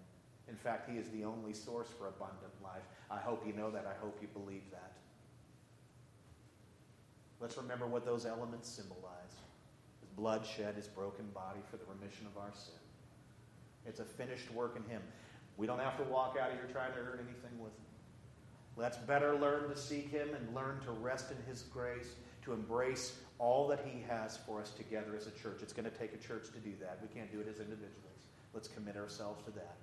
In 0.48 0.56
fact, 0.56 0.90
he 0.90 0.98
is 0.98 1.08
the 1.10 1.24
only 1.24 1.52
source 1.52 1.86
for 1.96 2.08
abundant 2.08 2.52
life. 2.64 2.82
I 3.10 3.18
hope 3.18 3.46
you 3.46 3.52
know 3.52 3.70
that. 3.70 3.86
I 3.86 3.94
hope 4.02 4.18
you 4.20 4.26
believe 4.26 4.64
that. 4.72 4.92
Let's 7.40 7.56
remember 7.56 7.86
what 7.86 8.04
those 8.04 8.26
elements 8.26 8.68
symbolize 8.68 9.38
his 10.00 10.10
blood 10.10 10.44
shed, 10.44 10.74
his 10.74 10.88
broken 10.88 11.26
body 11.32 11.60
for 11.70 11.76
the 11.76 11.84
remission 11.84 12.26
of 12.26 12.36
our 12.42 12.50
sin. 12.52 12.83
It's 13.86 14.00
a 14.00 14.04
finished 14.04 14.50
work 14.52 14.76
in 14.76 14.90
him. 14.90 15.02
We 15.56 15.66
don't 15.66 15.78
have 15.78 15.96
to 15.98 16.04
walk 16.04 16.36
out 16.40 16.50
of 16.50 16.56
here 16.56 16.68
trying 16.72 16.92
to 16.92 16.98
earn 16.98 17.18
anything 17.20 17.58
with 17.58 17.72
him. 17.72 17.84
Let's 18.76 18.96
better 18.96 19.36
learn 19.36 19.68
to 19.68 19.76
seek 19.76 20.10
him 20.10 20.30
and 20.34 20.54
learn 20.54 20.80
to 20.84 20.90
rest 20.90 21.30
in 21.30 21.36
his 21.48 21.62
grace, 21.62 22.14
to 22.42 22.52
embrace 22.52 23.16
all 23.38 23.68
that 23.68 23.84
He 23.84 24.02
has 24.08 24.36
for 24.36 24.60
us 24.60 24.70
together 24.70 25.16
as 25.16 25.26
a 25.26 25.30
church. 25.30 25.58
It's 25.62 25.72
going 25.72 25.90
to 25.90 25.96
take 25.96 26.14
a 26.14 26.18
church 26.18 26.46
to 26.52 26.58
do 26.58 26.72
that. 26.80 26.98
We 27.02 27.08
can't 27.08 27.30
do 27.32 27.40
it 27.40 27.48
as 27.48 27.58
individuals. 27.58 28.00
Let's 28.52 28.68
commit 28.68 28.96
ourselves 28.96 29.44
to 29.44 29.50
that. 29.52 29.76